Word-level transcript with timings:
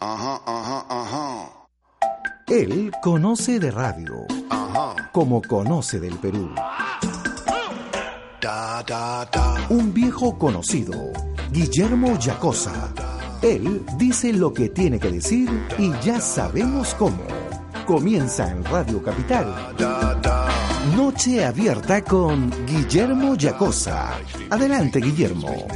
Ajá, 0.00 0.40
ajá, 0.46 0.86
ajá. 0.88 1.50
Él 2.48 2.90
conoce 3.02 3.60
de 3.60 3.70
radio, 3.70 4.24
Ajá. 4.48 5.10
como 5.12 5.40
conoce 5.42 6.00
del 6.00 6.16
Perú. 6.18 6.50
Da, 8.40 8.82
da, 8.82 9.26
da. 9.26 9.54
Un 9.68 9.92
viejo 9.92 10.36
conocido, 10.38 10.94
Guillermo 11.52 12.18
Yacosa. 12.18 12.72
Él 13.42 13.84
dice 13.96 14.32
lo 14.32 14.52
que 14.52 14.70
tiene 14.70 14.98
que 14.98 15.10
decir 15.10 15.48
y 15.78 15.92
ya 16.00 16.20
sabemos 16.20 16.94
cómo. 16.94 17.22
Comienza 17.86 18.50
en 18.50 18.64
Radio 18.64 19.02
Capital. 19.02 19.54
Noche 20.96 21.44
abierta 21.44 22.02
con 22.02 22.50
Guillermo 22.66 23.34
Yacosa. 23.34 24.12
Adelante, 24.50 25.00
Guillermo. 25.00 25.66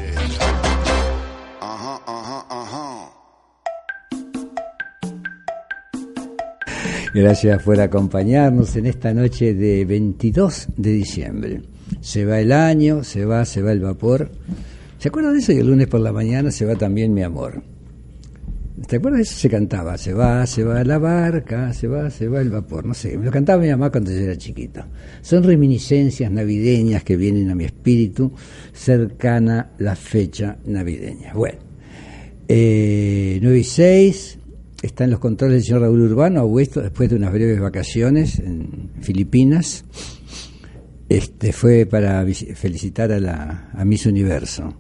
Gracias 7.14 7.62
por 7.62 7.80
acompañarnos 7.80 8.74
en 8.74 8.86
esta 8.86 9.14
noche 9.14 9.54
de 9.54 9.84
22 9.84 10.66
de 10.76 10.90
diciembre. 10.90 11.62
Se 12.00 12.24
va 12.24 12.40
el 12.40 12.50
año, 12.50 13.04
se 13.04 13.24
va, 13.24 13.44
se 13.44 13.62
va 13.62 13.70
el 13.70 13.78
vapor. 13.78 14.32
¿Se 14.98 15.10
acuerdan 15.10 15.34
de 15.34 15.38
eso? 15.38 15.52
Y 15.52 15.58
el 15.58 15.68
lunes 15.68 15.86
por 15.86 16.00
la 16.00 16.12
mañana 16.12 16.50
se 16.50 16.64
va 16.64 16.74
también 16.74 17.14
mi 17.14 17.22
amor. 17.22 17.62
¿Te 18.88 18.96
acuerdas 18.96 19.18
de 19.18 19.22
eso? 19.22 19.34
Se 19.36 19.48
cantaba, 19.48 19.96
se 19.96 20.12
va, 20.12 20.44
se 20.44 20.64
va 20.64 20.82
la 20.82 20.98
barca, 20.98 21.72
se 21.72 21.86
va, 21.86 22.10
se 22.10 22.26
va 22.26 22.40
el 22.40 22.50
vapor. 22.50 22.84
No 22.84 22.94
sé, 22.94 23.16
me 23.16 23.26
lo 23.26 23.30
cantaba 23.30 23.62
mi 23.62 23.70
mamá 23.70 23.90
cuando 23.90 24.10
yo 24.10 24.18
era 24.18 24.36
chiquito. 24.36 24.84
Son 25.22 25.44
reminiscencias 25.44 26.32
navideñas 26.32 27.04
que 27.04 27.16
vienen 27.16 27.48
a 27.48 27.54
mi 27.54 27.64
espíritu 27.64 28.32
cercana 28.72 29.70
la 29.78 29.94
fecha 29.94 30.56
navideña. 30.66 31.32
Bueno, 31.32 31.58
eh, 32.48 33.38
9 33.40 33.56
y 33.56 33.64
6, 33.64 34.38
está 34.86 35.04
en 35.04 35.10
los 35.10 35.20
controles 35.20 35.56
del 35.56 35.64
señor 35.64 35.82
Raúl 35.82 36.00
Urbano, 36.02 36.40
Augusto, 36.40 36.80
después 36.80 37.08
de 37.10 37.16
unas 37.16 37.32
breves 37.32 37.60
vacaciones 37.60 38.38
en 38.38 38.90
Filipinas. 39.00 39.84
Este 41.08 41.52
fue 41.52 41.86
para 41.86 42.24
felicitar 42.54 43.12
a 43.12 43.20
la 43.20 43.70
a 43.72 43.84
Miss 43.84 44.06
Universo. 44.06 44.74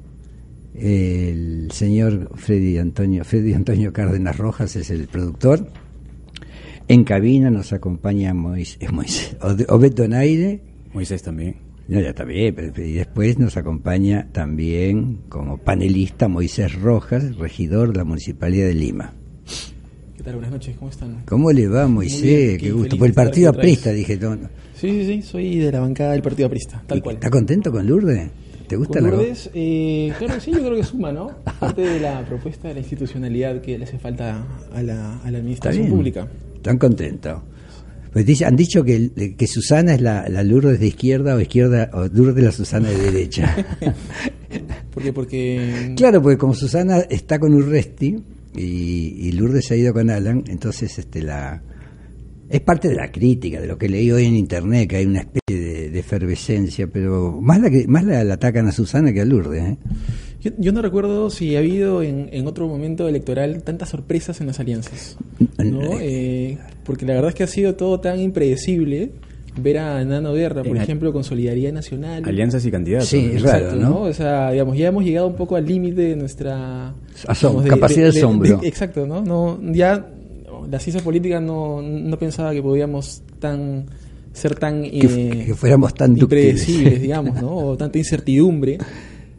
El 0.74 1.70
señor 1.70 2.30
Freddy 2.34 2.78
Antonio, 2.78 3.24
Freddy 3.24 3.52
Antonio 3.54 3.92
Cárdenas 3.92 4.36
Rojas 4.38 4.74
es 4.76 4.90
el 4.90 5.06
productor. 5.06 5.68
En 6.88 7.04
cabina 7.04 7.50
nos 7.50 7.72
acompaña 7.72 8.34
Moisés, 8.34 8.92
Moisés, 8.92 9.36
Obed 9.68 9.94
Donaire, 9.94 10.60
Moisés 10.92 11.22
también. 11.22 11.56
no, 11.88 12.00
ya 12.00 12.08
está 12.10 12.24
bien, 12.24 12.54
pero- 12.54 12.82
y 12.84 12.92
después 12.94 13.38
nos 13.38 13.56
acompaña 13.56 14.28
también 14.32 15.20
como 15.28 15.58
panelista 15.58 16.28
Moisés 16.28 16.74
Rojas, 16.74 17.36
regidor 17.36 17.92
de 17.92 17.98
la 17.98 18.04
Municipalidad 18.04 18.66
de 18.66 18.74
Lima. 18.74 19.14
¿Qué 20.24 20.30
tal? 20.30 20.36
Buenas 20.36 20.52
noches, 20.52 20.76
¿cómo 20.78 20.90
están? 20.90 21.22
¿Cómo 21.26 21.52
le 21.52 21.68
va 21.68 21.86
Moisés? 21.86 22.22
Qué 22.22 22.54
aquí, 22.54 22.70
gusto. 22.70 22.96
Por 22.96 23.08
el 23.08 23.12
partido 23.12 23.50
aprista, 23.50 23.92
dije. 23.92 24.16
no, 24.16 24.34
no. 24.34 24.48
Sí, 24.74 24.88
sí, 24.88 25.04
sí, 25.04 25.20
soy 25.20 25.58
de 25.58 25.70
la 25.70 25.80
bancada 25.80 26.12
del 26.12 26.22
Partido 26.22 26.46
Aprista, 26.46 26.82
tal 26.86 27.02
cual. 27.02 27.16
¿Está 27.16 27.28
contento 27.28 27.70
con 27.70 27.86
Lourdes? 27.86 28.30
¿Te 28.66 28.76
gusta 28.76 29.00
Con 29.00 29.10
la 29.10 29.16
Lourdes, 29.16 29.50
eh, 29.52 30.14
claro 30.18 30.36
que 30.36 30.40
sí, 30.40 30.50
yo 30.52 30.60
creo 30.60 30.76
que 30.76 30.82
suma, 30.82 31.12
¿no? 31.12 31.30
Parte 31.60 31.82
de 31.82 32.00
la 32.00 32.24
propuesta 32.24 32.68
de 32.68 32.72
la 32.72 32.80
institucionalidad 32.80 33.60
que 33.60 33.76
le 33.76 33.84
hace 33.84 33.98
falta 33.98 34.46
a 34.72 34.82
la, 34.82 35.18
a 35.18 35.30
la 35.30 35.36
Está 35.36 35.38
administración 35.40 35.84
bien. 35.84 35.94
pública. 35.94 36.28
¿Están 36.54 36.78
contentos? 36.78 37.42
Pues 38.10 38.42
han 38.42 38.56
dicho 38.56 38.82
que, 38.82 39.34
que 39.36 39.46
Susana 39.46 39.94
es 39.94 40.00
la, 40.00 40.26
la 40.30 40.42
Lourdes 40.42 40.80
de 40.80 40.86
izquierda 40.86 41.34
o 41.34 41.40
izquierda 41.40 41.90
o 41.92 42.06
Lourdes 42.06 42.42
la 42.42 42.52
Susana 42.52 42.88
de 42.88 42.96
derecha. 42.96 43.54
¿Por 44.90 45.02
qué? 45.02 45.12
Porque 45.12 45.92
claro, 45.98 46.22
porque 46.22 46.38
como 46.38 46.54
Susana 46.54 47.00
está 47.10 47.38
con 47.38 47.52
Urresti 47.52 48.16
y, 48.56 49.28
y 49.28 49.32
Lourdes 49.32 49.66
se 49.66 49.74
ha 49.74 49.76
ido 49.76 49.92
con 49.92 50.10
Alan, 50.10 50.44
entonces 50.48 50.98
este 50.98 51.22
la 51.22 51.62
es 52.48 52.60
parte 52.60 52.88
de 52.88 52.94
la 52.94 53.10
crítica, 53.10 53.60
de 53.60 53.66
lo 53.66 53.78
que 53.78 53.88
leí 53.88 54.12
hoy 54.12 54.26
en 54.26 54.36
internet, 54.36 54.88
que 54.88 54.96
hay 54.96 55.06
una 55.06 55.20
especie 55.20 55.58
de, 55.58 55.90
de 55.90 55.98
efervescencia, 55.98 56.86
pero 56.86 57.40
más 57.40 57.60
la 57.60 57.70
que 57.70 57.86
más 57.88 58.04
la, 58.04 58.22
la 58.22 58.34
atacan 58.34 58.68
a 58.68 58.72
Susana 58.72 59.12
que 59.12 59.22
a 59.22 59.24
Lourdes. 59.24 59.62
¿eh? 59.62 59.78
yo, 60.40 60.50
yo 60.58 60.72
no 60.72 60.82
recuerdo 60.82 61.30
si 61.30 61.56
ha 61.56 61.60
habido 61.60 62.02
en, 62.02 62.28
en 62.32 62.46
otro 62.46 62.68
momento 62.68 63.08
electoral 63.08 63.62
tantas 63.62 63.88
sorpresas 63.88 64.40
en 64.40 64.48
las 64.48 64.60
alianzas, 64.60 65.16
¿no? 65.58 65.98
Eh, 66.00 66.58
porque 66.84 67.06
la 67.06 67.14
verdad 67.14 67.30
es 67.30 67.34
que 67.34 67.44
ha 67.44 67.48
sido 67.48 67.76
todo 67.76 68.00
tan 68.00 68.20
impredecible 68.20 69.12
ver 69.56 69.78
a 69.78 70.04
Nano 70.04 70.32
Guerra, 70.32 70.62
por 70.62 70.76
En 70.76 70.82
ejemplo, 70.82 71.12
con 71.12 71.22
Solidaridad 71.24 71.72
Nacional. 71.72 72.22
Alianzas 72.26 72.64
y 72.66 72.70
candidatos. 72.70 73.08
Sí, 73.08 73.30
es 73.34 73.42
raro, 73.42 73.74
¿no? 73.76 74.00
O 74.02 74.12
sea, 74.12 74.50
digamos, 74.50 74.76
ya 74.76 74.88
hemos 74.88 75.04
llegado 75.04 75.26
un 75.28 75.36
poco 75.36 75.56
al 75.56 75.64
límite 75.66 76.00
de 76.02 76.16
nuestra 76.16 76.92
Asom- 77.26 77.64
capacidad 77.66 78.10
de 78.12 78.18
asombro. 78.18 78.60
exacto, 78.62 79.06
¿no? 79.06 79.22
No, 79.22 79.58
ya 79.72 80.06
la 80.70 80.78
ciencia 80.80 81.02
política 81.02 81.40
no, 81.40 81.80
no 81.82 82.18
pensaba 82.18 82.52
que 82.52 82.62
podíamos 82.62 83.22
tan 83.38 83.86
ser 84.32 84.56
tan 84.56 84.82
Que, 84.82 84.98
eh, 84.98 85.44
que 85.46 85.54
fuéramos 85.54 85.94
tan 85.94 86.16
impredecibles, 86.18 87.00
digamos, 87.02 87.40
¿no? 87.40 87.54
O 87.54 87.76
tanta 87.76 87.98
incertidumbre 87.98 88.78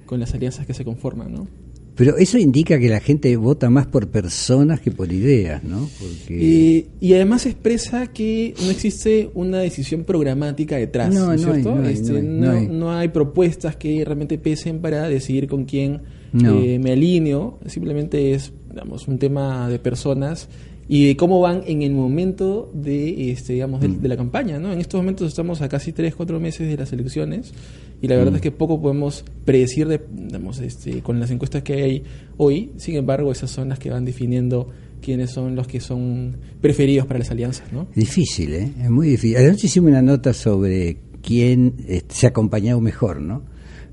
con 0.05 0.19
las 0.19 0.33
alianzas 0.33 0.65
que 0.65 0.73
se 0.73 0.85
conforman, 0.85 1.33
¿no? 1.33 1.47
Pero 1.95 2.17
eso 2.17 2.37
indica 2.37 2.77
que 2.77 2.89
la 2.89 2.99
gente 2.99 3.35
vota 3.37 3.69
más 3.69 3.85
por 3.87 4.09
personas 4.09 4.81
que 4.81 4.91
por 4.91 5.11
ideas, 5.13 5.63
¿no? 5.63 5.89
Porque 5.99 6.77
Eh, 6.77 6.87
y 6.99 7.13
además 7.13 7.45
expresa 7.45 8.07
que 8.07 8.53
no 8.63 8.69
existe 8.69 9.29
una 9.33 9.59
decisión 9.59 10.03
programática 10.03 10.75
detrás, 10.75 11.13
No, 11.13 11.25
¿no 11.27 11.31
hay, 11.31 11.39
cierto? 11.39 11.75
no 11.75 11.87
hay, 11.87 11.93
Este, 11.93 12.11
no 12.11 12.17
hay, 12.17 12.23
no, 12.25 12.51
hay. 12.51 12.67
no 12.67 12.91
hay 12.91 13.07
propuestas 13.07 13.75
que 13.77 14.03
realmente 14.03 14.37
pesen 14.37 14.79
para 14.79 15.07
decidir 15.07 15.47
con 15.47 15.63
quién 15.65 16.01
eh, 16.43 16.79
me 16.83 16.91
alineo, 16.91 17.59
simplemente 17.65 18.33
es 18.33 18.51
digamos, 18.69 19.07
un 19.07 19.17
tema 19.17 19.69
de 19.69 19.79
personas 19.79 20.49
y 20.89 21.07
de 21.07 21.15
cómo 21.15 21.39
van 21.39 21.61
en 21.65 21.81
el 21.81 21.93
momento 21.93 22.69
de 22.73 23.31
este 23.31 23.53
digamos 23.53 23.79
Mm. 23.79 23.83
de, 23.93 23.99
de 24.01 24.07
la 24.07 24.17
campaña 24.17 24.59
no 24.59 24.71
en 24.71 24.79
estos 24.79 24.99
momentos 24.99 25.27
estamos 25.29 25.61
a 25.63 25.69
casi 25.69 25.93
tres 25.93 26.13
cuatro 26.13 26.39
meses 26.39 26.67
de 26.69 26.77
las 26.77 26.93
elecciones 26.93 27.53
y 28.01 28.07
Mm. 28.07 28.09
la 28.09 28.15
verdad 28.17 28.35
es 28.35 28.41
que 28.41 28.51
poco 28.51 28.81
podemos 28.81 29.23
predecir 29.45 29.87
de, 29.87 30.01
digamos, 30.11 30.59
este, 30.59 31.01
con 31.01 31.19
las 31.19 31.31
encuestas 31.31 31.63
que 31.63 31.81
hay 31.83 32.03
hoy 32.37 32.71
sin 32.77 32.95
embargo 32.95 33.31
esas 33.31 33.49
son 33.51 33.69
las 33.69 33.79
que 33.79 33.89
van 33.89 34.05
definiendo 34.05 34.69
quiénes 35.01 35.31
son 35.31 35.55
los 35.55 35.67
que 35.67 35.79
son 35.79 36.37
preferidos 36.61 37.05
para 37.05 37.19
las 37.19 37.31
alianzas 37.31 37.71
no 37.71 37.87
difícil, 37.95 38.53
¿eh? 38.53 38.71
Es 38.83 38.89
muy 38.89 39.09
difícil. 39.09 39.37
Anoche 39.37 39.67
hicimos 39.67 39.89
una 39.89 40.01
nota 40.01 40.33
sobre 40.33 40.97
quién 41.21 41.75
este, 41.87 42.15
se 42.15 42.25
ha 42.25 42.29
acompañado 42.29 42.81
mejor, 42.81 43.21
¿no? 43.21 43.43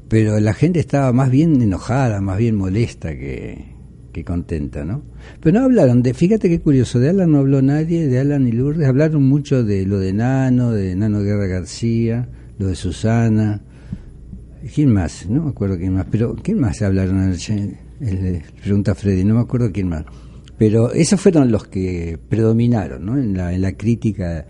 Pero 0.09 0.39
la 0.41 0.53
gente 0.53 0.81
estaba 0.81 1.13
más 1.13 1.31
bien 1.31 1.61
enojada, 1.63 2.21
más 2.21 2.39
bien 2.39 2.55
molesta 2.57 3.17
que, 3.17 3.73
que 4.13 4.25
contenta, 4.25 4.85
¿no? 4.85 5.03
Pero 5.41 5.59
no 5.59 5.65
hablaron 5.65 6.03
de, 6.03 6.13
fíjate 6.13 6.49
qué 6.49 6.61
curioso, 6.61 6.99
de 6.99 7.09
Alan 7.11 7.33
no 7.33 7.39
habló 7.39 7.63
nadie, 7.63 8.07
de 8.09 8.19
Alan 8.19 8.47
y 8.47 8.53
Lourdes, 8.53 8.87
hablaron 8.87 9.23
mucho 9.23 9.65
de 9.65 9.87
lo 9.87 9.99
de 9.99 10.13
Nano, 10.13 10.73
de 10.73 10.95
Nano 10.97 11.21
Guerra 11.21 11.47
García, 11.47 12.29
lo 12.59 12.67
de 12.69 12.75
Susana, 12.75 13.63
¿quién 14.75 14.93
más? 14.93 15.29
No 15.29 15.45
me 15.45 15.51
acuerdo 15.51 15.77
quién 15.77 15.95
más, 15.95 16.07
pero 16.11 16.35
¿quién 16.35 16.61
más 16.61 16.83
hablaron 16.83 17.19
anoche? 17.19 17.77
Pregunta 18.63 18.95
Freddy, 18.95 19.25
no 19.25 19.35
me 19.35 19.41
acuerdo 19.41 19.71
quién 19.73 19.89
más. 19.89 20.05
Pero 20.59 20.93
esos 20.93 21.21
fueron 21.21 21.51
los 21.51 21.67
que 21.67 22.19
predominaron, 22.29 23.05
¿no? 23.05 23.19
En 23.19 23.37
la, 23.37 23.53
en 23.53 23.63
la 23.63 23.73
crítica 23.73 24.47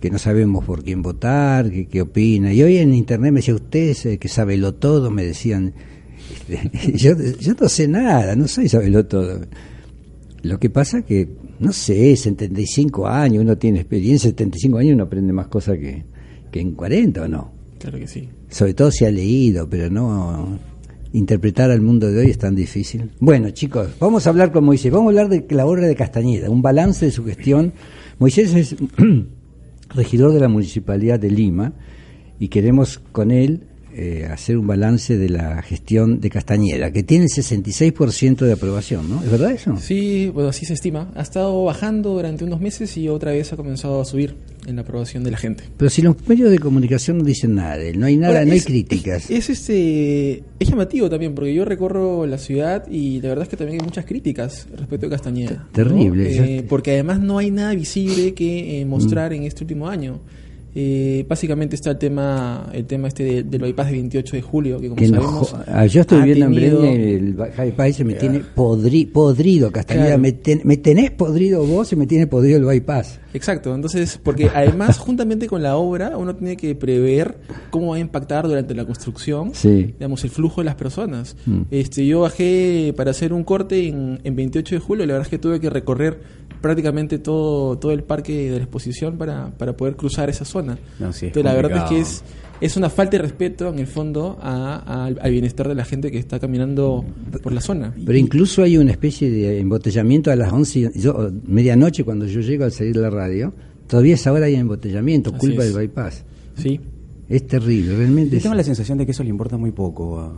que 0.00 0.10
no 0.10 0.18
sabemos 0.18 0.64
por 0.64 0.82
quién 0.82 1.02
votar, 1.02 1.70
que 1.70 1.86
qué 1.86 2.02
opina. 2.02 2.52
Y 2.52 2.62
hoy 2.62 2.78
en 2.78 2.94
internet 2.94 3.32
me 3.32 3.40
decía, 3.40 3.54
usted 3.54 4.18
que 4.18 4.28
sabe 4.28 4.56
lo 4.56 4.74
todo, 4.74 5.10
me 5.10 5.24
decían. 5.24 5.74
Yo, 6.94 7.12
yo 7.16 7.54
no 7.60 7.68
sé 7.68 7.86
nada, 7.86 8.34
no 8.34 8.48
soy 8.48 8.68
sabelo 8.68 9.06
todo. 9.06 9.40
Lo 10.42 10.58
que 10.58 10.70
pasa 10.70 11.02
que, 11.02 11.28
no 11.60 11.72
sé, 11.72 12.16
75 12.16 13.06
años, 13.06 13.42
uno 13.42 13.56
tiene 13.58 13.80
experiencia, 13.80 14.30
75 14.30 14.78
años 14.78 14.94
uno 14.94 15.04
aprende 15.04 15.32
más 15.32 15.48
cosas 15.48 15.78
que, 15.78 16.04
que 16.50 16.60
en 16.60 16.72
40 16.72 17.22
o 17.22 17.28
no. 17.28 17.55
Claro 17.78 17.98
que 17.98 18.06
sí 18.06 18.28
Sobre 18.48 18.74
todo 18.74 18.90
si 18.90 19.04
ha 19.04 19.10
leído, 19.10 19.68
pero 19.68 19.90
no 19.90 20.58
interpretar 21.12 21.70
al 21.70 21.80
mundo 21.80 22.10
de 22.10 22.20
hoy 22.20 22.30
es 22.30 22.38
tan 22.38 22.54
difícil. 22.54 23.10
Bueno, 23.20 23.50
chicos, 23.50 23.88
vamos 23.98 24.26
a 24.26 24.30
hablar 24.30 24.52
con 24.52 24.64
Moisés. 24.64 24.92
Vamos 24.92 25.06
a 25.06 25.10
hablar 25.10 25.28
de 25.28 25.46
la 25.54 25.66
obra 25.66 25.86
de 25.86 25.94
Castañeda, 25.94 26.50
un 26.50 26.62
balance 26.62 27.06
de 27.06 27.12
su 27.12 27.24
gestión. 27.24 27.72
Moisés 28.18 28.54
es 28.54 28.76
regidor 29.94 30.32
de 30.32 30.40
la 30.40 30.48
Municipalidad 30.48 31.18
de 31.18 31.30
Lima 31.30 31.72
y 32.38 32.48
queremos 32.48 33.00
con 33.12 33.30
él 33.30 33.62
eh, 33.98 34.26
hacer 34.30 34.58
un 34.58 34.66
balance 34.66 35.16
de 35.16 35.28
la 35.30 35.62
gestión 35.62 36.20
de 36.20 36.28
Castañeda, 36.30 36.90
que 36.92 37.02
tiene 37.02 37.26
66% 37.26 38.44
de 38.44 38.52
aprobación, 38.52 39.08
¿no? 39.08 39.22
¿Es 39.24 39.30
verdad 39.30 39.52
eso? 39.52 39.76
Sí, 39.78 40.30
bueno, 40.34 40.50
así 40.50 40.66
se 40.66 40.74
estima. 40.74 41.10
Ha 41.14 41.22
estado 41.22 41.64
bajando 41.64 42.12
durante 42.12 42.44
unos 42.44 42.60
meses 42.60 42.96
y 42.96 43.08
otra 43.08 43.32
vez 43.32 43.52
ha 43.52 43.56
comenzado 43.56 44.00
a 44.00 44.04
subir 44.04 44.34
en 44.66 44.76
la 44.76 44.82
aprobación 44.82 45.24
de 45.24 45.30
la 45.30 45.38
gente. 45.38 45.64
Pero 45.76 45.88
si 45.90 46.02
los 46.02 46.16
medios 46.28 46.50
de 46.50 46.58
comunicación 46.58 47.18
no 47.18 47.24
dicen 47.24 47.54
nada 47.54 47.76
no 47.94 48.06
hay 48.06 48.16
nada, 48.16 48.34
Ahora, 48.34 48.44
no 48.44 48.52
hay 48.52 48.58
es- 48.58 48.64
críticas. 48.66 49.30
Es, 49.30 49.48
es, 49.48 49.60
este 49.60 50.42
es 50.58 50.68
llamativo 50.68 51.08
también 51.08 51.34
porque 51.34 51.54
yo 51.54 51.64
recorro 51.64 52.26
la 52.26 52.38
ciudad 52.38 52.86
y 52.90 53.20
la 53.20 53.28
verdad 53.30 53.44
es 53.44 53.48
que 53.48 53.56
también 53.56 53.80
hay 53.80 53.84
muchas 53.84 54.04
críticas 54.04 54.66
respecto 54.76 55.06
a 55.06 55.10
Castañeda. 55.10 55.66
Terrible, 55.72 56.58
Eh, 56.58 56.62
porque 56.68 56.90
además 56.92 57.20
no 57.20 57.38
hay 57.38 57.50
nada 57.50 57.74
visible 57.74 58.34
que 58.34 58.80
eh, 58.80 58.84
mostrar 58.84 59.32
en 59.32 59.44
este 59.44 59.64
último 59.64 59.88
año. 59.88 60.20
Eh, 60.78 61.24
básicamente 61.26 61.74
está 61.74 61.92
el 61.92 61.96
tema 61.98 62.68
el 62.70 62.84
tema 62.84 63.08
este 63.08 63.24
de- 63.24 63.42
del 63.44 63.62
bypass 63.62 63.86
de 63.86 63.92
28 63.92 64.36
de 64.36 64.42
julio, 64.42 64.78
que 64.78 64.88
como 64.88 64.96
Que 65.00 65.08
sabemos... 65.08 65.56
ah, 65.68 65.86
yo 65.86 66.02
estoy 66.02 66.20
viendo 66.22 66.46
tenido- 66.50 66.84
en 66.84 66.92
Breña 66.92 67.16
el 67.16 67.32
bypass 67.34 68.04
me 68.04 68.12
tiene 68.12 68.42
podri- 68.54 69.10
podrido, 69.10 69.72
Castañeda. 69.72 70.06
Claro. 70.06 70.20
Me, 70.20 70.32
ten- 70.32 70.60
me 70.64 70.76
tenés 70.76 71.12
podrido 71.12 71.64
vos 71.64 71.90
y 71.92 71.96
me 71.96 72.06
tiene 72.06 72.26
podrido 72.26 72.58
el 72.58 72.64
bypass. 72.66 73.20
Exacto, 73.32 73.74
entonces, 73.74 74.18
porque 74.22 74.50
además, 74.54 74.98
juntamente 74.98 75.46
con 75.46 75.62
la 75.62 75.76
obra, 75.78 76.16
uno 76.18 76.36
tiene 76.36 76.56
que 76.58 76.74
prever 76.74 77.38
cómo 77.70 77.88
va 77.88 77.96
a 77.96 77.98
impactar 77.98 78.46
durante 78.46 78.74
la 78.74 78.84
construcción, 78.84 79.52
Sí. 79.54 79.94
digamos, 79.98 80.24
el 80.24 80.30
flujo 80.30 80.60
de 80.60 80.66
las 80.66 80.74
personas. 80.74 81.36
Mm. 81.46 81.62
Este, 81.70 82.06
yo 82.06 82.20
bajé 82.20 82.92
para 82.96 83.12
hacer 83.12 83.32
un 83.32 83.44
corte 83.44 83.88
en, 83.88 84.20
en 84.24 84.36
28 84.36 84.74
de 84.74 84.80
julio, 84.80 85.06
la 85.06 85.14
verdad 85.14 85.26
es 85.26 85.30
que 85.30 85.38
tuve 85.38 85.58
que 85.58 85.70
recorrer 85.70 86.18
prácticamente 86.60 87.18
todo, 87.18 87.78
todo 87.78 87.92
el 87.92 88.02
parque 88.02 88.50
de 88.50 88.56
la 88.58 88.64
exposición 88.64 89.16
para, 89.18 89.50
para 89.56 89.76
poder 89.76 89.96
cruzar 89.96 90.28
esa 90.30 90.44
zona. 90.44 90.78
No, 90.98 91.12
sí, 91.12 91.26
es 91.26 91.36
Entonces, 91.36 91.44
la 91.44 91.54
verdad 91.54 91.84
es 91.84 91.90
que 91.90 91.98
es, 92.00 92.24
es 92.60 92.76
una 92.76 92.88
falta 92.90 93.16
de 93.18 93.22
respeto, 93.22 93.68
en 93.68 93.78
el 93.78 93.86
fondo, 93.86 94.38
a- 94.40 94.76
a- 94.86 95.06
al 95.06 95.30
bienestar 95.30 95.68
de 95.68 95.74
la 95.74 95.84
gente 95.84 96.10
que 96.10 96.18
está 96.18 96.38
caminando 96.38 97.04
por 97.42 97.52
la 97.52 97.60
zona. 97.60 97.94
Pero 98.04 98.18
incluso 98.18 98.62
hay 98.62 98.76
una 98.78 98.90
especie 98.92 99.30
de 99.30 99.60
embotellamiento 99.60 100.30
a 100.30 100.36
las 100.36 100.52
11, 100.52 100.92
yo, 100.94 101.30
medianoche 101.46 102.04
cuando 102.04 102.26
yo 102.26 102.40
llego 102.40 102.64
al 102.64 102.72
salir 102.72 102.94
de 102.94 103.02
la 103.02 103.10
radio, 103.10 103.52
todavía 103.86 104.14
a 104.14 104.16
esa 104.16 104.32
hora 104.32 104.46
hay 104.46 104.54
embotellamiento, 104.54 105.30
Así 105.30 105.38
culpa 105.38 105.64
es. 105.64 105.74
del 105.74 105.86
bypass. 105.88 106.24
Sí. 106.56 106.80
Es 107.28 107.46
terrible, 107.46 107.96
realmente. 107.96 108.36
Yo 108.36 108.42
tengo 108.42 108.54
la 108.54 108.62
sensación 108.64 108.98
de 108.98 109.04
que 109.04 109.10
eso 109.12 109.22
le 109.24 109.30
importa 109.30 109.56
muy 109.56 109.72
poco 109.72 110.20
a- 110.20 110.32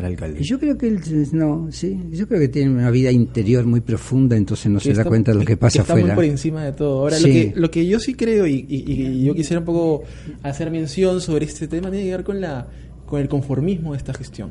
al 0.00 0.06
alcalde. 0.12 0.40
Y 0.40 0.44
Yo 0.44 0.58
creo 0.58 0.76
que 0.76 0.88
él, 0.88 1.00
no, 1.32 1.68
sí, 1.70 1.98
yo 2.10 2.26
creo 2.28 2.40
que 2.40 2.48
tiene 2.48 2.70
una 2.70 2.90
vida 2.90 3.10
interior 3.12 3.64
muy 3.66 3.80
profunda, 3.80 4.36
entonces 4.36 4.70
no 4.70 4.78
que 4.78 4.84
se 4.84 4.88
da 4.94 5.02
está- 5.02 5.08
cuenta 5.08 5.32
de 5.32 5.38
lo 5.38 5.44
que 5.44 5.56
pasa 5.56 5.80
está 5.82 5.92
afuera. 5.92 6.08
muy 6.08 6.14
por 6.16 6.24
encima 6.24 6.64
de 6.64 6.72
todo. 6.72 7.00
Ahora, 7.00 7.16
Sí. 7.16 7.22
lo, 7.26 7.32
que, 7.54 7.60
lo 7.60 7.70
que 7.70 7.86
yo 7.86 8.00
sí 8.00 8.14
creo 8.14 8.46
y, 8.46 8.66
y- 8.68 8.92
y 8.92 9.24
yo 9.24 9.34
quisiera 9.34 9.60
un 9.60 9.66
poco 9.66 10.02
hacer 10.42 10.70
mención 10.70 11.20
sobre 11.20 11.44
este 11.46 11.68
tema 11.68 11.90
tiene 11.90 12.04
que 12.06 12.10
ver 12.12 12.24
con, 12.24 12.40
la, 12.40 12.68
con 13.06 13.20
el 13.20 13.28
conformismo 13.28 13.92
de 13.92 13.98
esta 13.98 14.12
gestión. 14.14 14.50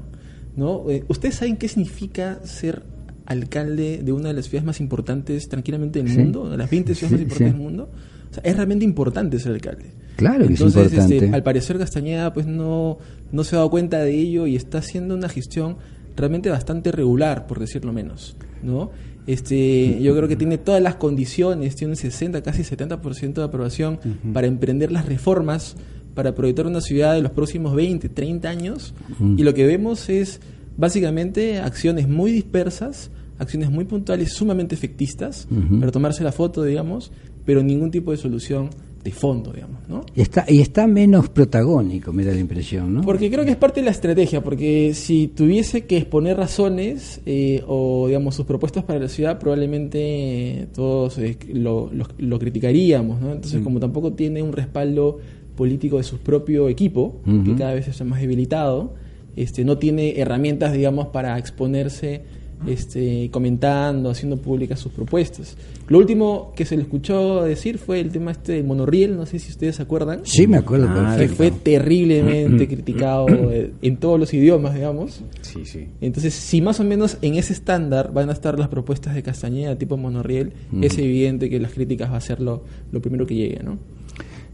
¿no? 0.56 0.90
Eh, 0.90 1.04
¿Ustedes 1.07 1.36
saben 1.36 1.56
qué 1.57 1.68
significa 1.68 2.40
ser 2.44 2.84
alcalde 3.25 4.01
de 4.04 4.12
una 4.12 4.30
de 4.30 4.34
las 4.34 4.46
ciudades 4.46 4.66
más 4.66 4.80
importantes 4.81 5.48
tranquilamente 5.48 6.00
del 6.01 6.12
Sí. 6.12 6.18
mundo? 6.18 6.50
De 6.50 6.57
las 6.57 6.69
20 6.69 6.96
ciudades 6.96 7.12
más 7.12 7.19
Sí, 7.19 7.24
importantes 7.24 7.48
sí. 7.54 7.54
del 7.57 7.63
mundo. 7.63 7.92
O 8.31 8.33
sea, 8.33 8.43
es 8.43 8.55
realmente 8.55 8.85
importante 8.85 9.39
ser 9.39 9.53
alcalde. 9.53 9.91
Claro 10.17 10.45
que 10.47 10.53
es 10.53 10.59
Entonces, 10.61 10.83
importante. 10.91 11.17
este, 11.17 11.35
al 11.35 11.43
parecer 11.43 11.77
Castañeda 11.77 12.33
pues 12.33 12.45
no, 12.45 12.97
no 13.31 13.43
se 13.43 13.55
ha 13.55 13.59
dado 13.59 13.69
cuenta 13.69 13.99
de 13.99 14.13
ello 14.13 14.47
y 14.47 14.55
está 14.55 14.79
haciendo 14.79 15.15
una 15.15 15.29
gestión 15.29 15.77
realmente 16.17 16.49
bastante 16.49 16.91
regular, 16.91 17.47
por 17.47 17.59
decirlo 17.59 17.93
menos, 17.93 18.35
¿no? 18.61 18.91
Este, 19.27 20.01
yo 20.01 20.15
creo 20.15 20.27
que 20.27 20.35
tiene 20.35 20.57
todas 20.57 20.81
las 20.81 20.95
condiciones, 20.95 21.75
tiene 21.75 21.91
un 21.93 21.97
60, 21.97 22.41
casi 22.41 22.63
70% 22.63 23.33
de 23.35 23.43
aprobación 23.43 23.99
para 24.33 24.47
emprender 24.47 24.91
las 24.91 25.05
reformas, 25.05 25.75
para 26.15 26.33
proyectar 26.35 26.65
una 26.67 26.81
ciudad 26.81 27.13
de 27.13 27.21
los 27.21 27.31
próximos 27.31 27.75
20, 27.75 28.09
30 28.09 28.49
años, 28.49 28.93
y 29.37 29.43
lo 29.43 29.53
que 29.53 29.65
vemos 29.67 30.09
es 30.09 30.41
básicamente 30.77 31.59
acciones 31.59 32.07
muy 32.09 32.31
dispersas, 32.31 33.11
acciones 33.37 33.69
muy 33.69 33.85
puntuales, 33.85 34.33
sumamente 34.33 34.73
efectistas, 34.75 35.47
Ujú. 35.51 35.79
para 35.79 35.91
tomarse 35.91 36.23
la 36.23 36.31
foto, 36.31 36.63
digamos, 36.63 37.11
pero 37.50 37.63
ningún 37.63 37.90
tipo 37.90 38.12
de 38.12 38.18
solución 38.18 38.69
de 39.04 39.10
fondo, 39.12 39.51
digamos, 39.51 39.80
¿no? 39.90 40.06
Y 40.13 40.22
está, 40.22 40.46
y 40.48 40.62
está 40.62 40.86
menos 40.86 41.30
protagónico, 41.30 42.13
me 42.13 42.24
da 42.24 42.31
la 42.31 42.40
impresión, 42.40 42.94
¿no? 42.94 43.01
Porque 43.01 43.31
creo 43.31 43.44
que 43.44 43.50
es 43.51 43.57
parte 43.57 43.80
de 43.80 43.86
la 43.86 43.92
estrategia, 43.92 44.44
porque 44.44 44.92
si 44.94 45.28
tuviese 45.30 45.86
que 45.86 45.98
exponer 45.98 46.38
razones 46.38 47.22
eh, 47.25 47.63
o, 47.66 48.06
digamos, 48.06 48.36
sus 48.36 48.46
propuestas 48.46 48.84
para 48.84 49.00
la 49.00 49.07
ciudad, 49.07 49.40
probablemente 49.40 50.68
todos 50.75 51.18
eh, 51.18 51.38
lo, 51.51 51.90
lo- 51.92 52.06
lo 52.19 52.38
criticaríamos, 52.38 53.19
¿no? 53.19 53.31
Entonces, 53.31 53.62
como 53.62 53.80
tampoco 53.80 54.13
tiene 54.13 54.44
un 54.44 54.51
respaldo 54.54 55.18
político 55.56 55.98
de 55.98 56.04
su 56.04 56.18
propio 56.19 56.69
equipo, 56.69 57.16
que 57.25 57.31
Ujú. 57.31 57.56
cada 57.57 57.74
vez 57.74 57.88
está 57.88 58.04
más 58.04 58.22
debilitado, 58.22 58.94
este, 59.36 59.66
no 59.66 59.80
tiene 59.80 60.19
herramientas, 60.19 60.72
digamos, 60.74 61.07
para 61.07 61.36
exponerse 61.40 62.22
este, 62.67 63.29
comentando, 63.31 64.09
haciendo 64.09 64.38
públicas 64.38 64.79
sus 64.79 64.91
propuestas. 64.91 65.56
Lo 65.88 65.97
último 65.97 66.53
que 66.56 66.65
se 66.65 66.75
le 66.75 66.83
escuchó 66.83 67.44
decir 67.44 67.77
fue 67.77 68.00
el 68.00 68.11
tema 68.11 68.31
este 68.31 68.53
del 68.53 68.65
monorriel, 68.65 69.15
no 69.15 69.25
sé 69.25 69.39
si 69.39 69.51
ustedes 69.51 69.77
se 69.77 69.81
acuerdan 69.81 70.21
Sí, 70.23 70.47
me 70.47 70.57
acuerdo 70.57 70.88
Ah, 70.89 71.15
que 71.17 71.27
fue 71.29 71.51
terriblemente 71.51 72.67
criticado 72.67 73.27
eh, 73.29 73.71
en 73.81 73.97
todos 73.97 74.19
los 74.19 74.33
idiomas, 74.33 74.75
digamos. 74.75 75.21
Sí, 75.41 75.65
sí. 75.65 75.88
Entonces, 76.01 76.33
si 76.33 76.61
más 76.61 76.79
o 76.79 76.83
menos 76.83 77.17
en 77.21 77.35
ese 77.35 77.53
estándar 77.53 78.11
van 78.13 78.29
a 78.29 78.33
estar 78.33 78.59
las 78.59 78.67
propuestas 78.67 79.15
de 79.15 79.23
Castañeda 79.23 79.75
tipo 79.77 79.97
monorriel, 79.97 80.53
es 80.81 80.97
evidente 80.97 81.50
que 81.50 81.59
las 81.59 81.73
críticas 81.73 82.12
va 82.12 82.17
a 82.17 82.21
ser 82.21 82.39
lo, 82.39 82.63
lo 82.91 83.01
primero 83.01 83.25
que 83.25 83.35
llegue, 83.35 83.62
¿no? 83.63 83.77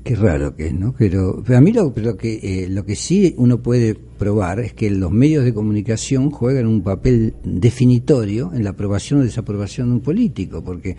Qué 0.05 0.15
raro 0.15 0.55
que 0.55 0.67
es, 0.67 0.73
¿no? 0.73 0.93
Pero, 0.97 1.41
pero 1.43 1.57
a 1.57 1.61
mí 1.61 1.73
lo, 1.73 1.91
pero 1.91 2.15
que, 2.15 2.35
eh, 2.41 2.67
lo 2.69 2.85
que 2.85 2.95
sí 2.95 3.33
uno 3.37 3.61
puede 3.63 3.95
probar 3.95 4.59
es 4.59 4.71
que 4.73 4.89
los 4.91 5.11
medios 5.11 5.43
de 5.43 5.51
comunicación 5.53 6.29
juegan 6.29 6.67
un 6.67 6.81
papel 6.83 7.33
definitorio 7.43 8.51
en 8.53 8.63
la 8.63 8.69
aprobación 8.69 9.19
o 9.19 9.23
desaprobación 9.23 9.87
de 9.89 9.93
un 9.95 10.01
político, 10.01 10.63
porque 10.63 10.95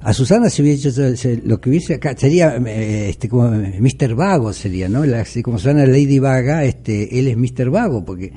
a 0.00 0.12
Susana 0.12 0.50
se 0.50 0.62
hubiese 0.62 0.88
hecho 0.88 1.16
se- 1.16 1.40
lo 1.44 1.60
que 1.60 1.70
hubiese 1.70 1.94
acá 1.94 2.16
sería 2.16 2.56
eh, 2.56 3.08
este 3.10 3.28
como 3.28 3.50
Mr. 3.50 4.16
Vago 4.16 4.52
sería, 4.52 4.88
¿no? 4.88 5.06
La- 5.06 5.24
como 5.44 5.58
suena 5.60 5.86
Lady 5.86 6.18
Vaga, 6.18 6.64
este 6.64 7.20
él 7.20 7.28
es 7.28 7.36
Mr. 7.36 7.70
Vago 7.70 8.04
porque 8.04 8.32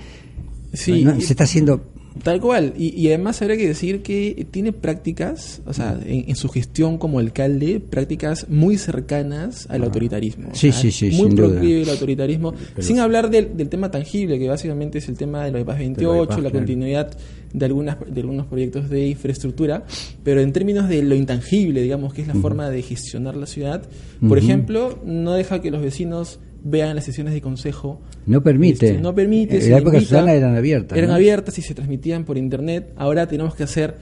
Sí, 0.74 1.06
se 1.22 1.34
está 1.34 1.44
haciendo 1.44 1.93
Tal 2.22 2.40
cual. 2.40 2.74
Y, 2.78 2.90
y 2.90 3.08
además 3.08 3.42
habría 3.42 3.58
que 3.58 3.68
decir 3.68 4.04
que 4.04 4.46
tiene 4.52 4.72
prácticas, 4.72 5.62
o 5.66 5.74
sea, 5.74 6.00
en, 6.06 6.30
en 6.30 6.36
su 6.36 6.50
gestión 6.50 6.98
como 6.98 7.20
alcalde, 7.20 7.80
prácticas 7.80 8.50
muy 8.50 8.78
cercanas 8.78 9.68
al 9.70 9.84
autoritarismo. 9.84 10.50
Sí, 10.54 10.72
sí, 10.72 10.92
sí, 10.92 11.10
Muy 11.12 11.34
proclive 11.36 11.82
el 11.82 11.90
autoritarismo, 11.90 12.54
sin 12.80 13.00
hablar 13.00 13.30
del, 13.30 13.58
del 13.58 13.70
tema 13.70 13.90
tangible, 13.90 14.38
que 14.38 14.48
básicamente 14.48 15.00
es 15.00 15.10
el 15.10 15.18
tema 15.18 15.44
del 15.44 15.54
bypass 15.54 15.80
28, 15.80 16.14
bypass, 16.14 16.30
la 16.30 16.42
claro. 16.42 16.52
continuidad 16.52 17.18
de, 17.54 17.66
algunas, 17.66 17.98
de 18.08 18.22
algunos 18.22 18.46
proyectos 18.48 18.90
de 18.90 19.08
infraestructura, 19.08 19.86
pero 20.24 20.42
en 20.42 20.52
términos 20.54 20.90
de 20.90 21.02
lo 21.04 21.16
intangible, 21.16 21.82
digamos, 21.82 22.14
que 22.14 22.22
es 22.22 22.28
la 22.28 22.36
forma 22.36 22.70
de 22.70 22.82
gestionar 22.82 23.36
la 23.36 23.46
ciudad, 23.46 23.84
por 24.28 24.38
ejemplo, 24.38 25.00
no 25.06 25.34
deja 25.34 25.62
que 25.62 25.72
los 25.72 25.82
vecinos 25.82 26.40
vean 26.64 26.96
las 26.96 27.06
sesiones 27.06 27.34
de 27.34 27.42
consejo 27.42 28.00
no 28.26 28.42
permite. 28.42 28.90
este, 28.90 29.02
no 29.02 29.14
permite. 29.14 29.58
En 29.58 29.62
se 29.62 29.70
la 29.70 29.78
época 29.80 29.98
invita, 29.98 30.34
eran 30.34 30.56
abiertas. 30.56 30.98
Eran 30.98 31.10
¿no? 31.10 31.16
abiertas 31.16 31.58
y 31.58 31.62
se 31.62 31.74
transmitían 31.74 32.24
por 32.24 32.38
internet. 32.38 32.94
Ahora 32.96 33.28
tenemos 33.28 33.56
que 33.56 33.64
hacer 33.64 33.96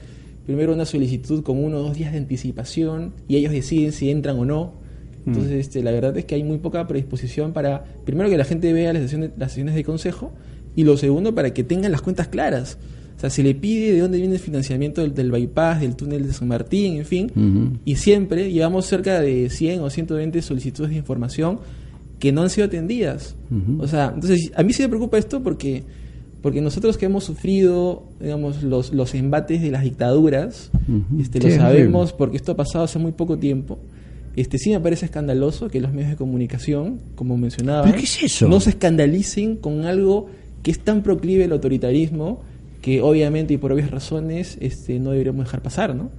primero 0.46 0.72
una 0.72 0.84
solicitud 0.84 1.42
con 1.42 1.62
uno 1.62 1.78
o 1.78 1.82
dos 1.82 1.96
días 1.96 2.12
de 2.12 2.18
anticipación 2.18 3.12
y 3.28 3.36
ellos 3.36 3.52
deciden 3.52 3.92
si 3.92 4.10
entran 4.10 4.38
o 4.38 4.44
no. 4.44 4.74
Entonces, 5.24 5.52
este, 5.52 5.82
la 5.84 5.92
verdad 5.92 6.16
es 6.16 6.24
que 6.24 6.34
hay 6.34 6.42
muy 6.42 6.58
poca 6.58 6.86
predisposición 6.88 7.52
para, 7.52 7.84
primero, 8.04 8.28
que 8.28 8.36
la 8.36 8.44
gente 8.44 8.72
vea 8.72 8.92
las 8.92 9.02
sesiones, 9.02 9.30
las 9.36 9.52
sesiones 9.52 9.76
de 9.76 9.84
consejo 9.84 10.32
y 10.74 10.82
lo 10.82 10.96
segundo, 10.96 11.32
para 11.32 11.54
que 11.54 11.62
tengan 11.62 11.92
las 11.92 12.02
cuentas 12.02 12.26
claras. 12.26 12.76
O 13.16 13.20
sea, 13.20 13.30
se 13.30 13.44
le 13.44 13.54
pide 13.54 13.92
de 13.92 14.00
dónde 14.00 14.18
viene 14.18 14.34
el 14.34 14.40
financiamiento 14.40 15.00
del, 15.00 15.14
del 15.14 15.30
bypass, 15.30 15.80
del 15.80 15.94
túnel 15.94 16.26
de 16.26 16.32
San 16.32 16.48
Martín, 16.48 16.96
en 16.96 17.04
fin. 17.04 17.78
Y 17.84 17.94
siempre 17.96 18.50
llevamos 18.50 18.86
cerca 18.86 19.20
de 19.20 19.48
100 19.48 19.80
o 19.82 19.90
120 19.90 20.42
solicitudes 20.42 20.90
de 20.90 20.96
información 20.96 21.60
que 22.22 22.30
no 22.30 22.42
han 22.42 22.50
sido 22.50 22.68
atendidas. 22.68 23.34
O 23.80 23.88
sea, 23.88 24.12
entonces 24.14 24.52
a 24.54 24.62
mí 24.62 24.72
sí 24.72 24.80
me 24.82 24.88
preocupa 24.88 25.18
esto 25.18 25.42
porque 25.42 25.82
porque 26.40 26.60
nosotros 26.60 26.96
que 26.96 27.06
hemos 27.06 27.24
sufrido, 27.24 28.04
digamos, 28.20 28.62
los, 28.62 28.92
los 28.92 29.12
embates 29.16 29.60
de 29.60 29.72
las 29.72 29.82
dictaduras, 29.82 30.70
este, 31.18 31.40
Sí, 31.40 31.48
lo 31.48 31.56
sabemos 31.56 32.12
porque 32.12 32.36
esto 32.36 32.52
ha 32.52 32.56
pasado 32.56 32.84
hace 32.84 33.00
muy 33.00 33.10
poco 33.10 33.38
tiempo. 33.38 33.80
Este 34.36 34.56
sí 34.58 34.70
me 34.70 34.78
parece 34.78 35.06
escandaloso 35.06 35.68
que 35.68 35.80
los 35.80 35.92
medios 35.92 36.10
de 36.10 36.16
comunicación, 36.16 37.00
como 37.16 37.36
mencionaba, 37.36 37.92
no 38.48 38.60
se 38.60 38.70
escandalicen 38.70 39.56
con 39.56 39.84
algo 39.84 40.28
que 40.62 40.70
es 40.70 40.78
tan 40.78 41.02
proclive 41.02 41.42
al 41.42 41.50
autoritarismo 41.50 42.40
que 42.82 43.02
obviamente 43.02 43.54
y 43.54 43.56
por 43.56 43.72
obvias 43.72 43.90
razones 43.90 44.58
este, 44.60 45.00
no 45.00 45.10
deberíamos 45.10 45.46
dejar 45.46 45.60
pasar, 45.60 45.96
¿no? 45.96 46.10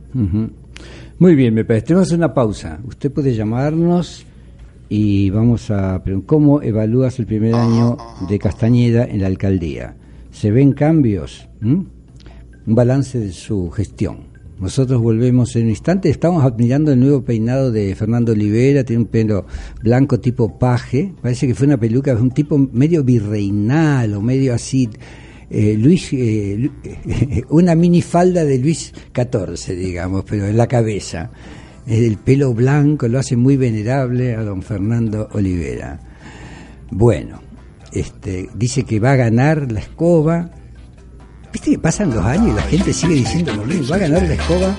Muy 1.18 1.36
bien, 1.36 1.54
me 1.54 1.64
parece. 1.64 1.88
Tenemos 1.88 2.12
una 2.12 2.34
pausa. 2.34 2.82
Usted 2.86 3.10
puede 3.10 3.34
llamarnos 3.34 4.26
y 4.96 5.32
vamos 5.32 5.72
a 5.72 6.04
preguntar 6.04 6.28
cómo 6.28 6.62
evalúas 6.62 7.18
el 7.18 7.26
primer 7.26 7.56
año 7.56 7.98
de 8.30 8.38
Castañeda 8.38 9.04
en 9.06 9.22
la 9.22 9.28
alcaldía. 9.28 9.96
¿Se 10.30 10.52
ven 10.52 10.74
cambios? 10.74 11.50
¿Mm? 11.62 11.82
Un 12.68 12.76
balance 12.76 13.18
de 13.18 13.32
su 13.32 13.72
gestión. 13.72 14.18
Nosotros 14.60 15.02
volvemos 15.02 15.56
en 15.56 15.64
un 15.64 15.70
instante. 15.72 16.12
Estamos 16.12 16.44
admirando 16.46 16.92
el 16.92 17.00
nuevo 17.00 17.24
peinado 17.24 17.72
de 17.72 17.96
Fernando 17.96 18.34
Olivera. 18.34 18.84
Tiene 18.84 19.02
un 19.02 19.08
pelo 19.08 19.48
blanco 19.82 20.20
tipo 20.20 20.60
paje. 20.60 21.12
Parece 21.24 21.48
que 21.48 21.56
fue 21.56 21.66
una 21.66 21.80
peluca, 21.80 22.14
un 22.14 22.30
tipo 22.30 22.56
medio 22.60 23.04
virreinal 23.04 24.14
o 24.14 24.22
medio 24.22 24.54
así. 24.54 24.88
eh, 25.50 25.76
Luis, 25.76 26.14
eh, 26.14 26.70
una 27.50 27.74
minifalda 27.74 28.46
de 28.46 28.60
Luis 28.60 28.94
XIV, 29.12 29.76
digamos, 29.76 30.24
pero 30.24 30.46
en 30.46 30.56
la 30.56 30.68
cabeza. 30.68 31.32
El 31.86 32.18
pelo 32.18 32.54
blanco 32.54 33.08
lo 33.08 33.20
hace 33.20 33.36
muy 33.36 33.58
venerable 33.58 34.36
a 34.36 34.44
don 34.44 34.62
Fernando 34.62 35.28
Olivera. 35.34 36.00
Bueno, 36.90 37.42
este, 37.92 38.50
dice 38.56 38.84
que 38.84 39.00
va 39.00 39.14
a 39.14 39.16
ganar 39.16 39.72
la 39.72 39.80
escoba. 39.80 40.50
Viste 41.52 41.72
que 41.72 41.80
pasan 41.80 42.12
los 42.12 42.26
años 42.26 42.50
y 42.50 42.54
la 42.54 42.62
gente 42.64 42.94
sigue 42.94 43.16
diciendo. 43.16 43.52
Va 43.92 43.96
a 43.96 44.00
ganar 44.00 44.24
la 44.24 44.34
escoba. 44.34 44.78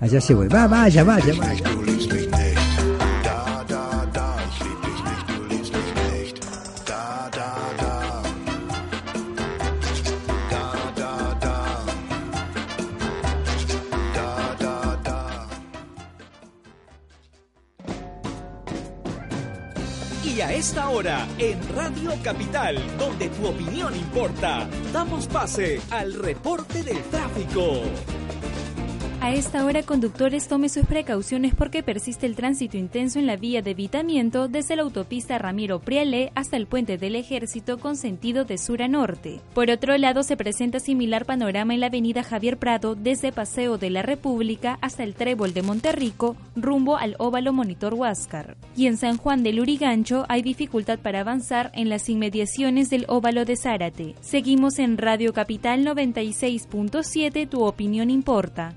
Allá 0.00 0.20
se 0.20 0.34
vuelve. 0.34 0.54
Va, 0.54 0.66
vaya, 0.66 1.02
vaya, 1.04 1.34
vaya. 1.38 1.75
Hora, 20.96 21.28
en 21.36 21.58
Radio 21.74 22.12
Capital, 22.22 22.78
donde 22.98 23.28
tu 23.28 23.46
opinión 23.46 23.94
importa, 23.94 24.66
damos 24.94 25.26
pase 25.26 25.78
al 25.90 26.14
reporte 26.14 26.82
del 26.82 27.02
tráfico. 27.10 27.82
A 29.18 29.32
esta 29.32 29.64
hora, 29.64 29.82
conductores, 29.82 30.46
tome 30.46 30.68
sus 30.68 30.84
precauciones 30.84 31.54
porque 31.54 31.82
persiste 31.82 32.26
el 32.26 32.36
tránsito 32.36 32.76
intenso 32.76 33.18
en 33.18 33.26
la 33.26 33.36
vía 33.36 33.62
de 33.62 33.72
evitamiento 33.72 34.46
desde 34.46 34.76
la 34.76 34.82
autopista 34.82 35.38
Ramiro 35.38 35.80
Priale 35.80 36.30
hasta 36.34 36.56
el 36.56 36.66
puente 36.66 36.98
del 36.98 37.16
Ejército 37.16 37.78
con 37.78 37.96
sentido 37.96 38.44
de 38.44 38.58
sur 38.58 38.82
a 38.82 38.88
norte. 38.88 39.40
Por 39.54 39.70
otro 39.70 39.96
lado, 39.96 40.22
se 40.22 40.36
presenta 40.36 40.80
similar 40.80 41.24
panorama 41.24 41.74
en 41.74 41.80
la 41.80 41.86
avenida 41.86 42.22
Javier 42.22 42.58
Prado 42.58 42.94
desde 42.94 43.32
Paseo 43.32 43.78
de 43.78 43.90
la 43.90 44.02
República 44.02 44.78
hasta 44.80 45.02
el 45.02 45.14
Trébol 45.14 45.54
de 45.54 45.62
Monterrico, 45.62 46.36
rumbo 46.54 46.96
al 46.96 47.16
Óvalo 47.18 47.52
Monitor 47.52 47.94
Huáscar. 47.94 48.56
Y 48.76 48.86
en 48.86 48.96
San 48.96 49.16
Juan 49.16 49.42
del 49.42 49.60
Urigancho 49.60 50.24
hay 50.28 50.42
dificultad 50.42 50.98
para 50.98 51.20
avanzar 51.20 51.72
en 51.74 51.88
las 51.88 52.08
inmediaciones 52.10 52.90
del 52.90 53.06
Óvalo 53.08 53.44
de 53.44 53.56
Zárate. 53.56 54.14
Seguimos 54.20 54.78
en 54.78 54.98
Radio 54.98 55.32
Capital 55.32 55.84
96.7, 55.84 57.48
tu 57.48 57.64
opinión 57.64 58.10
importa. 58.10 58.74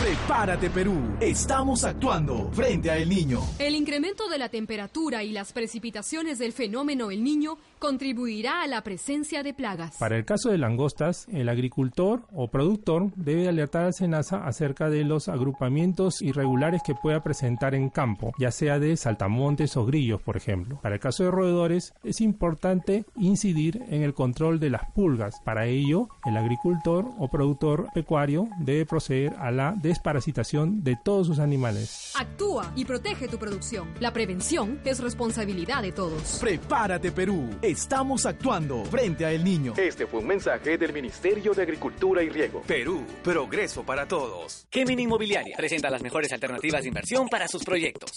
Prepárate 0.00 0.70
Perú, 0.70 1.16
estamos 1.20 1.84
actuando 1.84 2.50
frente 2.52 2.90
a 2.90 2.96
El 2.96 3.08
Niño. 3.08 3.40
El 3.58 3.74
incremento 3.74 4.28
de 4.28 4.38
la 4.38 4.48
temperatura 4.48 5.22
y 5.24 5.32
las 5.32 5.52
precipitaciones 5.52 6.38
del 6.38 6.52
fenómeno 6.52 7.10
El 7.10 7.24
Niño 7.24 7.58
contribuirá 7.78 8.62
a 8.62 8.66
la 8.66 8.82
presencia 8.82 9.42
de 9.42 9.54
plagas. 9.54 9.96
Para 9.98 10.16
el 10.16 10.24
caso 10.24 10.50
de 10.50 10.58
langostas, 10.58 11.26
el 11.32 11.48
agricultor 11.48 12.22
o 12.32 12.48
productor 12.48 13.12
debe 13.16 13.48
alertar 13.48 13.84
al 13.84 13.94
SENASA 13.94 14.46
acerca 14.46 14.90
de 14.90 15.04
los 15.04 15.28
agrupamientos 15.28 16.22
irregulares 16.22 16.82
que 16.84 16.94
pueda 16.94 17.22
presentar 17.22 17.74
en 17.74 17.90
campo, 17.90 18.32
ya 18.38 18.50
sea 18.50 18.78
de 18.78 18.96
saltamontes 18.96 19.76
o 19.76 19.84
grillos, 19.84 20.20
por 20.22 20.36
ejemplo. 20.36 20.80
Para 20.82 20.96
el 20.96 21.00
caso 21.00 21.24
de 21.24 21.30
roedores, 21.30 21.94
es 22.02 22.20
importante 22.20 23.04
incidir 23.16 23.82
en 23.88 24.02
el 24.02 24.14
control 24.14 24.60
de 24.60 24.70
las 24.70 24.90
pulgas. 24.92 25.36
Para 25.44 25.66
ello, 25.66 26.08
el 26.26 26.36
agricultor 26.36 27.06
o 27.18 27.28
productor 27.28 27.88
pecuario 27.94 28.48
debe 28.60 28.86
proceder 28.86 29.34
a 29.38 29.50
la 29.50 29.74
desparasitación 29.76 30.82
de 30.82 30.96
todos 31.02 31.26
sus 31.26 31.38
animales. 31.38 32.12
Actúa 32.18 32.72
y 32.76 32.84
protege 32.84 33.28
tu 33.28 33.38
producción. 33.38 33.88
La 34.00 34.12
prevención 34.12 34.80
es 34.84 35.00
responsabilidad 35.00 35.82
de 35.82 35.92
todos. 35.92 36.38
Prepárate 36.40 37.12
Perú, 37.12 37.48
estamos 37.70 38.24
actuando 38.24 38.84
frente 38.86 39.26
a 39.26 39.32
El 39.32 39.44
Niño. 39.44 39.74
Este 39.76 40.06
fue 40.06 40.20
un 40.20 40.26
mensaje 40.26 40.78
del 40.78 40.92
Ministerio 40.92 41.52
de 41.52 41.62
Agricultura 41.62 42.22
y 42.22 42.30
Riego. 42.30 42.62
Perú, 42.62 43.04
progreso 43.22 43.84
para 43.84 44.08
todos. 44.08 44.66
Gemini 44.70 45.02
Inmobiliaria 45.02 45.54
presenta 45.56 45.90
las 45.90 46.02
mejores 46.02 46.32
alternativas 46.32 46.82
de 46.82 46.88
inversión 46.88 47.28
para 47.28 47.46
sus 47.46 47.62
proyectos. 47.64 48.10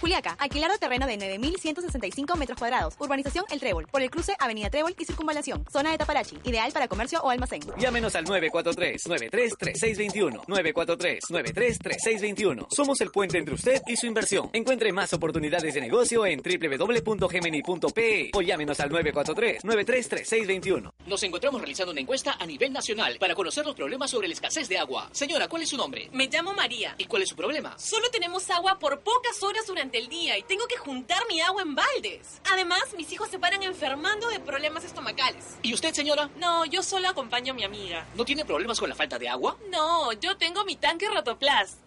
Juliaca, 0.00 0.36
alquilado 0.38 0.76
terreno 0.78 1.06
de 1.06 1.18
9.165 1.18 2.36
metros 2.36 2.58
cuadrados. 2.58 2.94
Urbanización 2.98 3.44
El 3.50 3.60
Trébol, 3.60 3.86
por 3.86 4.02
el 4.02 4.10
cruce 4.10 4.34
Avenida 4.38 4.68
Trébol 4.70 4.96
y 4.98 5.04
Circunvalación. 5.04 5.64
Zona 5.72 5.92
de 5.92 5.98
Taparachi, 5.98 6.38
ideal 6.44 6.72
para 6.72 6.88
comercio 6.88 7.20
o 7.22 7.30
almacén. 7.30 7.60
Llámenos 7.78 8.16
al 8.16 8.24
943-933621. 8.26 10.46
943-933621. 10.46 12.66
Somos 12.70 13.00
el 13.00 13.10
puente 13.10 13.38
entre 13.38 13.54
usted 13.54 13.80
y 13.86 13.96
su 13.96 14.06
inversión. 14.06 14.50
Encuentre 14.52 14.92
más 14.92 15.12
oportunidades 15.12 15.74
de 15.74 15.80
negocio 15.80 16.26
en 16.26 16.42
www.gemini.pe 16.42 18.30
o 18.34 18.42
llámenos 18.64 18.80
al 18.80 18.90
943-933621. 18.90 20.92
Nos 21.06 21.22
encontramos 21.22 21.60
realizando 21.60 21.92
una 21.92 22.00
encuesta 22.00 22.36
a 22.38 22.46
nivel 22.46 22.72
nacional 22.72 23.18
para 23.18 23.34
conocer 23.34 23.66
los 23.66 23.74
problemas 23.74 24.10
sobre 24.10 24.28
la 24.28 24.34
escasez 24.34 24.68
de 24.68 24.78
agua. 24.78 25.08
Señora, 25.12 25.48
¿cuál 25.48 25.62
es 25.62 25.68
su 25.68 25.76
nombre? 25.76 26.08
Me 26.12 26.28
llamo 26.28 26.54
María. 26.54 26.94
¿Y 26.96 27.04
cuál 27.04 27.20
es 27.22 27.28
su 27.28 27.36
problema? 27.36 27.78
Solo 27.78 28.08
tenemos 28.10 28.48
agua 28.50 28.78
por 28.78 29.00
pocas 29.00 29.42
horas 29.42 29.66
durante 29.66 29.98
el 29.98 30.08
día 30.08 30.38
y 30.38 30.42
tengo 30.42 30.66
que 30.66 30.78
juntar 30.78 31.22
mi 31.28 31.42
agua 31.42 31.60
en 31.62 31.74
baldes. 31.74 32.40
Además, 32.50 32.80
mis 32.96 33.12
hijos 33.12 33.28
se 33.28 33.38
paran 33.38 33.62
enfermando 33.62 34.28
de 34.28 34.40
problemas 34.40 34.84
estomacales. 34.84 35.58
¿Y 35.62 35.74
usted, 35.74 35.92
señora? 35.92 36.30
No, 36.36 36.64
yo 36.64 36.82
solo 36.82 37.08
acompaño 37.08 37.52
a 37.52 37.56
mi 37.56 37.64
amiga. 37.64 38.06
¿No 38.14 38.24
tiene 38.24 38.46
problemas 38.46 38.80
con 38.80 38.88
la 38.88 38.94
falta 38.94 39.18
de 39.18 39.28
agua? 39.28 39.58
No, 39.70 40.12
yo 40.12 40.36
tengo 40.36 40.64
mi 40.64 40.76
tanque 40.76 41.10
Rotoplas. 41.10 41.78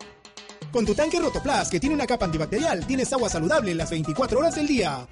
Con 0.72 0.86
tu 0.86 0.94
tanque 0.94 1.20
Rotoplas, 1.20 1.70
que 1.70 1.80
tiene 1.80 1.96
una 1.96 2.06
capa 2.06 2.26
antibacterial, 2.26 2.86
tienes 2.86 3.12
agua 3.14 3.30
saludable 3.30 3.74
las 3.74 3.90
24 3.90 4.40
horas 4.40 4.56
del 4.56 4.68
día. 4.68 5.08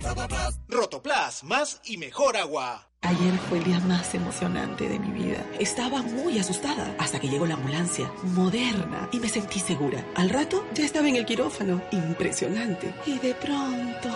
Rotoplas, 0.68 1.44
más 1.44 1.82
y 1.86 1.98
mejor 1.98 2.38
agua. 2.38 2.90
Ayer 3.02 3.38
fue 3.50 3.60
el 3.60 3.64
día 3.64 3.80
más 3.82 4.16
emocionante 4.16 4.90
de 4.90 4.98
mi 4.98 5.12
vida. 5.12 5.46
Estaba 5.60 6.02
muy 6.02 6.40
asustada 6.40 6.96
hasta 6.98 7.20
que 7.20 7.30
llegó 7.30 7.46
la 7.46 7.54
ambulancia, 7.54 8.12
moderna, 8.24 9.10
y 9.12 9.20
me 9.20 9.30
sentí 9.30 9.60
segura. 9.60 10.04
Al 10.16 10.30
rato 10.30 10.66
ya 10.74 10.84
estaba 10.84 11.08
en 11.08 11.16
el 11.16 11.26
quirófano, 11.26 11.82
impresionante. 11.92 12.94
Y 13.06 13.20
de 13.20 13.36
pronto... 13.36 14.10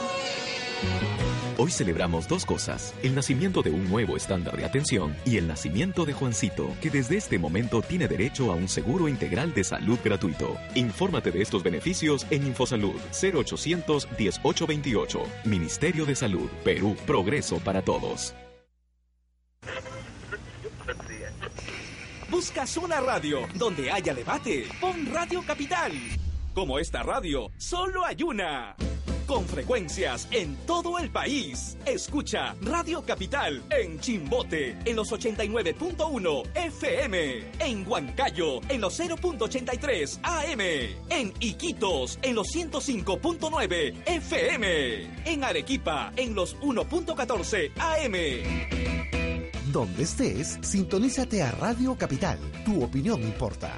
Hoy 1.61 1.71
celebramos 1.71 2.25
dos 2.25 2.45
cosas, 2.45 2.95
el 3.03 3.13
nacimiento 3.13 3.61
de 3.61 3.69
un 3.69 3.89
nuevo 3.89 4.15
estándar 4.15 4.55
de 4.55 4.63
atención 4.63 5.13
y 5.25 5.35
el 5.35 5.45
nacimiento 5.45 6.05
de 6.05 6.13
Juancito, 6.13 6.73
que 6.81 6.89
desde 6.89 7.17
este 7.17 7.37
momento 7.37 7.81
tiene 7.81 8.07
derecho 8.07 8.53
a 8.53 8.55
un 8.55 8.69
seguro 8.69 9.09
integral 9.09 9.53
de 9.53 9.65
salud 9.65 9.99
gratuito. 10.01 10.55
Infórmate 10.75 11.31
de 11.31 11.41
estos 11.41 11.61
beneficios 11.61 12.25
en 12.29 12.47
Infosalud 12.47 12.95
0800 13.11 14.07
1828. 14.17 15.19
Ministerio 15.43 16.05
de 16.05 16.15
Salud, 16.15 16.49
Perú, 16.63 16.95
Progreso 17.05 17.57
para 17.59 17.81
todos. 17.81 18.33
¿Buscas 22.29 22.77
una 22.77 23.01
radio 23.01 23.39
donde 23.55 23.91
haya 23.91 24.13
debate? 24.13 24.63
Pon 24.79 25.05
Radio 25.11 25.43
Capital. 25.45 25.91
Como 26.53 26.79
esta 26.79 27.03
radio, 27.03 27.51
solo 27.57 28.05
hay 28.05 28.23
una. 28.23 28.77
Con 29.29 29.45
frecuencias 29.45 30.27
en 30.31 30.55
todo 30.65 30.97
el 30.97 31.11
país. 31.11 31.77
Escucha 31.85 32.55
Radio 32.63 33.03
Capital 33.03 33.61
en 33.69 33.99
Chimbote 33.99 34.75
en 34.83 34.95
los 34.95 35.11
89.1 35.11 36.43
FM. 36.55 37.43
En 37.59 37.87
Huancayo 37.87 38.59
en 38.69 38.81
los 38.81 38.99
0.83 38.99 40.19
AM. 40.23 40.61
En 41.11 41.31
Iquitos 41.39 42.17
en 42.23 42.33
los 42.33 42.47
105.9 42.47 44.01
FM. 44.07 45.31
En 45.31 45.43
Arequipa 45.43 46.11
en 46.15 46.33
los 46.33 46.57
1.14 46.57 47.71
AM. 47.77 48.15
Donde 49.71 50.03
estés, 50.03 50.57
sintonízate 50.63 51.43
a 51.43 51.51
Radio 51.51 51.95
Capital. 51.95 52.39
Tu 52.65 52.83
opinión 52.83 53.21
importa. 53.21 53.77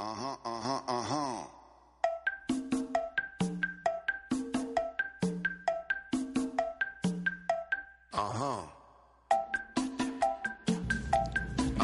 Ajá, 0.00 0.38
ajá, 0.44 0.84
ajá. 0.86 1.48
Ajá. 8.12 8.74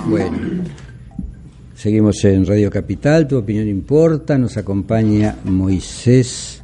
Bueno, 0.09 0.39
seguimos 1.75 2.25
en 2.25 2.47
Radio 2.47 2.71
Capital, 2.71 3.27
tu 3.27 3.37
opinión 3.39 3.67
importa, 3.69 4.39
nos 4.39 4.57
acompaña 4.57 5.37
Moisés 5.45 6.63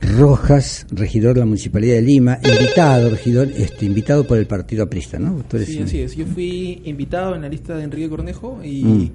Rojas, 0.00 0.86
regidor 0.90 1.34
de 1.34 1.40
la 1.40 1.46
Municipalidad 1.46 1.96
de 1.96 2.02
Lima, 2.02 2.38
invitado, 2.42 3.10
regidor, 3.10 3.48
este, 3.56 3.84
invitado 3.86 4.24
por 4.26 4.38
el 4.38 4.46
Partido 4.46 4.84
Aprista, 4.84 5.18
¿no? 5.18 5.44
Tú 5.48 5.56
eres 5.56 5.68
sí, 5.68 5.78
así 5.80 6.00
es. 6.00 6.16
Yo 6.16 6.26
fui 6.26 6.80
invitado 6.84 7.34
en 7.34 7.42
la 7.42 7.48
lista 7.48 7.76
de 7.76 7.84
Enrique 7.84 8.08
Cornejo 8.08 8.60
y 8.64 8.82
Mm. 8.84 9.10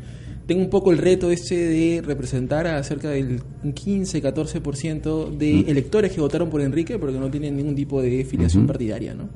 Tengo 0.47 0.61
un 0.63 0.69
poco 0.69 0.91
el 0.91 0.97
reto 0.97 1.29
este 1.29 1.55
de 1.55 2.01
representar 2.01 2.65
a 2.67 2.81
cerca 2.83 3.09
del 3.09 3.41
15-14% 3.63 5.29
de 5.37 5.53
Mm. 5.53 5.69
electores 5.69 6.11
que 6.11 6.21
votaron 6.21 6.49
por 6.49 6.61
Enrique 6.61 6.97
porque 6.97 7.19
no 7.19 7.29
tienen 7.29 7.55
ningún 7.57 7.75
tipo 7.75 8.01
de 8.01 8.23
filiación 8.25 8.63
Ujú. 8.63 8.67
partidaria, 8.67 9.13
¿no? 9.13 9.29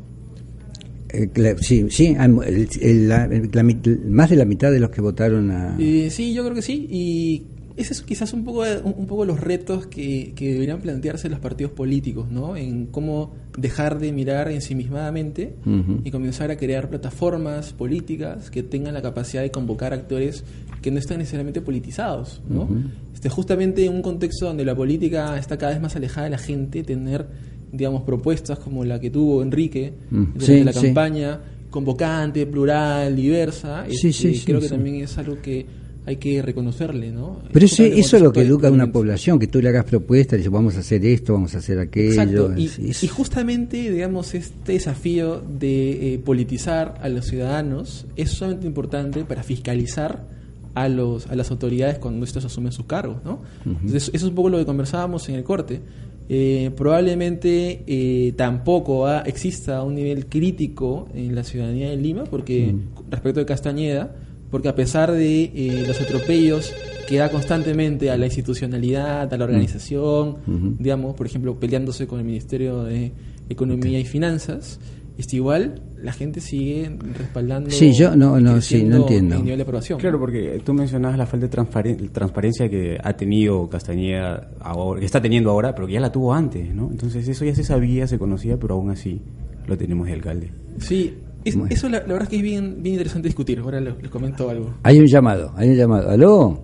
Eh, 1.14 1.30
sí, 1.60 1.86
sí, 1.90 2.16
el- 2.18 2.68
el- 2.82 3.10
la- 3.10 3.28
la 3.28 3.64
más 4.08 4.30
de 4.30 4.36
la 4.38 4.46
mitad 4.46 4.72
de 4.72 4.80
los 4.80 4.90
que 4.92 5.02
votaron 5.02 5.52
a... 5.52 5.76
Eh, 5.78 6.08
sí, 6.10 6.34
yo 6.34 6.44
creo 6.44 6.56
que 6.56 6.62
sí. 6.62 6.88
Y 6.90 7.44
ese 7.78 7.94
es 7.94 8.02
quizás 8.02 8.34
un 8.34 8.44
poco, 8.44 8.62
un, 8.84 8.94
un 8.98 9.06
poco 9.08 9.26
los 9.26 9.40
retos 9.40 9.88
que, 9.88 10.34
que 10.36 10.54
deberían 10.54 10.80
plantearse 10.82 11.30
los 11.30 11.40
partidos 11.40 11.72
políticos, 11.74 12.30
¿no? 12.32 12.56
En 12.56 12.88
cómo 12.88 13.34
dejar 13.58 14.00
de 14.00 14.12
mirar 14.12 14.50
ensimismadamente 14.52 15.56
Ujú. 15.66 16.02
y 16.04 16.12
comenzar 16.12 16.52
a 16.52 16.58
crear 16.58 16.90
plataformas 16.90 17.74
políticas 17.74 18.50
que 18.50 18.64
tengan 18.64 18.94
la 18.94 19.02
capacidad 19.02 19.42
de 19.42 19.52
convocar 19.52 19.94
actores 19.94 20.44
que 20.82 20.92
no 20.92 21.00
están 21.00 21.20
necesariamente 21.20 21.62
politizados, 21.62 22.42
¿no? 22.50 22.68
Este, 23.14 23.30
justamente 23.30 23.86
en 23.86 23.94
un 23.94 24.02
contexto 24.02 24.46
donde 24.48 24.66
la 24.66 24.76
política 24.76 25.38
está 25.38 25.58
cada 25.58 25.74
vez 25.74 25.82
más 25.82 25.96
alejada 25.96 26.26
de 26.26 26.32
la 26.32 26.38
gente, 26.40 26.84
tener, 26.84 27.28
digamos, 27.72 28.02
propuestas 28.04 28.58
como 28.60 28.84
la 28.84 29.00
que 29.00 29.10
tuvo 29.10 29.42
Enrique 29.44 29.94
Mm. 30.10 30.24
durante 30.34 30.46
Sí, 30.46 30.64
la 30.64 30.74
sí. 30.74 30.82
campaña, 30.88 31.40
convocante, 31.70 32.46
plural, 32.48 33.16
diversa, 33.16 33.86
Sí, 33.88 34.10
este, 34.10 34.14
sí, 34.14 34.36
sí, 34.36 34.46
creo 34.46 34.60
que 34.60 34.70
también 34.70 34.96
es 34.98 35.18
algo 35.18 35.42
que 35.42 35.66
hay 36.06 36.16
que 36.16 36.42
reconocerle, 36.42 37.12
¿no? 37.12 37.40
Pero 37.52 37.66
eso, 37.66 37.84
es 37.84 38.14
lo 38.22 38.34
que 38.34 38.42
educa 38.42 38.70
a 38.70 38.72
una 38.72 38.92
población, 38.92 39.38
que 39.38 39.48
tú 39.48 39.62
le 39.62 39.70
hagas 39.70 39.86
propuestas, 39.86 40.34
y 40.34 40.38
dices, 40.38 40.52
vamos 40.52 40.76
a 40.76 40.80
hacer 40.80 41.06
esto, 41.06 41.34
vamos 41.34 41.54
a 41.54 41.60
hacer 41.60 41.80
aquello. 41.80 42.52
Exacto, 42.52 42.54
y, 42.58 43.08
justamente, 43.08 43.92
digamos, 43.92 44.34
este 44.34 44.74
desafío 44.74 45.42
de 45.42 46.14
eh, 46.14 46.20
politizar 46.20 47.00
a 47.02 47.10
los 47.10 47.26
ciudadanos 47.26 48.08
es 48.16 48.32
sumamente 48.32 48.66
importante 48.66 49.24
para 49.26 49.44
fiscalizar 49.44 50.26
a 50.74 50.88
los 50.88 51.28
a 51.28 51.36
las 51.36 51.52
autoridades 51.52 52.00
cuando 52.00 52.26
estos 52.26 52.46
asumen 52.46 52.72
sus 52.72 52.86
cargos, 52.86 53.18
¿no? 53.26 53.40
Entonces, 53.66 54.10
eso 54.14 54.18
es 54.18 54.24
un 54.24 54.36
poco 54.36 54.50
lo 54.50 54.58
que 54.58 54.66
conversábamos 54.66 55.28
en 55.30 55.36
el 55.36 55.44
corte. 55.44 55.82
Eh, 56.30 56.72
probablemente 56.78 57.84
eh, 57.86 58.32
tampoco 58.38 59.06
ah, 59.06 59.22
exista 59.26 59.84
un 59.84 59.96
nivel 59.96 60.28
crítico 60.28 61.10
en 61.14 61.36
la 61.36 61.44
ciudadanía 61.44 61.90
de 61.90 61.98
Lima, 61.98 62.24
porque 62.24 62.74
respecto 63.10 63.42
de 63.42 63.46
Castañeda, 63.46 64.16
porque 64.52 64.68
a 64.70 64.76
pesar 64.76 65.12
de 65.12 65.44
eh, 65.44 65.84
los 65.88 66.00
atropellos 66.02 66.74
que 67.08 67.18
da 67.18 67.30
constantemente 67.32 68.12
a 68.12 68.18
la 68.18 68.26
institucionalidad, 68.28 69.34
a 69.34 69.38
la 69.38 69.44
organización, 69.46 70.38
digamos, 70.78 71.16
por 71.16 71.26
ejemplo, 71.26 71.60
peleándose 71.60 72.06
con 72.08 72.20
el 72.20 72.26
Ministerio 72.26 72.84
de 72.84 73.12
Economía 73.50 74.00
y 74.00 74.06
Finanzas, 74.06 74.80
este, 75.18 75.36
igual 75.36 75.82
la 76.02 76.14
gente 76.14 76.40
sigue 76.40 76.90
respaldando. 77.18 77.70
Sí, 77.70 77.94
yo 77.94 78.16
no, 78.16 78.40
no, 78.40 78.60
sí, 78.62 78.84
no 78.84 78.98
entiendo. 78.98 79.36
el 79.36 79.44
nivel 79.44 79.58
de 79.58 79.64
aprobación. 79.64 80.00
Claro, 80.00 80.20
porque 80.20 80.62
tú 80.64 80.74
mencionabas 80.74 81.18
la 81.18 81.26
falta 81.26 81.48
de 81.48 81.52
transparen- 81.52 82.12
transparencia 82.12 82.70
que 82.70 82.98
ha 83.04 83.14
tenido 83.14 83.68
Castañeda 83.70 84.50
ahora, 84.62 85.00
que 85.00 85.06
está 85.06 85.22
teniendo 85.22 85.52
ahora, 85.52 85.76
pero 85.76 85.86
que 85.88 85.94
ya 85.94 86.00
la 86.00 86.12
tuvo 86.12 86.34
antes, 86.34 86.74
¿no? 86.74 86.90
Entonces 86.92 87.28
eso 87.28 87.44
ya 87.46 87.54
se 87.54 87.64
sabía, 87.64 88.08
se 88.08 88.18
conocía, 88.18 88.58
pero 88.58 88.76
aún 88.76 88.90
así 88.90 89.22
lo 89.68 89.78
tenemos 89.78 90.08
de 90.08 90.14
alcalde. 90.14 90.52
Sí, 90.80 91.14
es- 91.46 91.58
eso 91.70 91.90
la, 91.90 92.00
la 92.00 92.06
verdad 92.14 92.24
es 92.24 92.30
que 92.30 92.36
es 92.38 92.42
bien, 92.42 92.82
bien 92.84 92.96
interesante 92.96 93.28
discutir. 93.28 93.60
Ahora 93.60 93.80
les, 93.80 93.96
les 94.02 94.10
comento 94.12 94.50
algo. 94.50 94.72
Hay 94.84 95.00
un 95.00 95.06
llamado, 95.08 95.52
hay 95.58 95.70
un 95.70 95.76
llamado. 95.78 96.10
¿Aló? 96.10 96.60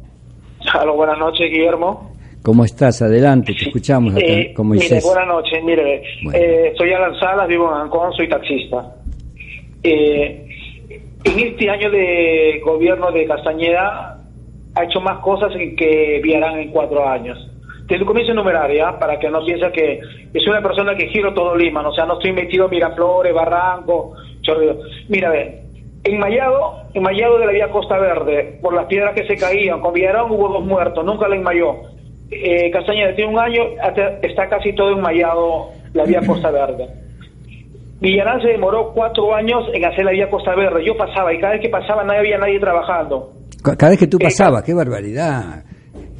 Aló, 0.73 0.95
buenas 0.95 1.17
noches, 1.19 1.49
Guillermo. 1.51 2.11
¿Cómo 2.43 2.63
estás? 2.63 3.01
Adelante, 3.01 3.53
te 3.53 3.65
escuchamos 3.65 4.13
acá 4.13 4.23
Eh, 4.25 4.53
mire, 4.57 4.99
buenas 5.03 5.27
noches. 5.27 5.59
Mire, 5.65 6.03
eh, 6.33 6.73
soy 6.77 6.93
Alan 6.93 7.19
Salas, 7.19 7.47
vivo 7.47 7.67
en 7.69 7.81
Ancón, 7.81 8.13
soy 8.13 8.29
taxista. 8.29 8.95
Eh, 9.83 10.47
en 11.23 11.39
este 11.39 11.69
año 11.69 11.89
de 11.91 12.61
gobierno 12.63 13.11
de 13.11 13.25
Castañeda 13.25 14.23
ha 14.75 14.83
hecho 14.83 15.01
más 15.01 15.19
cosas 15.19 15.51
que, 15.57 15.75
que 15.75 16.19
Villarán 16.23 16.59
en 16.59 16.71
cuatro 16.71 17.07
años. 17.07 17.37
Te 17.87 17.97
lo 17.97 18.05
comienzo 18.05 18.31
a 18.31 18.35
enumerar, 18.35 18.71
¿ya? 18.73 18.97
Para 18.99 19.17
que 19.17 19.29
no 19.29 19.43
pienses 19.45 19.71
que 19.73 19.99
soy 20.39 20.49
una 20.51 20.61
persona 20.61 20.95
que 20.95 21.07
giro 21.07 21.33
todo 21.33 21.55
Lima, 21.55 21.81
¿no? 21.81 21.89
o 21.89 21.93
sea, 21.93 22.05
no 22.05 22.13
estoy 22.13 22.33
metido 22.33 22.65
en 22.65 22.71
Miraflores, 22.71 23.33
Barranco, 23.33 24.13
Chorrillos. 24.47 24.77
Mira, 25.09 25.29
ve, 25.29 25.61
en 26.05 26.19
Mayado, 26.19 26.73
en 26.93 27.03
Mayado 27.03 27.37
de 27.37 27.45
la 27.45 27.51
vía 27.51 27.69
Costa 27.69 27.97
Verde, 27.99 28.57
por 28.61 28.73
las 28.73 28.85
piedras 28.87 29.13
que 29.13 29.27
se 29.27 29.35
caían, 29.35 29.79
con 29.81 29.93
Villarán 29.93 30.31
hubo 30.31 30.47
dos 30.49 30.65
muertos, 30.65 31.05
nunca 31.05 31.27
la 31.27 31.35
enmayó. 31.35 31.75
Eh, 32.31 32.71
Castañeda 32.71 33.15
tiene 33.15 33.31
un 33.33 33.39
año, 33.39 33.61
hasta- 33.81 34.19
está 34.21 34.47
casi 34.49 34.73
todo 34.73 34.91
enmayado 34.91 35.69
la 35.93 36.03
vía 36.05 36.21
Costa 36.25 36.49
Verde. 36.51 36.87
Villarán 37.99 38.41
se 38.41 38.49
demoró 38.49 38.91
cuatro 38.93 39.33
años 39.33 39.63
en 39.73 39.83
hacer 39.85 40.05
la 40.05 40.11
vía 40.11 40.29
Costa 40.29 40.53
Verde. 40.55 40.85
Yo 40.85 40.95
pasaba 40.95 41.33
y 41.33 41.39
cada 41.39 41.53
vez 41.53 41.61
que 41.61 41.69
pasaba 41.69 42.03
no 42.03 42.13
había 42.13 42.37
nadie 42.37 42.59
trabajando. 42.59 43.31
Ca- 43.63 43.75
Cada 43.75 43.89
vez 43.91 43.99
que 43.99 44.07
tú 44.07 44.19
pasabas, 44.19 44.63
qué 44.63 44.73
barbaridad. 44.73 45.63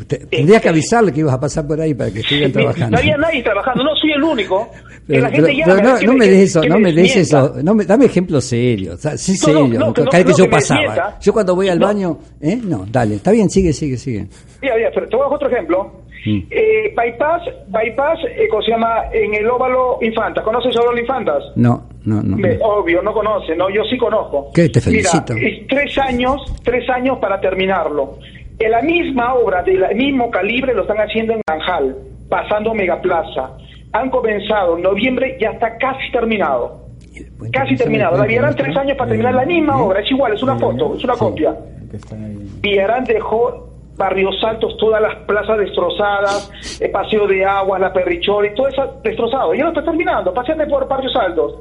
Te- 0.08 0.26
Tendrías 0.26 0.62
que 0.62 0.70
avisarle 0.70 1.12
que 1.12 1.20
ibas 1.20 1.34
a 1.36 1.40
pasar 1.40 1.68
por 1.68 1.80
ahí 1.80 1.94
para 1.94 2.10
que 2.12 2.20
estuvieran 2.20 2.52
trabajando. 2.52 2.92
No 2.92 2.98
había 2.98 3.18
nadie 3.18 3.44
trabajando, 3.44 3.84
no 3.84 3.96
soy 3.96 4.12
el 4.12 4.24
único. 4.24 4.70
Que 5.08 5.20
la 5.22 5.30
gente 5.30 5.62
pero- 5.66 5.82
no, 5.82 6.00
no 6.02 6.14
me- 6.14 6.28
des 6.28 6.50
eso, 6.50 6.62
que 6.62 6.70
no 6.70 6.80
me 6.80 6.92
des 6.94 7.16
eso, 7.16 7.54
no 7.64 7.74
me, 7.74 7.86
dame 7.86 8.06
ejemplos 8.06 8.44
serios, 8.46 8.96
o 8.96 8.98
sea, 8.98 9.18
sí 9.18 9.34
No, 9.34 9.54
no, 9.54 9.66
serio, 9.66 9.80
no, 9.80 9.94
que 9.94 10.02
no, 10.04 10.10
cada 10.10 10.24
vez 10.24 10.36
que 10.36 10.42
no, 10.42 10.46
yo 10.48 10.52
pasaba. 10.52 11.18
Yo 11.22 11.34
cuando 11.34 11.56
voy 11.56 11.70
al 11.70 11.80
baño, 11.80 12.18
¿eh? 12.42 12.60
No, 12.64 12.86
dale, 12.92 13.16
está 13.16 13.32
bien, 13.32 13.50
sigue, 13.50 13.74
sigue, 13.74 13.98
sigue. 13.98 14.28
Mira, 14.62 14.76
mira, 14.76 14.90
pero 14.94 15.08
te 15.08 15.16
voy 15.16 15.26
a 15.26 15.30
dar 15.30 15.36
otro 15.36 15.50
ejemplo. 15.50 15.92
Mm. 16.26 16.40
Eh, 16.50 16.94
bypass, 16.98 17.42
bypass, 17.68 18.20
eh, 18.36 18.48
¿cómo 18.50 18.62
se 18.62 18.72
llama? 18.72 19.04
En 19.14 19.34
el 19.36 19.48
óvalo 19.50 20.00
Infantas. 20.02 20.44
¿Conoces 20.44 20.76
el 20.76 20.82
óvalo 20.82 21.00
Infantas? 21.00 21.44
No, 21.56 21.88
no, 22.04 22.22
no. 22.22 22.36
Me- 22.36 22.58
obvio, 22.62 23.02
no 23.02 23.14
conoce, 23.14 23.56
no, 23.56 23.70
yo 23.70 23.84
sí 23.90 23.98
conozco. 23.98 24.50
¿Qué? 24.54 24.68
Te 24.68 24.82
felicito. 24.82 25.34
Mira, 25.36 25.48
es 25.48 25.68
tres 25.68 25.98
años, 26.00 26.42
tres 26.64 26.90
años 26.90 27.18
para 27.20 27.40
terminarlo. 27.40 28.18
En 28.60 28.72
la 28.72 28.82
misma 28.82 29.36
obra, 29.36 29.62
del 29.64 29.96
mismo 29.96 30.30
calibre, 30.32 30.74
lo 30.74 30.82
están 30.82 30.98
haciendo 30.98 31.34
en 31.34 31.42
Naranjal, 31.48 31.96
pasando 32.28 32.74
Megaplaza. 32.74 33.52
Han 33.94 34.10
comenzado 34.10 34.76
en 34.78 34.84
noviembre, 34.84 35.38
ya 35.40 35.52
está 35.52 35.78
casi 35.78 36.12
terminado. 36.12 36.86
Casi 37.52 37.76
terminado. 37.76 38.18
La 38.18 38.26
Villarán 38.26 38.56
tres 38.56 38.76
años 38.78 38.98
para 38.98 39.10
terminar 39.10 39.34
la 39.34 39.46
misma 39.46 39.82
obra, 39.82 40.02
es 40.02 40.12
igual, 40.12 40.34
es 40.34 40.44
una 40.44 40.56
foto, 40.58 40.96
es 40.96 41.04
una 41.04 41.14
copia. 41.16 41.56
Villarán 42.62 43.04
dejó 43.06 43.70
Barrios 43.96 44.36
Altos, 44.44 44.78
todas 44.78 45.02
las 45.02 45.16
plazas 45.26 45.58
destrozadas, 45.58 46.80
el 46.80 46.92
paseo 46.92 47.26
de 47.28 47.44
agua, 47.46 47.80
la 47.80 47.92
perrichora 47.92 48.48
y 48.48 48.54
todo 48.54 48.68
eso 48.68 49.00
destrozado. 49.04 49.54
Ya 49.56 49.64
lo 49.64 49.70
está 49.70 49.84
terminando, 49.84 50.34
paseate 50.34 50.68
por 50.68 50.88
Barrios 50.88 51.16
Altos. 51.16 51.56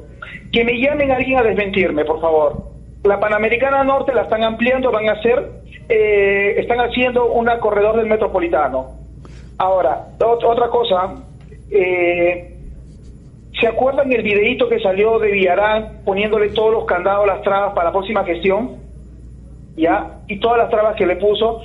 Que 0.51 0.63
me 0.63 0.73
llamen 0.79 1.11
alguien 1.11 1.39
a 1.39 1.43
desmentirme, 1.43 2.05
por 2.05 2.21
favor. 2.21 2.63
La 3.03 3.19
Panamericana 3.19 3.83
Norte 3.83 4.13
la 4.13 4.23
están 4.23 4.43
ampliando, 4.43 4.91
van 4.91 5.09
a 5.09 5.13
hacer, 5.13 5.51
eh, 5.89 6.55
están 6.59 6.79
haciendo 6.81 7.31
una 7.31 7.57
corredor 7.59 7.95
del 7.97 8.05
metropolitano. 8.07 8.87
Ahora, 9.57 10.05
ot- 10.19 10.43
otra 10.45 10.67
cosa, 10.67 11.15
eh, 11.71 12.53
¿se 13.59 13.67
acuerdan 13.67 14.11
el 14.11 14.23
videíto 14.23 14.69
que 14.69 14.79
salió 14.79 15.19
de 15.19 15.31
Villarán 15.31 16.01
poniéndole 16.05 16.49
todos 16.49 16.73
los 16.73 16.85
candados, 16.85 17.27
las 17.27 17.41
trabas 17.41 17.73
para 17.73 17.85
la 17.85 17.91
próxima 17.91 18.23
gestión? 18.23 18.87
¿ya? 19.77 20.19
Y 20.27 20.39
todas 20.39 20.57
las 20.57 20.69
trabas 20.69 20.95
que 20.95 21.05
le 21.05 21.15
puso. 21.15 21.61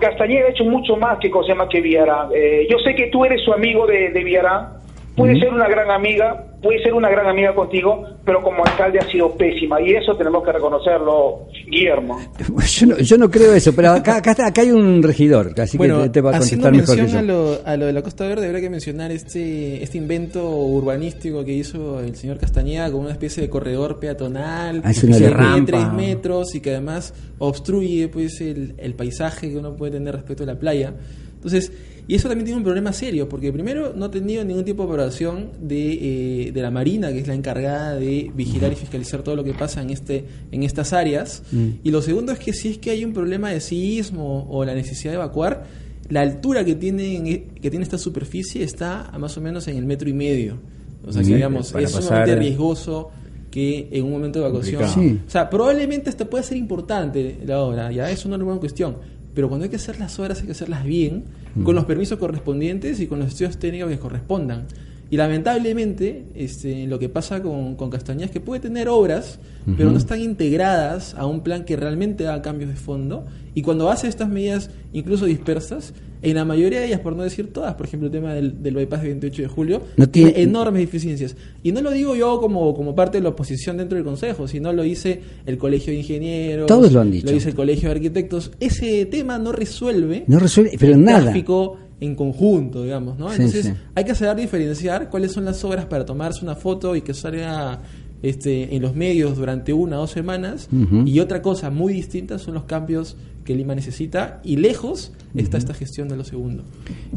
Castañeda 0.00 0.46
ha 0.46 0.50
hecho 0.50 0.64
mucho 0.64 0.96
más 0.96 1.18
que 1.18 1.30
cosa 1.30 1.54
más 1.54 1.68
que 1.68 1.80
Villarán. 1.80 2.28
Eh, 2.34 2.66
yo 2.70 2.78
sé 2.78 2.94
que 2.94 3.08
tú 3.08 3.24
eres 3.24 3.42
su 3.42 3.52
amigo 3.52 3.86
de, 3.86 4.10
de 4.10 4.24
Villarán, 4.24 4.74
puede 5.16 5.38
ser 5.40 5.52
una 5.52 5.68
gran 5.68 5.90
amiga, 5.90 6.46
puede 6.62 6.82
ser 6.82 6.92
una 6.94 7.08
gran 7.08 7.26
amiga 7.26 7.54
contigo, 7.54 8.04
pero 8.24 8.42
como 8.42 8.64
alcalde 8.64 8.98
ha 8.98 9.10
sido 9.10 9.30
pésima 9.36 9.80
y 9.80 9.92
eso 9.94 10.14
tenemos 10.16 10.44
que 10.44 10.52
reconocerlo, 10.52 11.46
Guillermo. 11.70 12.18
Yo 12.66 12.86
no, 12.86 12.98
yo 12.98 13.16
no 13.18 13.30
creo 13.30 13.54
eso, 13.54 13.74
pero 13.74 13.90
acá, 13.92 14.16
acá, 14.16 14.32
está- 14.32 14.46
acá 14.48 14.60
hay 14.62 14.70
un 14.72 15.02
regidor, 15.02 15.58
así 15.60 15.78
bueno, 15.78 15.98
que 15.98 16.02
te, 16.04 16.10
te 16.10 16.20
va 16.20 16.30
a 16.30 16.38
contestar 16.38 16.72
mejor 16.72 16.94
que 16.96 17.02
mención 17.02 17.26
yo. 17.26 17.32
a 17.34 17.36
lo, 17.56 17.58
a 17.66 17.76
lo 17.76 17.86
de 17.86 17.92
la 17.92 18.02
Costa 18.02 18.26
Verde, 18.26 18.46
habría 18.46 18.60
que 18.60 18.70
mencionar 18.70 19.10
este, 19.12 19.82
este 19.82 19.96
invento 19.98 20.46
urbanístico 20.50 21.44
que 21.44 21.52
hizo 21.52 22.00
el 22.00 22.14
señor 22.16 22.38
Castañeda 22.38 22.90
con 22.90 23.00
una 23.02 23.12
especie 23.12 23.42
de 23.42 23.48
corredor 23.48 23.98
peatonal 23.98 24.82
Ah, 24.84 24.92
que 24.92 25.06
mide 25.06 25.30
Rampa. 25.30 25.64
tres 25.66 25.92
metros 25.92 26.54
y 26.54 26.60
que 26.60 26.70
además 26.70 27.14
obstruye 27.38 28.08
pues 28.08 28.40
el, 28.40 28.74
el 28.78 28.94
paisaje 28.94 29.48
que 29.50 29.56
uno 29.56 29.74
puede 29.76 29.92
tener 29.92 30.14
respecto 30.14 30.42
a 30.42 30.46
la 30.46 30.56
playa. 30.58 30.92
Entonces, 31.36 31.72
y 32.08 32.14
eso 32.14 32.28
también 32.28 32.44
tiene 32.44 32.58
un 32.58 32.64
problema 32.64 32.92
serio, 32.92 33.28
porque 33.28 33.52
primero 33.52 33.92
no 33.96 34.04
ha 34.04 34.10
tenido 34.10 34.44
ningún 34.44 34.64
tipo 34.64 34.84
de 34.84 34.88
aprobación 34.88 35.50
de, 35.60 36.46
eh, 36.46 36.52
de 36.52 36.62
la 36.62 36.70
Marina, 36.70 37.12
que 37.12 37.18
es 37.18 37.26
la 37.26 37.34
encargada 37.34 37.96
de 37.96 38.30
vigilar 38.32 38.72
y 38.72 38.76
fiscalizar 38.76 39.22
todo 39.22 39.34
lo 39.34 39.42
que 39.42 39.54
pasa 39.54 39.82
en, 39.82 39.90
este, 39.90 40.24
en 40.52 40.62
estas 40.62 40.92
áreas. 40.92 41.42
Mm. 41.50 41.68
Y 41.82 41.90
lo 41.90 42.02
segundo 42.02 42.32
es 42.32 42.38
que 42.38 42.52
si 42.52 42.68
es 42.68 42.78
que 42.78 42.90
hay 42.90 43.04
un 43.04 43.12
problema 43.12 43.50
de 43.50 43.60
sismo 43.60 44.46
o 44.48 44.64
la 44.64 44.74
necesidad 44.74 45.12
de 45.12 45.16
evacuar, 45.16 45.66
la 46.08 46.20
altura 46.20 46.64
que 46.64 46.76
tiene, 46.76 47.46
que 47.60 47.70
tiene 47.70 47.82
esta 47.82 47.98
superficie 47.98 48.62
está 48.62 49.06
a 49.06 49.18
más 49.18 49.36
o 49.36 49.40
menos 49.40 49.66
en 49.66 49.76
el 49.76 49.84
metro 49.84 50.08
y 50.08 50.12
medio. 50.12 50.58
O 51.04 51.12
sea, 51.12 51.22
que 51.22 51.28
Bien, 51.28 51.38
digamos, 51.38 51.72
para 51.72 51.84
es 51.84 51.90
sumamente 51.90 52.36
riesgoso 52.36 53.10
que 53.50 53.88
en 53.90 54.04
un 54.04 54.12
momento 54.12 54.38
de 54.38 54.46
evacuación... 54.46 54.88
Sí. 54.88 55.20
O 55.26 55.30
sea, 55.30 55.50
probablemente 55.50 56.10
hasta 56.10 56.24
puede 56.24 56.44
ser 56.44 56.56
importante 56.56 57.38
la 57.44 57.60
obra, 57.60 57.90
ya 57.90 58.10
eso 58.10 58.28
no 58.28 58.36
es 58.36 58.42
una 58.42 58.58
cuestión. 58.58 58.96
Pero 59.36 59.50
cuando 59.50 59.64
hay 59.64 59.70
que 59.70 59.76
hacer 59.76 59.98
las 59.98 60.18
obras 60.18 60.40
hay 60.40 60.46
que 60.46 60.52
hacerlas 60.52 60.82
bien, 60.82 61.24
con 61.62 61.74
los 61.74 61.84
permisos 61.84 62.18
correspondientes 62.18 63.00
y 63.00 63.06
con 63.06 63.18
los 63.18 63.28
estudios 63.28 63.58
técnicos 63.58 63.90
que 63.90 63.98
correspondan. 63.98 64.64
Y 65.08 65.16
lamentablemente, 65.16 66.24
este, 66.34 66.86
lo 66.86 66.98
que 66.98 67.08
pasa 67.08 67.40
con, 67.42 67.76
con 67.76 67.90
Castañeda 67.90 68.26
es 68.26 68.30
que 68.32 68.40
puede 68.40 68.60
tener 68.60 68.88
obras, 68.88 69.38
pero 69.76 69.90
no 69.90 69.98
están 69.98 70.20
integradas 70.20 71.14
a 71.14 71.26
un 71.26 71.40
plan 71.40 71.64
que 71.64 71.76
realmente 71.76 72.26
haga 72.26 72.42
cambios 72.42 72.70
de 72.70 72.76
fondo. 72.76 73.24
Y 73.54 73.62
cuando 73.62 73.90
hace 73.90 74.08
estas 74.08 74.28
medidas, 74.28 74.70
incluso 74.92 75.24
dispersas, 75.26 75.92
en 76.22 76.34
la 76.34 76.44
mayoría 76.44 76.80
de 76.80 76.86
ellas, 76.86 77.00
por 77.00 77.14
no 77.16 77.22
decir 77.22 77.52
todas, 77.52 77.74
por 77.74 77.86
ejemplo, 77.86 78.06
el 78.06 78.12
tema 78.12 78.34
del, 78.34 78.62
del 78.62 78.74
bypass 78.74 79.02
de 79.02 79.08
28 79.08 79.42
de 79.42 79.48
julio, 79.48 79.82
No 79.96 80.08
tiene- 80.08 80.32
tiene 80.32 80.48
enormes 80.50 80.82
deficiencias. 80.82 81.36
Y 81.62 81.72
no 81.72 81.80
lo 81.82 81.90
digo 81.92 82.16
yo 82.16 82.40
como, 82.40 82.74
como 82.74 82.94
parte 82.94 83.18
de 83.18 83.22
la 83.22 83.30
oposición 83.30 83.76
dentro 83.76 83.96
del 83.96 84.04
Consejo, 84.04 84.48
sino 84.48 84.72
lo 84.72 84.82
dice 84.82 85.20
el 85.46 85.56
Colegio 85.58 85.92
de 85.92 86.00
Ingenieros, 86.00 86.66
Todos 86.66 86.92
lo 86.92 87.00
han 87.00 87.10
dicho. 87.10 87.26
lo 87.26 87.32
dice 87.32 87.50
el 87.50 87.54
Colegio 87.54 87.88
de 87.88 87.94
Arquitectos. 87.94 88.50
Ese 88.60 89.06
tema 89.06 89.38
no 89.38 89.52
resuelve 89.52 90.24
No 90.26 90.38
resuelve, 90.38 90.72
pero 90.78 90.94
el 90.94 91.04
nada. 91.04 91.22
tráfico 91.24 91.78
en 92.00 92.14
conjunto, 92.14 92.82
digamos, 92.82 93.18
¿no? 93.18 93.28
Sí, 93.30 93.36
Entonces 93.36 93.66
sí. 93.66 93.72
hay 93.94 94.04
que 94.04 94.14
saber 94.14 94.36
diferenciar 94.36 95.08
cuáles 95.08 95.32
son 95.32 95.44
las 95.44 95.62
obras 95.64 95.86
para 95.86 96.04
tomarse 96.04 96.44
una 96.44 96.54
foto 96.54 96.94
y 96.94 97.00
que 97.00 97.14
salga 97.14 97.80
este, 98.22 98.74
en 98.74 98.82
los 98.82 98.94
medios 98.94 99.36
durante 99.36 99.72
una 99.72 99.96
o 99.96 100.00
dos 100.00 100.10
semanas 100.10 100.68
y 101.04 101.20
otra 101.20 101.42
cosa 101.42 101.70
muy 101.70 101.92
distinta 101.92 102.38
son 102.38 102.54
los 102.54 102.64
cambios 102.64 103.16
que 103.44 103.54
Lima 103.54 103.74
necesita 103.74 104.40
y 104.42 104.56
lejos 104.56 105.12
está 105.34 105.56
esta 105.56 105.72
gestión 105.72 106.08
de 106.08 106.16
lo 106.16 106.24
segundo. 106.24 106.64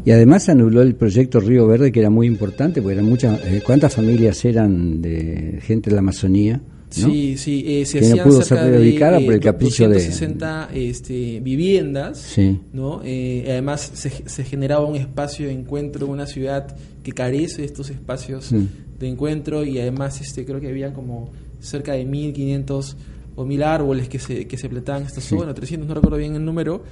Y 0.04 0.12
además 0.12 0.44
se 0.44 0.52
anuló 0.52 0.80
el 0.82 0.94
proyecto 0.94 1.40
Río 1.40 1.66
Verde, 1.66 1.90
que 1.90 2.00
era 2.00 2.10
muy 2.10 2.26
importante, 2.26 2.80
porque 2.80 2.94
eran 2.94 3.06
muchas. 3.06 3.40
eh, 3.44 3.62
¿Cuántas 3.64 3.94
familias 3.94 4.44
eran 4.44 5.02
de 5.02 5.58
gente 5.62 5.90
de 5.90 5.96
la 5.96 6.00
Amazonía? 6.00 6.60
¿No? 6.96 7.08
Sí, 7.10 7.36
sí, 7.36 7.64
eh, 7.66 7.84
se 7.86 8.00
Que 8.00 8.06
no 8.06 8.10
hacían 8.12 8.28
pudo 8.28 8.42
cerca 8.42 8.62
ser 8.64 8.72
de, 8.72 8.78
reubicada 8.78 9.20
eh, 9.20 9.24
por 9.24 9.34
el 9.34 9.40
capricho 9.40 9.84
de- 9.88 9.94
260 9.94 10.70
este, 10.74 11.40
viviendas, 11.40 12.18
Sí. 12.18 12.58
¿no? 12.72 13.00
Eh, 13.04 13.44
además 13.48 13.90
se, 13.94 14.10
se 14.28 14.44
generaba 14.44 14.84
un 14.84 14.96
espacio 14.96 15.46
de 15.46 15.52
encuentro 15.52 16.06
en 16.06 16.12
una 16.12 16.26
ciudad 16.26 16.76
que 17.02 17.12
carece 17.12 17.62
de 17.62 17.66
estos 17.66 17.90
espacios 17.90 18.52
Mm. 18.52 18.64
de 18.98 19.08
encuentro 19.08 19.64
y 19.64 19.78
además 19.78 20.20
este 20.20 20.44
creo 20.44 20.60
que 20.60 20.68
había 20.68 20.92
como 20.92 21.30
cerca 21.60 21.92
de 21.92 22.04
1500 22.04 22.96
o 23.36 23.44
mil 23.46 23.62
árboles 23.62 24.08
que 24.08 24.18
se, 24.18 24.46
que 24.46 24.58
se 24.58 24.68
plantaban 24.68 25.02
en 25.02 25.06
esta 25.08 25.20
zona, 25.20 25.54
300, 25.54 25.88
no 25.88 25.94
recuerdo 25.94 26.18
bien 26.18 26.34
el 26.34 26.44
número, 26.44 26.82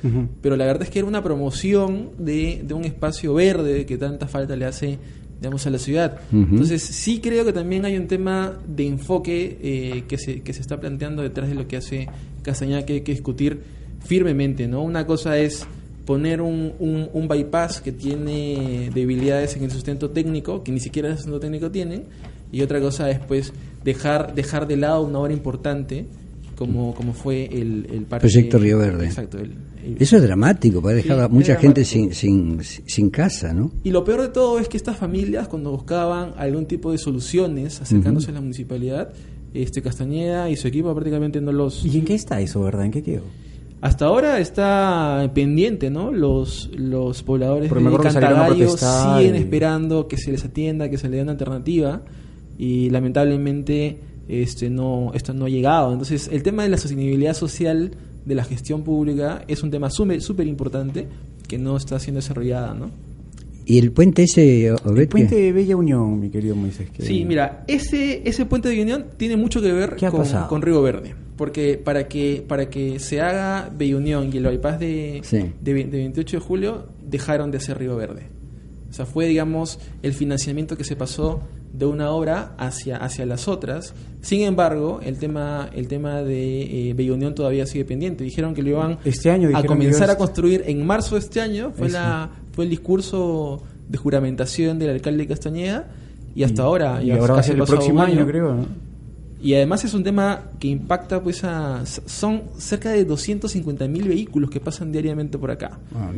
pero 0.40 0.56
la 0.56 0.64
verdad 0.64 0.84
es 0.84 0.90
que 0.90 1.00
era 1.00 1.08
una 1.08 1.22
promoción 1.22 2.10
de, 2.18 2.62
de 2.64 2.72
un 2.74 2.84
espacio 2.84 3.34
verde 3.34 3.84
que 3.84 3.98
tanta 3.98 4.26
falta 4.28 4.56
le 4.56 4.64
hace 4.64 4.98
digamos 5.40 5.66
a 5.66 5.70
la 5.70 5.78
ciudad. 5.78 6.20
Entonces 6.32 6.82
sí 6.82 7.20
creo 7.20 7.44
que 7.44 7.52
también 7.52 7.84
hay 7.84 7.96
un 7.96 8.08
tema 8.08 8.58
de 8.66 8.86
enfoque 8.86 9.58
eh, 9.62 10.04
que, 10.08 10.18
se, 10.18 10.40
que 10.40 10.52
se 10.52 10.60
está 10.60 10.80
planteando 10.80 11.22
detrás 11.22 11.48
de 11.48 11.54
lo 11.54 11.68
que 11.68 11.76
hace 11.76 12.08
Castañeda 12.42 12.84
que 12.84 12.94
hay 12.94 13.00
que 13.02 13.12
discutir 13.12 13.60
firmemente, 14.04 14.66
¿no? 14.66 14.82
Una 14.82 15.06
cosa 15.06 15.38
es 15.38 15.66
poner 16.06 16.40
un, 16.40 16.72
un, 16.78 17.08
un 17.12 17.28
bypass 17.28 17.80
que 17.80 17.92
tiene 17.92 18.90
debilidades 18.94 19.56
en 19.56 19.64
el 19.64 19.70
sustento 19.70 20.10
técnico, 20.10 20.64
que 20.64 20.72
ni 20.72 20.80
siquiera 20.80 21.08
el 21.08 21.16
sustento 21.16 21.40
técnico 21.40 21.70
tienen, 21.70 22.04
y 22.50 22.62
otra 22.62 22.80
cosa 22.80 23.10
es 23.10 23.18
pues 23.18 23.52
dejar, 23.84 24.34
dejar 24.34 24.66
de 24.66 24.76
lado 24.76 25.02
una 25.02 25.18
obra 25.18 25.32
importante 25.32 26.06
como, 26.58 26.94
como 26.94 27.12
fue 27.12 27.44
el, 27.46 27.86
el 27.90 28.02
parque- 28.04 28.22
Proyecto 28.26 28.58
Río 28.58 28.78
Verde. 28.78 29.06
Exacto. 29.06 29.38
el- 29.38 29.52
el- 29.84 29.96
Eso 30.00 30.16
es 30.16 30.22
dramático, 30.22 30.82
puede 30.82 30.96
dejar 30.96 31.16
Sí, 31.18 31.22
a 31.22 31.28
mucha 31.28 31.56
gente 31.56 31.84
sin, 31.84 32.12
sin, 32.12 32.58
sin 32.62 33.10
casa, 33.10 33.54
¿no? 33.54 33.70
Y 33.84 33.90
lo 33.90 34.04
peor 34.04 34.20
de 34.22 34.28
todo 34.28 34.58
es 34.58 34.68
que 34.68 34.76
estas 34.76 34.96
familias, 34.96 35.48
cuando 35.48 35.70
buscaban 35.70 36.32
algún 36.36 36.66
tipo 36.66 36.90
de 36.92 36.98
soluciones 36.98 37.80
acercándose 37.80 38.30
a 38.30 38.34
la 38.34 38.40
municipalidad, 38.40 39.10
este 39.54 39.80
Castañeda 39.80 40.50
y 40.50 40.56
su 40.56 40.68
equipo 40.68 40.92
prácticamente 40.92 41.40
no 41.40 41.52
los... 41.52 41.84
¿Y 41.86 41.98
en 41.98 42.04
qué 42.04 42.14
está 42.14 42.40
eso, 42.40 42.60
verdad? 42.62 42.84
¿En 42.84 42.90
qué 42.90 43.02
quedó? 43.02 43.22
Hasta 43.80 44.06
ahora 44.06 44.40
está 44.40 45.30
pendiente, 45.32 45.88
¿no? 45.88 46.10
Los, 46.12 46.68
los 46.76 47.22
pobladores 47.22 47.70
me 47.70 47.80
de 47.90 47.96
Cantagario 47.98 48.76
siguen 48.76 49.36
y- 49.36 49.38
esperando 49.38 50.08
que 50.08 50.16
se 50.16 50.32
les 50.32 50.44
atienda, 50.44 50.90
que 50.90 50.98
se 50.98 51.08
les 51.08 51.18
dé 51.18 51.22
una 51.22 51.32
alternativa 51.32 52.02
y 52.58 52.90
lamentablemente 52.90 53.98
este 54.28 54.70
no 54.70 55.12
esto 55.14 55.32
no 55.34 55.46
ha 55.46 55.48
llegado. 55.48 55.92
Entonces, 55.92 56.28
el 56.32 56.42
tema 56.42 56.62
de 56.62 56.68
la 56.68 56.76
sostenibilidad 56.76 57.34
social 57.34 57.92
de 58.24 58.34
la 58.34 58.44
gestión 58.44 58.82
pública 58.82 59.42
es 59.48 59.62
un 59.62 59.70
tema 59.70 59.90
súper 59.90 60.46
importante 60.46 61.06
que 61.46 61.56
no 61.58 61.76
está 61.76 61.98
siendo 61.98 62.18
desarrollada, 62.20 62.74
¿no? 62.74 62.90
Y 63.64 63.78
el 63.78 63.92
puente 63.92 64.22
ese, 64.22 64.72
Obed, 64.72 64.98
El 65.02 65.08
puente 65.08 65.34
de 65.36 65.52
Bella 65.52 65.76
Unión, 65.76 66.18
mi 66.20 66.30
querido 66.30 66.56
Moisés. 66.56 66.88
que- 66.90 67.02
Sí, 67.02 67.24
mira, 67.26 67.64
ese, 67.68 68.22
ese 68.26 68.46
puente 68.46 68.68
de 68.70 68.80
Unión 68.82 69.06
tiene 69.18 69.36
mucho 69.36 69.60
que 69.60 69.70
ver 69.72 69.94
¿Qué 69.96 70.06
ha 70.06 70.10
con, 70.10 70.24
con 70.48 70.62
Río 70.62 70.80
Verde. 70.82 71.14
Porque 71.36 71.76
para 71.82 72.08
que, 72.08 72.42
para 72.48 72.68
que 72.70 72.98
se 72.98 73.20
haga 73.20 73.70
Bella 73.76 73.96
Unión 73.98 74.30
y 74.32 74.38
el 74.38 74.44
bypass 74.46 74.80
de, 74.80 75.20
Sí. 75.22 75.38
de, 75.62 75.74
de 75.84 75.84
28 75.98 76.38
de 76.38 76.42
julio, 76.42 76.86
dejaron 77.06 77.50
de 77.50 77.58
hacer 77.58 77.78
Río 77.78 77.94
Verde. 77.96 78.22
O 78.90 78.92
sea, 78.94 79.04
fue, 79.04 79.26
digamos, 79.28 79.78
el 80.02 80.14
financiamiento 80.14 80.76
que 80.76 80.84
se 80.84 80.96
pasó 80.96 81.40
de 81.72 81.86
una 81.86 82.10
obra 82.10 82.54
hacia, 82.58 82.96
hacia 82.96 83.26
las 83.26 83.46
otras. 83.48 83.94
Sin 84.20 84.42
embargo, 84.42 85.00
el 85.02 85.18
tema, 85.18 85.68
el 85.74 85.86
tema 85.88 86.22
de 86.22 86.90
eh, 86.90 86.94
Bella 86.94 87.12
Unión 87.14 87.34
todavía 87.34 87.66
sigue 87.66 87.84
pendiente. 87.84 88.24
Dijeron 88.24 88.54
que 88.54 88.62
lo 88.62 88.70
iban 88.70 88.98
Este 89.04 89.30
año 89.30 89.50
a 89.56 89.62
comenzar 89.64 90.10
a- 90.10 90.16
construir 90.16 90.64
en 90.66 90.84
marzo 90.86 91.14
de 91.14 91.20
este 91.20 91.40
año. 91.40 91.72
Fue, 91.76 91.86
Eso. 91.88 91.96
la, 91.98 92.30
fue 92.52 92.64
el 92.64 92.70
discurso 92.70 93.62
de 93.88 93.96
juramentación 93.98 94.78
del 94.78 94.90
alcalde 94.90 95.18
de 95.22 95.26
Castañeda. 95.28 95.88
Y 96.34 96.42
hasta 96.42 96.62
Y- 96.62 96.64
ahora, 96.64 97.02
y 97.02 97.06
ya 97.06 97.16
ahora 97.16 97.34
va 97.34 97.38
a 97.38 97.42
casi 97.42 97.50
ser 97.52 97.60
el 97.60 97.64
próximo 97.66 98.00
año, 98.02 98.26
creo, 98.26 98.54
¿no? 98.54 98.66
Y 99.40 99.54
además 99.54 99.84
es 99.84 99.94
un 99.94 100.02
tema 100.02 100.46
que 100.58 100.66
impacta, 100.66 101.22
pues, 101.22 101.44
a. 101.44 101.84
Son 101.86 102.42
cerca 102.58 102.90
de 102.90 103.04
250 103.04 103.86
mil 103.86 104.08
vehículos 104.08 104.50
que 104.50 104.58
pasan 104.58 104.90
diariamente 104.90 105.38
por 105.38 105.52
acá. 105.52 105.78
Ah. 105.94 106.10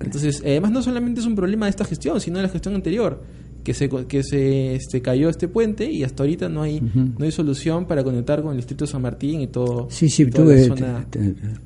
Entonces, 0.00 0.42
además 0.44 0.72
no 0.72 0.82
solamente 0.82 1.20
es 1.20 1.26
un 1.26 1.36
problema 1.36 1.66
de 1.66 1.70
esta 1.70 1.84
gestión, 1.84 2.20
sino 2.20 2.38
de 2.38 2.42
la 2.42 2.48
gestión 2.48 2.74
anterior, 2.74 3.22
que 3.64 3.74
se 3.74 3.88
que 3.88 4.22
se 4.22 4.74
este, 4.76 5.00
cayó 5.02 5.28
este 5.30 5.48
puente 5.48 5.90
y 5.90 6.04
hasta 6.04 6.22
ahorita 6.22 6.48
no 6.48 6.62
hay 6.62 6.80
no 6.82 7.24
hay 7.24 7.32
solución 7.32 7.86
para 7.86 8.04
conectar 8.04 8.42
con 8.42 8.50
el 8.52 8.58
distrito 8.58 8.84
de 8.84 8.90
San 8.92 9.02
Martín 9.02 9.40
y 9.40 9.46
todo. 9.48 9.88
Sí, 9.90 10.08
sí, 10.10 10.26
tuve- 10.26 10.68
la 10.68 10.76
zona. 10.76 11.06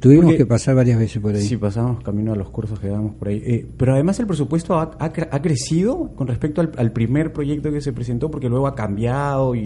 tuvimos 0.00 0.24
Porque- 0.26 0.38
que 0.38 0.46
pasar 0.46 0.74
varias 0.76 0.98
veces 0.98 1.20
por 1.20 1.34
ahí. 1.34 1.42
Sí, 1.42 1.56
pasamos 1.56 2.02
camino 2.02 2.32
a 2.32 2.36
los 2.36 2.48
cursos 2.50 2.78
que 2.78 2.86
dábamos 2.88 3.16
por 3.16 3.28
ahí. 3.28 3.42
Eh, 3.44 3.66
pero 3.76 3.92
además 3.94 4.18
el 4.20 4.26
presupuesto 4.26 4.78
ha, 4.78 4.82
ha 4.98 5.12
cre- 5.12 5.28
ha 5.30 5.42
crecido 5.42 6.12
con 6.16 6.28
respecto 6.28 6.60
al, 6.60 6.70
al 6.76 6.92
primer 6.92 7.32
proyecto 7.32 7.70
que 7.72 7.80
se 7.80 7.92
presentó, 7.92 8.30
porque 8.30 8.48
luego 8.48 8.66
ha 8.68 8.74
cambiado 8.76 9.54
y, 9.56 9.60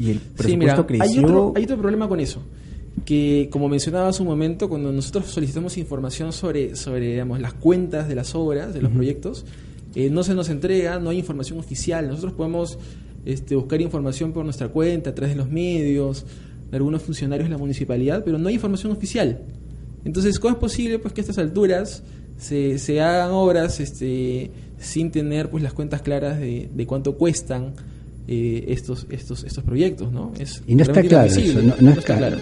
y 0.00 0.10
el 0.10 0.18
presupuesto 0.18 0.42
Sí, 0.46 0.56
mira, 0.58 0.86
creció. 0.86 1.18
hay 1.18 1.24
otro, 1.24 1.52
hay 1.56 1.64
otro 1.64 1.78
problema 1.78 2.06
con 2.08 2.20
eso. 2.20 2.42
Que, 3.04 3.48
como 3.50 3.68
mencionaba 3.68 4.08
hace 4.08 4.22
un 4.22 4.28
momento, 4.28 4.68
cuando 4.68 4.92
nosotros 4.92 5.26
solicitamos 5.26 5.78
información 5.78 6.32
sobre, 6.32 6.76
sobre 6.76 7.12
digamos, 7.12 7.40
las 7.40 7.54
cuentas 7.54 8.08
de 8.08 8.14
las 8.14 8.34
obras, 8.34 8.74
de 8.74 8.82
los 8.82 8.90
proyectos, 8.92 9.46
eh, 9.94 10.10
no 10.10 10.22
se 10.22 10.34
nos 10.34 10.48
entrega, 10.48 10.98
no 10.98 11.10
hay 11.10 11.18
información 11.18 11.58
oficial. 11.58 12.08
Nosotros 12.08 12.32
podemos 12.32 12.78
este, 13.24 13.56
buscar 13.56 13.80
información 13.80 14.32
por 14.32 14.44
nuestra 14.44 14.68
cuenta, 14.68 15.10
a 15.10 15.14
través 15.14 15.34
de 15.34 15.38
los 15.42 15.50
medios, 15.50 16.24
de 16.70 16.76
algunos 16.76 17.02
funcionarios 17.02 17.48
de 17.48 17.52
la 17.52 17.58
municipalidad, 17.58 18.22
pero 18.24 18.38
no 18.38 18.48
hay 18.48 18.54
información 18.54 18.92
oficial. 18.92 19.40
Entonces, 20.04 20.38
¿cómo 20.38 20.54
es 20.54 20.60
posible 20.60 20.98
pues, 20.98 21.12
que 21.14 21.20
a 21.20 21.22
estas 21.22 21.38
alturas 21.38 22.02
se, 22.36 22.78
se 22.78 23.00
hagan 23.00 23.30
obras 23.32 23.80
este, 23.80 24.50
sin 24.78 25.10
tener 25.10 25.50
pues, 25.50 25.62
las 25.62 25.72
cuentas 25.72 26.02
claras 26.02 26.38
de, 26.38 26.68
de 26.72 26.86
cuánto 26.86 27.16
cuestan 27.16 27.74
eh, 28.26 28.64
estos, 28.68 29.06
estos, 29.10 29.44
estos 29.44 29.64
proyectos? 29.64 30.12
¿no? 30.12 30.32
Es 30.38 30.62
Y 30.66 30.74
no 30.74 30.82
está 30.82 31.02
claro 31.02 31.26
eso, 31.30 31.62
no, 31.62 31.74
no 31.80 31.90
está 31.90 32.16
claro. 32.16 32.38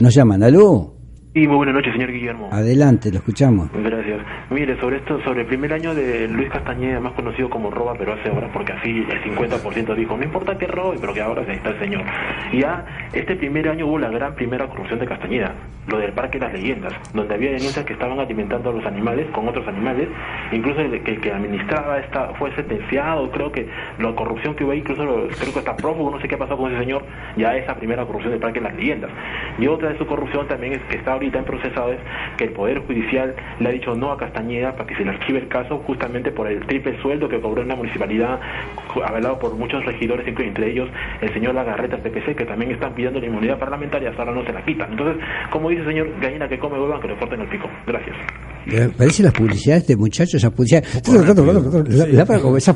Nos 0.00 0.14
llaman, 0.14 0.42
¿aló? 0.42 0.95
Sí, 1.36 1.46
muy 1.46 1.56
buenas 1.56 1.74
noches, 1.74 1.92
señor 1.92 2.10
Guillermo. 2.12 2.48
Adelante, 2.50 3.10
lo 3.10 3.18
escuchamos. 3.18 3.68
Gracias. 3.74 4.20
Mire, 4.48 4.80
sobre 4.80 4.96
esto, 4.96 5.20
sobre 5.20 5.42
el 5.42 5.46
primer 5.46 5.70
año 5.74 5.94
de 5.94 6.28
Luis 6.28 6.48
Castañeda, 6.48 6.98
más 6.98 7.12
conocido 7.12 7.50
como 7.50 7.70
Roba, 7.70 7.92
pero 7.98 8.14
hace 8.14 8.30
obras, 8.30 8.48
porque 8.54 8.72
así 8.72 9.04
el 9.06 9.22
50% 9.36 9.94
dijo, 9.94 10.16
no 10.16 10.24
importa 10.24 10.56
que 10.56 10.66
robe, 10.66 10.96
pero 10.98 11.12
que 11.12 11.20
ahora 11.20 11.42
ahí 11.46 11.56
está 11.56 11.68
el 11.72 11.78
señor. 11.78 12.04
Ya 12.54 12.86
este 13.12 13.36
primer 13.36 13.68
año 13.68 13.86
hubo 13.86 13.98
la 13.98 14.08
gran 14.08 14.34
primera 14.34 14.66
corrupción 14.66 14.98
de 14.98 15.04
Castañeda, 15.04 15.52
lo 15.88 15.98
del 15.98 16.12
Parque 16.12 16.38
de 16.38 16.46
las 16.46 16.54
Leyendas, 16.54 16.94
donde 17.12 17.34
había 17.34 17.50
denuncias 17.50 17.84
que 17.84 17.92
estaban 17.92 18.18
alimentando 18.18 18.70
a 18.70 18.72
los 18.72 18.86
animales 18.86 19.26
con 19.32 19.46
otros 19.46 19.68
animales, 19.68 20.08
incluso 20.52 20.80
el 20.80 21.02
que, 21.02 21.10
el 21.10 21.20
que 21.20 21.32
administraba 21.32 21.98
esta 21.98 22.28
fue 22.38 22.50
sentenciado, 22.54 23.30
creo 23.30 23.52
que 23.52 23.68
la 23.98 24.14
corrupción 24.14 24.54
que 24.54 24.64
hubo 24.64 24.72
ahí, 24.72 24.78
incluso 24.78 25.04
lo- 25.04 25.28
creo 25.28 25.52
que 25.52 25.58
está 25.58 25.76
prófugo, 25.76 26.10
no 26.10 26.18
sé 26.18 26.28
qué 26.28 26.38
pasó 26.38 26.56
con 26.56 26.70
ese 26.72 26.80
señor, 26.80 27.02
ya 27.36 27.54
esa 27.58 27.74
primera 27.74 28.06
corrupción 28.06 28.32
del 28.32 28.40
Parque 28.40 28.58
de 28.60 28.68
las 28.68 28.74
Leyendas. 28.76 29.10
Y 29.58 29.66
otra 29.66 29.90
de 29.90 29.98
su 29.98 30.06
corrupción 30.06 30.48
también 30.48 30.72
es 30.72 30.80
que 30.88 30.96
está 30.96 31.12
ahorita 31.12 31.25
en 31.34 31.44
procesado 31.44 31.92
es 31.92 31.98
que 32.36 32.44
el 32.44 32.50
Poder 32.52 32.78
Judicial 32.80 33.34
le 33.60 33.68
ha 33.68 33.72
dicho 33.72 33.94
no 33.94 34.12
a 34.12 34.18
Castañeda 34.18 34.72
para 34.72 34.86
que 34.86 34.94
se 34.96 35.04
le 35.04 35.10
archive 35.10 35.38
el 35.40 35.48
caso 35.48 35.78
justamente 35.86 36.30
por 36.32 36.46
el 36.46 36.64
triple 36.66 37.00
sueldo 37.02 37.28
que 37.28 37.40
cobró 37.40 37.62
en 37.62 37.68
la 37.68 37.76
municipalidad, 37.76 38.38
avalado 39.04 39.38
por 39.38 39.54
muchos 39.56 39.84
regidores, 39.84 40.26
entre 40.26 40.70
ellos 40.70 40.88
el 41.20 41.32
señor 41.32 41.54
Lagarreta 41.54 41.96
PPC, 41.98 42.36
que 42.36 42.44
también 42.44 42.70
están 42.70 42.94
pidiendo 42.94 43.20
la 43.20 43.26
inmunidad 43.26 43.58
parlamentaria, 43.58 44.10
hasta 44.10 44.22
ahora 44.22 44.34
no 44.34 44.44
se 44.44 44.52
la 44.52 44.64
quitan. 44.64 44.90
Entonces, 44.92 45.22
como 45.50 45.68
dice 45.70 45.82
el 45.82 45.88
señor, 45.88 46.08
gallina 46.20 46.48
que 46.48 46.58
come 46.58 46.78
huevan, 46.80 47.00
que 47.00 47.08
le 47.08 47.16
corten 47.16 47.40
el 47.40 47.48
pico. 47.48 47.68
Gracias. 47.86 48.16
Eh, 48.68 48.88
Parece 48.96 49.22
las 49.22 49.32
publicidades 49.32 49.86
de 49.86 49.96
muchachos, 49.96 50.34
esas 50.34 50.52
publicidades. 50.52 50.96
Esas 50.96 51.36
bueno, 51.36 51.62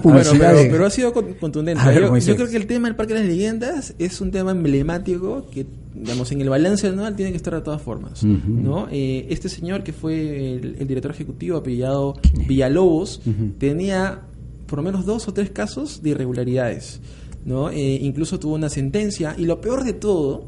publicidades. 0.01 0.59
pero, 0.63 0.73
pero 0.73 0.87
ha 0.87 0.91
sido 0.91 1.13
con- 1.13 1.35
contundente. 1.35 1.83
Ver, 1.85 2.01
yo, 2.03 2.17
yo 2.19 2.37
creo 2.37 2.49
que 2.49 2.57
el 2.57 2.67
tema 2.67 2.87
del 2.89 2.97
Parque 2.97 3.15
de 3.15 3.21
las 3.21 3.29
Leyendas 3.29 3.95
es 3.99 4.21
un 4.21 4.31
tema 4.31 4.53
emblemático 4.53 5.47
que, 5.53 5.67
digamos, 5.95 6.31
en 6.33 6.41
el 6.41 6.49
balance 6.49 6.87
anual 6.87 7.17
tiene 7.17 7.31
que 7.33 7.37
estar 7.37 7.55
de 7.55 7.61
todas 7.63 7.83
formas. 7.83 8.23
¿no? 8.25 8.87
Eh, 8.91 9.27
este 9.31 9.49
señor 9.49 9.83
que 9.83 9.93
fue 9.93 10.55
el, 10.57 10.77
el 10.79 10.87
director 10.87 11.11
ejecutivo 11.11 11.57
apellidado 11.59 12.15
Villalobos 12.47 13.21
Ujú. 13.27 13.53
tenía 13.59 14.23
por 14.67 14.79
lo 14.79 14.83
menos 14.85 15.05
dos 15.05 15.27
o 15.29 15.33
tres 15.35 15.51
casos 15.51 16.03
de 16.03 16.11
irregularidades. 16.11 17.01
¿no? 17.45 17.71
Eh, 17.71 17.99
incluso 18.03 18.39
tuvo 18.39 18.55
una 18.55 18.69
sentencia 18.69 19.35
y 19.37 19.47
lo 19.47 19.61
peor 19.61 19.83
de 19.85 19.95
todo, 19.95 20.45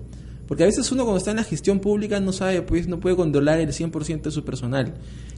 porque 0.47 0.63
a 0.63 0.67
veces 0.67 0.93
uno 0.93 1.05
cuando 1.05 1.19
está 1.19 1.31
en 1.31 1.39
la 1.39 1.45
gestión 1.45 1.81
pública 1.81 2.21
no 2.21 2.33
sabe, 2.33 2.63
pues 2.63 2.87
no 2.87 3.01
puede 3.01 3.17
controlar 3.17 3.59
el 3.61 3.71
100% 3.71 4.23
de 4.23 4.31
su 4.31 4.45
personal. 4.45 4.95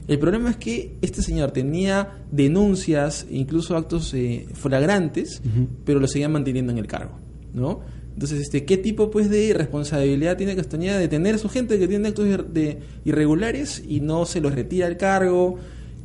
El 0.07 0.19
problema 0.19 0.51
es 0.51 0.57
que 0.57 0.97
este 1.01 1.23
señor 1.23 1.49
tenía 1.51 2.19
denuncias, 2.31 3.25
incluso 3.31 3.75
actos 3.75 4.13
eh, 4.13 4.45
flagrantes, 4.53 5.41
pero 5.83 5.99
lo 5.99 6.07
seguían 6.07 6.31
manteniendo 6.31 6.71
en 6.71 6.77
el 6.77 6.85
cargo, 6.87 7.13
¿no? 7.53 7.79
Entonces, 8.15 8.39
este, 8.41 8.65
¿qué 8.65 8.77
tipo 8.77 9.11
pues 9.11 9.29
de 9.29 9.53
responsabilidad 9.53 10.37
tiene 10.37 10.55
Castañeda 10.55 10.97
de 10.97 11.07
tener 11.07 11.35
a 11.35 11.37
su 11.37 11.49
gente 11.49 11.77
que 11.77 11.87
tiene 11.87 12.07
actos 12.07 12.25
ir- 12.25 12.45
de 12.47 12.79
irregulares 13.03 13.83
y 13.87 13.99
no 13.99 14.25
se 14.25 14.41
los 14.41 14.55
retira 14.55 14.87
el 14.87 14.97
cargo? 14.97 15.57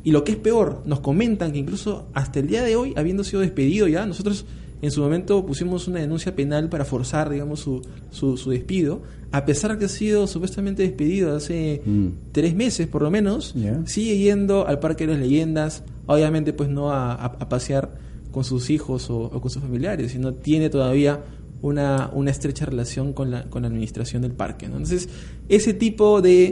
Y 0.03 0.11
lo 0.11 0.23
que 0.23 0.33
es 0.33 0.37
peor, 0.37 0.81
nos 0.85 0.99
comentan 0.99 1.51
que 1.51 1.59
incluso 1.59 2.07
hasta 2.13 2.39
el 2.39 2.47
día 2.47 2.63
de 2.63 2.75
hoy, 2.75 2.93
habiendo 2.97 3.23
sido 3.23 3.41
despedido 3.41 3.87
ya, 3.87 4.05
nosotros 4.05 4.45
en 4.81 4.89
su 4.91 4.99
momento 5.01 5.45
pusimos 5.45 5.87
una 5.87 5.99
denuncia 5.99 6.35
penal 6.35 6.67
para 6.69 6.85
forzar, 6.85 7.29
digamos, 7.29 7.59
su, 7.59 7.81
su, 8.09 8.35
su 8.35 8.49
despido, 8.49 9.03
a 9.31 9.45
pesar 9.45 9.77
que 9.77 9.85
ha 9.85 9.89
sido 9.89 10.25
supuestamente 10.27 10.81
despedido 10.83 11.35
hace 11.35 11.81
Mm. 11.85 12.07
tres 12.31 12.55
meses 12.55 12.87
por 12.87 13.03
lo 13.03 13.11
menos, 13.11 13.53
sigue 13.85 14.17
yendo 14.17 14.65
al 14.67 14.79
Parque 14.79 15.05
de 15.05 15.13
las 15.13 15.21
Leyendas, 15.21 15.83
obviamente 16.07 16.51
pues 16.51 16.67
no 16.69 16.91
a, 16.91 17.13
a- 17.13 17.25
a 17.25 17.47
pasear 17.47 17.91
con 18.31 18.43
sus 18.43 18.69
hijos 18.71 19.09
o, 19.11 19.19
o 19.19 19.39
con 19.41 19.51
sus 19.51 19.61
familiares, 19.61 20.11
sino 20.13 20.33
tiene 20.33 20.69
todavía 20.71 21.19
una, 21.61 22.09
una 22.13 22.31
estrecha 22.31 22.65
relación 22.65 23.13
con 23.13 23.31
la, 23.31 23.43
con 23.43 23.61
la 23.61 23.67
administración 23.67 24.21
del 24.21 24.31
parque. 24.31 24.67
¿no? 24.67 24.77
Entonces, 24.77 25.09
ese 25.47 25.73
tipo 25.73 26.21
de 26.21 26.45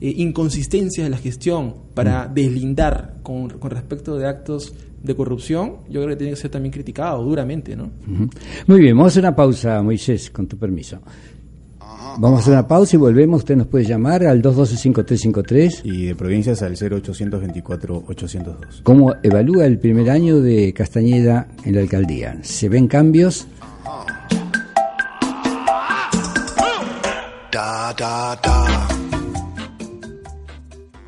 inconsistencias 0.00 1.04
de 1.04 1.10
la 1.10 1.18
gestión 1.18 1.74
para 1.94 2.26
deslindar 2.26 3.16
con, 3.22 3.50
con 3.50 3.70
respecto 3.70 4.16
de 4.16 4.26
actos 4.26 4.74
de 5.02 5.14
corrupción, 5.14 5.76
yo 5.88 6.02
creo 6.02 6.08
que 6.08 6.16
tiene 6.16 6.32
que 6.32 6.40
ser 6.40 6.50
también 6.50 6.72
criticado 6.72 7.22
duramente, 7.22 7.76
¿no? 7.76 7.90
Muy 8.66 8.80
bien, 8.80 8.96
vamos 8.96 9.04
a 9.04 9.12
hacer 9.12 9.22
una 9.22 9.36
pausa, 9.36 9.82
Moisés, 9.82 10.30
con 10.30 10.46
tu 10.46 10.56
permiso. 10.56 10.98
Vamos 12.18 12.38
a 12.38 12.42
hacer 12.42 12.52
una 12.52 12.66
pausa 12.66 12.96
y 12.96 12.98
volvemos. 12.98 13.40
Usted 13.40 13.56
nos 13.56 13.66
puede 13.66 13.84
llamar 13.84 14.24
al 14.24 14.40
212-5353. 14.40 15.80
Y 15.84 16.06
de 16.06 16.14
provincias 16.14 16.62
al 16.62 16.76
0824-802. 16.76 18.82
¿Cómo 18.82 19.14
evalúa 19.22 19.66
el 19.66 19.78
primer 19.78 20.10
año 20.10 20.40
de 20.40 20.72
Castañeda 20.72 21.48
en 21.64 21.74
la 21.74 21.80
alcaldía? 21.80 22.38
¿Se 22.42 22.68
ven 22.68 22.86
cambios? 22.86 23.48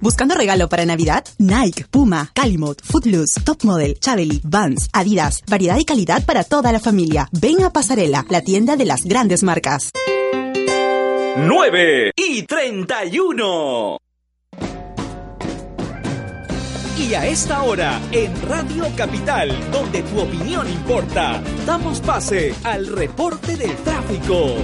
¿Buscando 0.01 0.35
regalo 0.37 0.69
para 0.69 0.87
Navidad? 0.87 1.25
Nike, 1.38 1.85
Puma, 1.90 2.31
Calimod, 2.33 2.77
Footloose, 2.83 3.40
Top 3.40 3.64
Model, 3.64 3.99
Chavely, 3.99 4.40
Vans, 4.45 4.88
Adidas. 4.92 5.42
Variedad 5.49 5.79
y 5.79 5.85
calidad 5.85 6.25
para 6.25 6.45
toda 6.45 6.71
la 6.71 6.79
familia. 6.79 7.29
Ven 7.33 7.64
a 7.64 7.71
Pasarela, 7.71 8.25
la 8.29 8.42
tienda 8.42 8.77
de 8.77 8.85
las 8.85 9.05
grandes 9.05 9.42
marcas. 9.42 9.90
9 11.38 12.12
y 12.16 12.42
31. 12.45 13.99
Y 16.99 17.14
a 17.14 17.27
esta 17.27 17.62
hora, 17.62 18.01
en 18.12 18.33
Radio 18.49 18.85
Capital, 18.97 19.53
donde 19.71 20.03
tu 20.03 20.21
opinión 20.21 20.66
importa, 20.71 21.42
damos 21.66 22.01
pase 22.01 22.55
al 22.64 22.87
reporte 22.87 23.57
del 23.57 23.75
tráfico. 23.77 24.57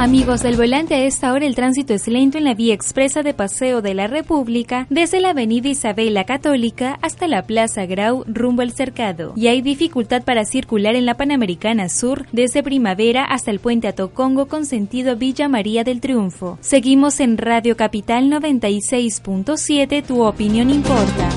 Amigos 0.00 0.40
del 0.40 0.56
volante, 0.56 0.94
a 0.94 1.04
esta 1.04 1.30
hora 1.30 1.44
el 1.44 1.54
tránsito 1.54 1.92
es 1.92 2.08
lento 2.08 2.38
en 2.38 2.44
la 2.44 2.54
vía 2.54 2.72
expresa 2.72 3.22
de 3.22 3.34
Paseo 3.34 3.82
de 3.82 3.92
la 3.92 4.06
República, 4.06 4.86
desde 4.88 5.20
la 5.20 5.32
avenida 5.32 5.68
Isabel 5.68 6.14
la 6.14 6.24
Católica 6.24 6.98
hasta 7.02 7.28
la 7.28 7.42
Plaza 7.42 7.84
Grau 7.84 8.24
rumbo 8.26 8.62
al 8.62 8.72
Cercado. 8.72 9.34
Y 9.36 9.48
hay 9.48 9.60
dificultad 9.60 10.22
para 10.22 10.46
circular 10.46 10.96
en 10.96 11.04
la 11.04 11.18
Panamericana 11.18 11.90
Sur, 11.90 12.24
desde 12.32 12.62
Primavera 12.62 13.26
hasta 13.26 13.50
el 13.50 13.60
puente 13.60 13.88
Atocongo 13.88 14.46
con 14.46 14.64
sentido 14.64 15.16
Villa 15.16 15.48
María 15.48 15.84
del 15.84 16.00
Triunfo. 16.00 16.56
Seguimos 16.62 17.20
en 17.20 17.36
Radio 17.36 17.76
Capital 17.76 18.30
96.7, 18.30 20.02
tu 20.02 20.22
opinión 20.22 20.70
importa. 20.70 21.28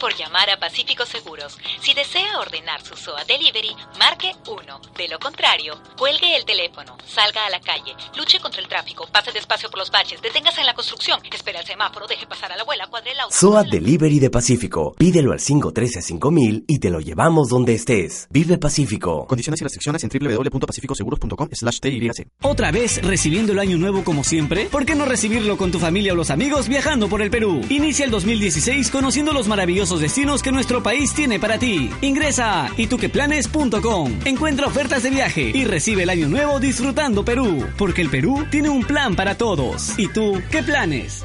Por 0.00 0.16
llamar 0.16 0.48
a 0.50 0.58
Pacífico 0.58 1.04
Seguros. 1.04 1.58
Si 1.80 1.92
desea 1.92 2.38
ordenar 2.40 2.82
su 2.82 2.96
SOA 2.96 3.24
Delivery, 3.24 3.76
marque 3.98 4.32
1. 4.48 4.80
De 4.96 5.08
lo 5.08 5.18
contrario, 5.18 5.74
cuelgue 5.96 6.34
el 6.36 6.44
teléfono, 6.46 6.96
salga 7.06 7.44
a 7.44 7.50
la 7.50 7.60
calle, 7.60 7.94
luche 8.16 8.40
contra 8.40 8.62
el 8.62 8.68
tráfico, 8.68 9.06
pase 9.12 9.30
despacio 9.30 9.70
por 9.70 9.78
los 9.78 9.90
baches, 9.90 10.22
deténgase 10.22 10.60
en 10.60 10.66
la 10.66 10.74
construcción, 10.74 11.20
espere 11.30 11.58
el 11.58 11.66
semáforo, 11.66 12.06
deje 12.06 12.26
pasar 12.26 12.50
a 12.50 12.56
la 12.56 12.62
abuela, 12.62 12.86
cuadre 12.88 13.12
el 13.12 13.20
auto. 13.20 13.36
SOA 13.36 13.62
Delivery 13.64 14.18
de 14.18 14.30
Pacífico. 14.30 14.94
Pídelo 14.96 15.32
al 15.32 15.38
513-5000 15.38 16.64
y 16.66 16.78
te 16.78 16.88
lo 16.88 17.00
llevamos 17.00 17.50
donde 17.50 17.74
estés. 17.74 18.26
Vive 18.30 18.56
Pacífico. 18.56 19.26
Condiciones 19.26 19.60
y 19.60 19.64
restricciones 19.64 20.02
en 20.02 20.10
www.pacificoseguros.com 20.10 21.48
slash 21.52 21.78
TYC. 21.80 22.26
¿Otra 22.40 22.72
vez 22.72 23.02
recibiendo 23.02 23.52
el 23.52 23.58
año 23.58 23.76
nuevo 23.76 24.02
como 24.02 24.24
siempre? 24.24 24.64
¿Por 24.66 24.86
qué 24.86 24.94
no 24.94 25.04
recibirlo 25.04 25.58
con 25.58 25.70
tu 25.70 25.78
familia 25.78 26.14
o 26.14 26.16
los 26.16 26.30
amigos 26.30 26.68
viajando 26.68 27.08
por 27.08 27.20
el 27.20 27.30
Perú? 27.30 27.60
Inicia 27.68 28.06
el 28.06 28.10
2016 28.10 28.90
conociendo 28.90 29.34
los 29.34 29.46
maravillosos 29.46 29.89
destinos 29.98 30.42
que 30.42 30.52
nuestro 30.52 30.82
país 30.82 31.12
tiene 31.14 31.40
para 31.40 31.58
ti. 31.58 31.90
Ingresa 32.02 32.66
a 32.66 32.70
ituqueplanes.com. 32.76 34.20
Encuentra 34.24 34.66
ofertas 34.66 35.02
de 35.02 35.10
viaje 35.10 35.50
y 35.52 35.64
recibe 35.64 36.04
el 36.04 36.10
año 36.10 36.28
nuevo 36.28 36.60
disfrutando 36.60 37.24
Perú. 37.24 37.66
Porque 37.76 38.02
el 38.02 38.10
Perú 38.10 38.46
tiene 38.50 38.68
un 38.68 38.84
plan 38.84 39.16
para 39.16 39.36
todos. 39.36 39.98
¿Y 39.98 40.06
tú 40.08 40.40
qué 40.50 40.62
planes? 40.62 41.24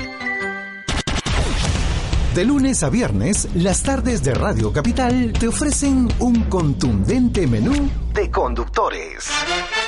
De 2.35 2.43
lunes 2.43 2.83
a 2.83 2.89
viernes, 2.89 3.47
las 3.55 3.81
tardes 3.81 4.21
de 4.21 4.33
Radio 4.33 4.73
Capital 4.73 5.31
te 5.31 5.47
ofrecen 5.47 6.09
un 6.19 6.43
contundente 6.49 7.47
menú 7.47 7.89
de 8.13 8.29
conductores. 8.29 9.29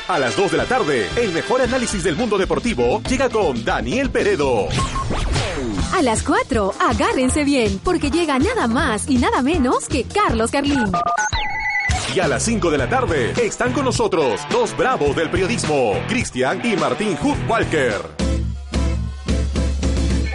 A 0.07 0.17
las 0.17 0.37
2 0.37 0.53
de 0.53 0.57
la 0.57 0.63
tarde, 0.63 1.09
el 1.17 1.33
mejor 1.33 1.61
análisis 1.61 2.05
del 2.05 2.15
mundo 2.15 2.37
deportivo 2.37 3.01
llega 3.01 3.27
con 3.27 3.65
Daniel 3.65 4.11
Peredo. 4.11 4.69
A 5.93 6.01
las 6.01 6.23
4, 6.23 6.73
agárrense 6.79 7.43
bien, 7.43 7.81
porque 7.83 8.09
llega 8.09 8.39
nada 8.39 8.67
más 8.67 9.09
y 9.09 9.17
nada 9.17 9.41
menos 9.41 9.89
que 9.89 10.05
Carlos 10.05 10.49
Carlín. 10.49 10.93
Y 12.15 12.21
a 12.21 12.29
las 12.29 12.43
5 12.43 12.71
de 12.71 12.77
la 12.77 12.87
tarde, 12.87 13.33
están 13.45 13.73
con 13.73 13.83
nosotros 13.83 14.39
dos 14.49 14.75
bravos 14.77 15.17
del 15.17 15.29
periodismo, 15.29 15.95
Cristian 16.07 16.61
y 16.65 16.77
Martín 16.77 17.17
Walker. 17.49 18.26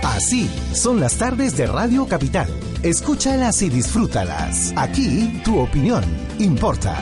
Así 0.03 0.51
son 0.73 1.01
las 1.01 1.17
tardes 1.17 1.57
de 1.57 1.67
Radio 1.67 2.07
Capital. 2.07 2.49
Escúchalas 2.83 3.63
y 3.63 3.71
disfrútalas. 3.71 4.73
Aquí 4.77 5.41
tu 5.45 5.59
opinión 5.59 6.05
importa. 6.39 6.97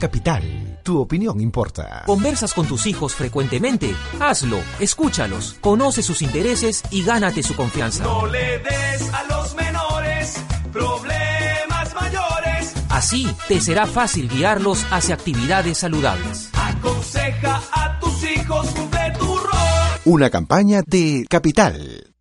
Capital. 0.00 0.80
Tu 0.82 0.98
opinión 0.98 1.40
importa. 1.40 2.02
¿Conversas 2.06 2.52
con 2.54 2.66
tus 2.66 2.86
hijos 2.86 3.14
frecuentemente? 3.14 3.94
Hazlo, 4.18 4.58
escúchalos, 4.80 5.56
conoce 5.60 6.02
sus 6.02 6.22
intereses 6.22 6.82
y 6.90 7.04
gánate 7.04 7.44
su 7.44 7.54
confianza. 7.54 8.02
No 8.02 8.26
le 8.26 8.58
des 8.58 9.12
a 9.12 9.24
los 9.24 9.54
menores 9.54 10.42
problemas 10.72 11.94
mayores. 11.94 12.74
Así 12.88 13.28
te 13.46 13.60
será 13.60 13.86
fácil 13.86 14.28
guiarlos 14.28 14.84
hacia 14.90 15.14
actividades 15.14 15.78
saludables. 15.78 16.50
Aconseja 16.54 17.62
a 17.72 18.00
tus 18.00 18.24
hijos, 18.24 18.66
cumple 18.70 19.12
tu 19.18 19.36
rol. 19.36 20.00
Una 20.06 20.30
campaña 20.30 20.80
de 20.84 21.26
Capital. 21.28 22.14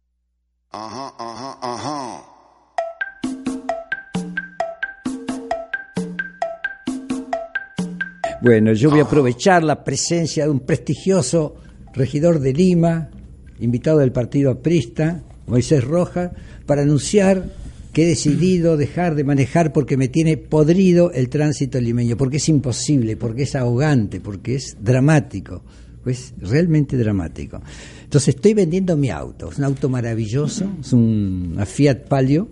Ajá, 0.71 1.13
ajá, 1.17 1.57
ajá. 1.61 2.08
Bueno, 8.41 8.71
yo 8.71 8.89
voy 8.89 9.01
a 9.01 9.03
aprovechar 9.03 9.63
la 9.63 9.83
presencia 9.83 10.45
de 10.45 10.49
un 10.49 10.61
prestigioso 10.61 11.55
regidor 11.93 12.39
de 12.39 12.53
Lima, 12.53 13.09
invitado 13.59 13.99
del 13.99 14.13
partido 14.13 14.51
aprista, 14.51 15.21
Moisés 15.45 15.83
Roja, 15.83 16.31
para 16.65 16.83
anunciar 16.83 17.49
que 17.91 18.03
he 18.03 18.07
decidido 18.07 18.77
dejar 18.77 19.15
de 19.15 19.25
manejar 19.25 19.73
porque 19.73 19.97
me 19.97 20.07
tiene 20.07 20.37
podrido 20.37 21.11
el 21.11 21.27
tránsito 21.27 21.81
limeño, 21.81 22.15
porque 22.15 22.37
es 22.37 22.47
imposible, 22.47 23.17
porque 23.17 23.43
es 23.43 23.55
ahogante, 23.55 24.21
porque 24.21 24.55
es 24.55 24.77
dramático, 24.79 25.61
pues 26.01 26.33
realmente 26.39 26.95
dramático. 26.95 27.61
Entonces 28.03 28.35
estoy 28.35 28.53
vendiendo 28.53 28.95
mi 28.95 29.09
auto, 29.09 29.51
es 29.51 29.57
un 29.57 29.65
auto 29.65 29.89
maravilloso, 29.89 30.77
es 30.79 30.93
un, 30.93 31.51
una 31.55 31.65
Fiat 31.65 32.07
Palio 32.07 32.47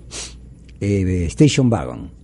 eh, 0.81 1.27
Station 1.29 1.71
Wagon. 1.71 2.16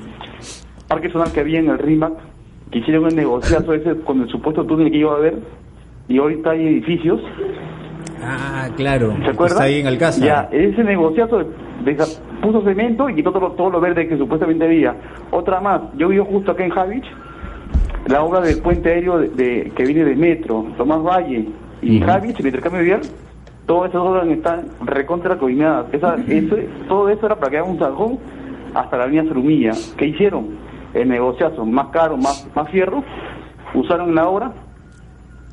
parque 0.89 1.11
zonal 1.11 1.33
que 1.33 1.41
había 1.41 1.59
en 1.61 1.71
el 1.71 1.79
RIMAC, 1.79 2.13
que 2.71 2.79
hicieron 2.81 3.07
el 3.07 3.17
negociazo 3.17 3.73
ese 3.73 3.97
con 4.01 4.21
el 4.23 4.29
supuesto 4.29 4.65
túnel 4.65 4.91
que 4.91 4.99
iba 4.99 5.13
a 5.13 5.17
haber, 5.17 5.39
y 6.09 6.19
ahorita 6.19 6.51
hay 6.51 6.67
edificios. 6.67 7.21
Ah, 8.23 8.69
claro. 8.77 9.09
¿Se 9.25 9.31
acuerdan? 9.31 9.47
Está 9.47 9.63
ahí 9.65 9.81
en 9.81 9.87
Alcázar. 9.87 10.25
Ya, 10.25 10.49
ese 10.53 10.85
negociazo 10.85 11.39
de- 11.39 11.47
de- 11.85 12.05
puso 12.43 12.63
cemento 12.63 13.09
y 13.09 13.15
quitó 13.15 13.33
todo, 13.33 13.53
todo 13.53 13.71
lo 13.71 13.81
verde 13.81 14.07
que 14.09 14.17
supuestamente 14.19 14.65
había. 14.65 14.95
Otra 15.31 15.61
más, 15.61 15.81
yo 15.97 16.09
vivo 16.09 16.25
justo 16.27 16.53
acá 16.53 16.65
en 16.65 16.71
Javich, 16.71 17.05
la 18.07 18.23
obra 18.23 18.41
del 18.41 18.61
puente 18.61 18.91
aéreo 18.91 19.19
de, 19.19 19.29
de- 19.29 19.73
que 19.75 19.85
viene 19.85 20.05
de 20.05 20.15
Metro, 20.17 20.67
Tomás 20.77 21.03
Valle 21.03 21.49
y. 21.83 22.01
Javich, 22.01 22.39
el 22.41 22.47
intercambio 22.47 22.83
vial, 22.83 23.01
Todas 23.67 23.89
esas 23.91 24.03
obras 24.03 24.29
están 24.29 24.67
recontra 24.85 25.39
coordinadas. 25.39 25.87
Esa, 25.93 26.17
eso, 26.29 26.55
todo 26.87 27.09
eso 27.09 27.25
era 27.25 27.37
para 27.37 27.51
que 27.51 27.57
haga 27.59 27.67
un 27.67 27.79
zanjón 27.79 28.19
hasta 28.75 28.99
la 28.99 29.05
avenida 29.05 29.23
Cerumilla. 29.25 29.71
¿Qué 29.97 30.07
hicieron? 30.09 30.49
El 30.93 31.09
negociazo, 31.09 31.65
más 31.65 31.87
caro, 31.89 32.19
más, 32.19 32.47
más 32.55 32.69
fierro, 32.71 33.03
usaron 33.75 34.15
la 34.15 34.29
obra, 34.29 34.53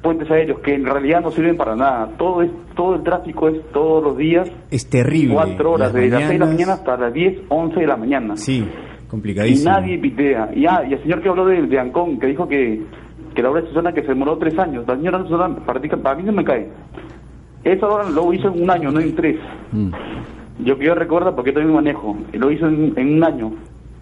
puentes 0.04 0.30
aéreos 0.30 0.60
que 0.60 0.74
en 0.76 0.86
realidad 0.86 1.22
no 1.22 1.32
sirven 1.32 1.56
para 1.56 1.74
nada. 1.76 2.10
Todo 2.18 2.42
es 2.42 2.52
todo 2.76 2.96
el 2.96 3.04
tráfico 3.04 3.48
es 3.48 3.62
todos 3.72 4.04
los 4.04 4.18
días. 4.18 4.52
Es 4.70 4.90
terrible. 4.90 5.34
Cuatro 5.36 5.72
horas, 5.72 5.94
Las 5.94 6.02
de 6.02 6.10
las 6.10 6.20
6 6.24 6.30
de 6.32 6.38
la 6.40 6.46
mañana 6.52 6.74
hasta 6.74 6.98
las 6.98 7.14
10, 7.14 7.38
11 7.48 7.80
de 7.80 7.88
la 7.88 7.96
mañana. 7.96 8.36
Sí, 8.36 8.68
Y 9.12 9.14
complicadísimo. 9.14 9.72
nadie 9.72 9.98
pitea. 10.00 10.50
Y, 10.56 10.66
ah, 10.66 10.84
y 10.88 10.94
el 10.94 11.02
señor 11.02 11.22
que 11.22 11.30
habló 11.30 11.46
de, 11.46 11.62
de 11.68 11.80
Ancón, 11.80 12.20
que 12.20 12.28
dijo 12.28 12.48
que, 12.48 12.82
que 13.36 13.42
la 13.42 13.52
obra 13.52 13.62
de 13.62 13.68
Susana 13.68 13.94
que 13.94 14.02
se 14.02 14.08
demoró 14.08 14.38
tres 14.38 14.58
años. 14.58 14.86
La 14.88 14.96
señora 14.96 15.24
Susana, 15.28 15.56
para, 15.66 15.80
para 15.82 16.16
mí 16.16 16.24
no 16.24 16.32
me 16.32 16.44
cae. 16.44 16.70
Esa 17.64 17.88
obra 17.88 18.10
lo 18.10 18.34
hizo 18.34 18.48
en 18.48 18.64
un 18.64 18.70
año, 18.72 18.92
no 18.92 19.00
en 19.00 19.16
tres. 19.16 19.38
Yo 20.64 20.78
que 20.78 20.86
yo 20.86 20.96
recuerdo 20.96 21.36
porque 21.36 21.52
yo 21.52 21.56
también 21.56 21.76
manejo. 21.76 22.18
y 22.34 22.38
Lo 22.38 22.52
hizo 22.52 22.68
en, 22.68 22.94
en 22.96 23.16
un 23.16 23.24
año. 23.24 23.54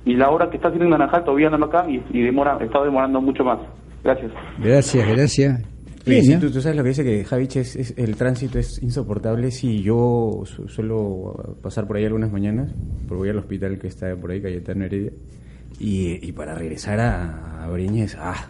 Y 0.05 0.15
la 0.15 0.29
obra 0.29 0.49
que 0.49 0.55
está 0.57 0.69
haciendo 0.69 0.85
en 0.85 0.91
Naranjal 0.91 1.23
todavía 1.23 1.49
no 1.49 1.57
lo 1.57 1.65
acaban 1.65 1.91
y, 1.91 2.01
y 2.11 2.21
demora, 2.21 2.57
está 2.61 2.83
demorando 2.83 3.19
mucho 3.21 3.43
más. 3.43 3.59
Gracias. 4.03 4.31
Gracias, 4.59 5.07
gracias. 5.07 5.61
Bien, 6.09 6.25
sí, 6.25 6.31
¿eh? 6.33 6.37
tú, 6.39 6.51
tú 6.51 6.61
sabes 6.61 6.75
lo 6.77 6.83
que 6.83 6.89
dice 6.89 7.03
que 7.03 7.23
Javich 7.25 7.55
es, 7.57 7.75
es- 7.75 7.93
el 7.97 8.15
tránsito 8.15 8.59
es 8.59 8.81
insoportable. 8.81 9.51
Sí, 9.51 9.81
yo 9.81 10.43
su- 10.45 10.67
suelo 10.67 11.57
pasar 11.61 11.87
por 11.87 11.97
ahí 11.97 12.05
algunas 12.05 12.31
mañanas, 12.31 12.71
porque 13.07 13.19
voy 13.19 13.29
al 13.29 13.37
hospital 13.37 13.77
que 13.79 13.87
está 13.87 14.15
por 14.15 14.31
ahí, 14.31 14.41
Cayetano 14.41 14.85
Heredia, 14.85 15.11
y, 15.79 16.27
y 16.27 16.31
para 16.33 16.55
regresar 16.55 16.99
a, 16.99 17.63
a 17.63 17.69
Breña 17.69 18.03
es 18.05 18.15
ah, 18.19 18.49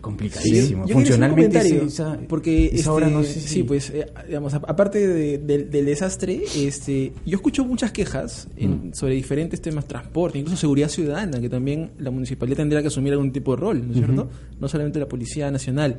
complicadísimo. 0.00 0.86
Funcionalmente 0.88 1.58
esa, 1.58 2.18
porque 2.28 2.66
esa 2.66 2.74
este, 2.76 2.88
hora 2.90 3.08
no 3.08 3.22
sé 3.22 3.34
si- 3.40 3.48
sí 3.48 3.62
pues 3.64 3.90
eh, 3.90 4.06
digamos 4.26 4.54
aparte 4.54 5.06
de- 5.06 5.38
del- 5.38 5.70
del 5.70 5.84
desastre 5.84 6.40
este 6.56 7.12
yo 7.26 7.36
escucho 7.36 7.64
muchas 7.66 7.92
quejas 7.92 8.48
en- 8.56 8.88
Mm. 8.88 8.94
sobre 8.94 9.14
diferentes 9.14 9.60
temas 9.60 9.86
transporte 9.86 10.38
incluso 10.38 10.56
seguridad 10.56 10.88
ciudadana 10.88 11.38
que 11.38 11.50
también 11.50 11.90
la 11.98 12.10
municipalidad 12.10 12.56
tendría 12.58 12.80
que 12.80 12.88
asumir 12.88 13.12
algún 13.12 13.30
tipo 13.30 13.54
de 13.54 13.60
rol 13.60 13.82
no 13.86 13.92
es 13.92 13.98
cierto 13.98 14.30
no 14.58 14.68
solamente 14.68 14.98
la 14.98 15.06
policía 15.06 15.50
nacional 15.50 15.98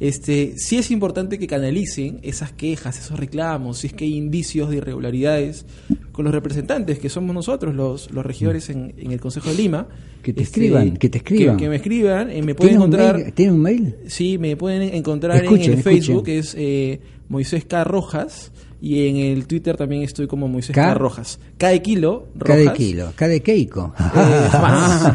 este 0.00 0.54
sí 0.56 0.78
es 0.78 0.90
importante 0.90 1.38
que 1.38 1.46
canalicen 1.46 2.18
esas 2.22 2.52
quejas 2.52 2.98
esos 2.98 3.18
reclamos 3.18 3.78
si 3.78 3.86
es 3.88 3.92
que 3.92 4.04
hay 4.04 4.16
indicios 4.16 4.70
de 4.70 4.76
irregularidades 4.78 5.64
con 6.12 6.24
los 6.24 6.34
representantes 6.34 6.98
que 6.98 7.08
somos 7.08 7.34
nosotros 7.34 7.74
los, 7.74 8.10
los 8.10 8.24
regidores 8.26 8.68
en, 8.70 8.94
en 8.98 9.12
el 9.12 9.20
Consejo 9.20 9.50
de 9.50 9.56
Lima 9.56 9.86
Que 10.22 10.32
te 10.32 10.42
Este, 10.42 10.60
escriban, 10.60 10.96
que 10.96 11.08
te 11.08 11.18
escriban. 11.18 11.56
que, 11.56 11.64
que 11.64 11.68
me 11.70 11.76
escriban 11.76 12.30
eh, 12.30 12.42
me 12.42 12.54
pueden 12.54 12.72
¿Tiene 12.72 12.84
un 12.84 12.90
encontrar 12.94 13.16
mail? 13.18 13.32
¿Tiene 13.32 13.52
un 13.52 13.60
mail? 13.62 13.96
Sí, 14.08 14.38
me 14.38 14.56
pueden 14.56 14.82
encontrar 14.94 15.36
Escuchen, 15.42 15.64
en 15.64 15.70
el 15.72 15.78
escuchen. 15.78 15.98
Facebook, 16.00 16.24
que 16.24 16.38
es 16.38 16.54
eh, 16.58 17.00
Moisés 17.28 17.64
K. 17.64 17.84
Rojas, 17.84 18.52
y 18.84 19.06
en 19.06 19.16
el 19.16 19.46
Twitter 19.46 19.76
también 19.76 20.02
estoy 20.02 20.26
como 20.26 20.48
Moisés 20.48 20.74
K. 20.74 20.92
Rojas. 20.94 21.38
De 21.56 21.80
kilo, 21.80 22.26
Cada 22.44 22.58
Rojas. 22.58 22.76
kilo, 22.76 23.12
cada 23.14 23.38
Keiko. 23.38 23.94
Eh, 23.96 24.48
más. 24.52 25.12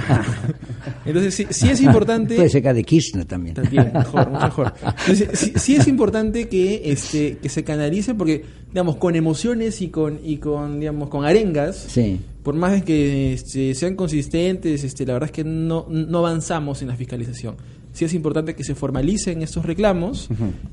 Entonces, 1.06 1.36
sí, 1.36 1.48
sí 1.50 1.70
es 1.70 1.82
importante... 1.82 2.36
Puede 2.38 2.48
ser 2.50 2.64
cada 2.64 2.82
Kirchner 2.82 3.26
también. 3.26 3.56
También, 3.56 3.92
mejor, 3.94 4.30
mucho 4.30 4.46
mejor. 4.46 4.74
Entonces, 5.02 5.30
sí, 5.38 5.52
sí 5.58 5.76
es 5.76 5.86
importante 5.88 6.48
que 6.48 6.82
este 6.86 7.40
que 7.42 7.50
se 7.50 7.66
canalice 7.66 8.16
porque, 8.16 8.46
digamos, 8.70 8.96
con 8.96 9.18
emociones 9.18 9.82
y 9.82 9.90
con 9.90 10.18
y 10.24 10.38
con 10.38 10.80
digamos 10.80 11.10
con 11.10 11.26
arengas, 11.26 11.76
Sí. 11.90 12.20
por 12.44 12.56
más 12.56 12.82
que 12.84 13.34
este, 13.34 13.76
sean 13.76 13.96
consistentes, 13.96 14.86
este, 14.86 15.06
la 15.06 15.14
verdad 15.14 15.28
es 15.28 15.34
que 15.34 15.44
no, 15.44 15.86
no 15.90 16.20
avanzamos 16.20 16.82
en 16.82 16.88
la 16.88 16.96
fiscalización. 16.96 17.56
Sí 17.98 18.06
es 18.06 18.14
importante 18.14 18.54
que 18.54 18.64
se 18.64 18.76
formalicen 18.76 19.42
estos 19.42 19.66
reclamos, 19.66 20.30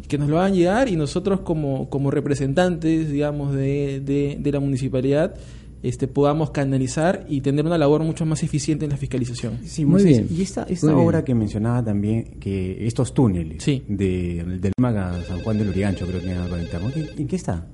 que 0.08 0.18
nos 0.18 0.28
lo 0.28 0.38
hagan 0.38 0.52
llegar 0.52 0.90
y 0.90 0.96
nosotros 0.96 1.40
como, 1.40 1.88
como 1.88 2.10
representantes, 2.10 3.10
digamos, 3.10 3.54
de, 3.54 4.02
de, 4.04 4.36
de 4.38 4.52
la 4.52 4.60
municipalidad, 4.60 5.34
este, 5.82 6.06
podamos 6.06 6.50
canalizar 6.50 7.24
y 7.26 7.40
tener 7.40 7.64
una 7.64 7.78
labor 7.78 8.04
mucho 8.04 8.26
más 8.26 8.42
eficiente 8.42 8.84
en 8.84 8.90
la 8.90 8.98
fiscalización. 8.98 9.60
Sí, 9.64 9.86
Moisés, 9.86 10.30
Y 10.30 10.42
esta, 10.42 10.64
esta 10.64 10.94
obra 10.94 11.24
que 11.24 11.34
mencionaba 11.34 11.82
también, 11.82 12.24
que 12.38 12.86
estos 12.86 13.14
túneles 13.14 13.64
de, 13.64 14.44
del 14.60 14.72
Maga 14.78 15.18
San 15.26 15.40
Juan 15.40 15.56
del 15.56 15.70
Urigancho, 15.70 16.06
creo 16.06 16.20
que 16.20 16.28
van 16.28 16.42
a 16.42 16.48
conectar. 16.50 16.82
¿no? 16.82 16.90
¿En 16.94 17.26
qué 17.26 17.36
está? 17.36 17.66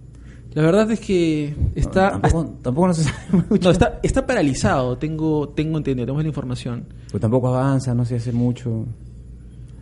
La 0.55 0.63
verdad 0.63 0.89
es 0.93 1.01
que 1.01 1.57
está 1.75 2.21
tampoco, 2.21 2.45
tampoco 2.63 2.87
no 2.87 2.95
se 2.95 3.03
sabe 3.03 3.17
mucho. 3.51 3.65
No, 3.65 3.71
está, 3.73 3.99
está 4.01 4.25
paralizado, 4.25 4.97
tengo, 4.97 5.49
tengo 5.49 5.77
entendido, 5.77 6.07
tengo 6.07 6.23
la 6.23 6.29
información. 6.29 6.87
Pues 7.11 7.21
tampoco 7.21 7.49
avanza, 7.49 7.97
no 7.97 8.05
se 8.05 8.15
hace 8.15 8.31
mucho. 8.31 8.87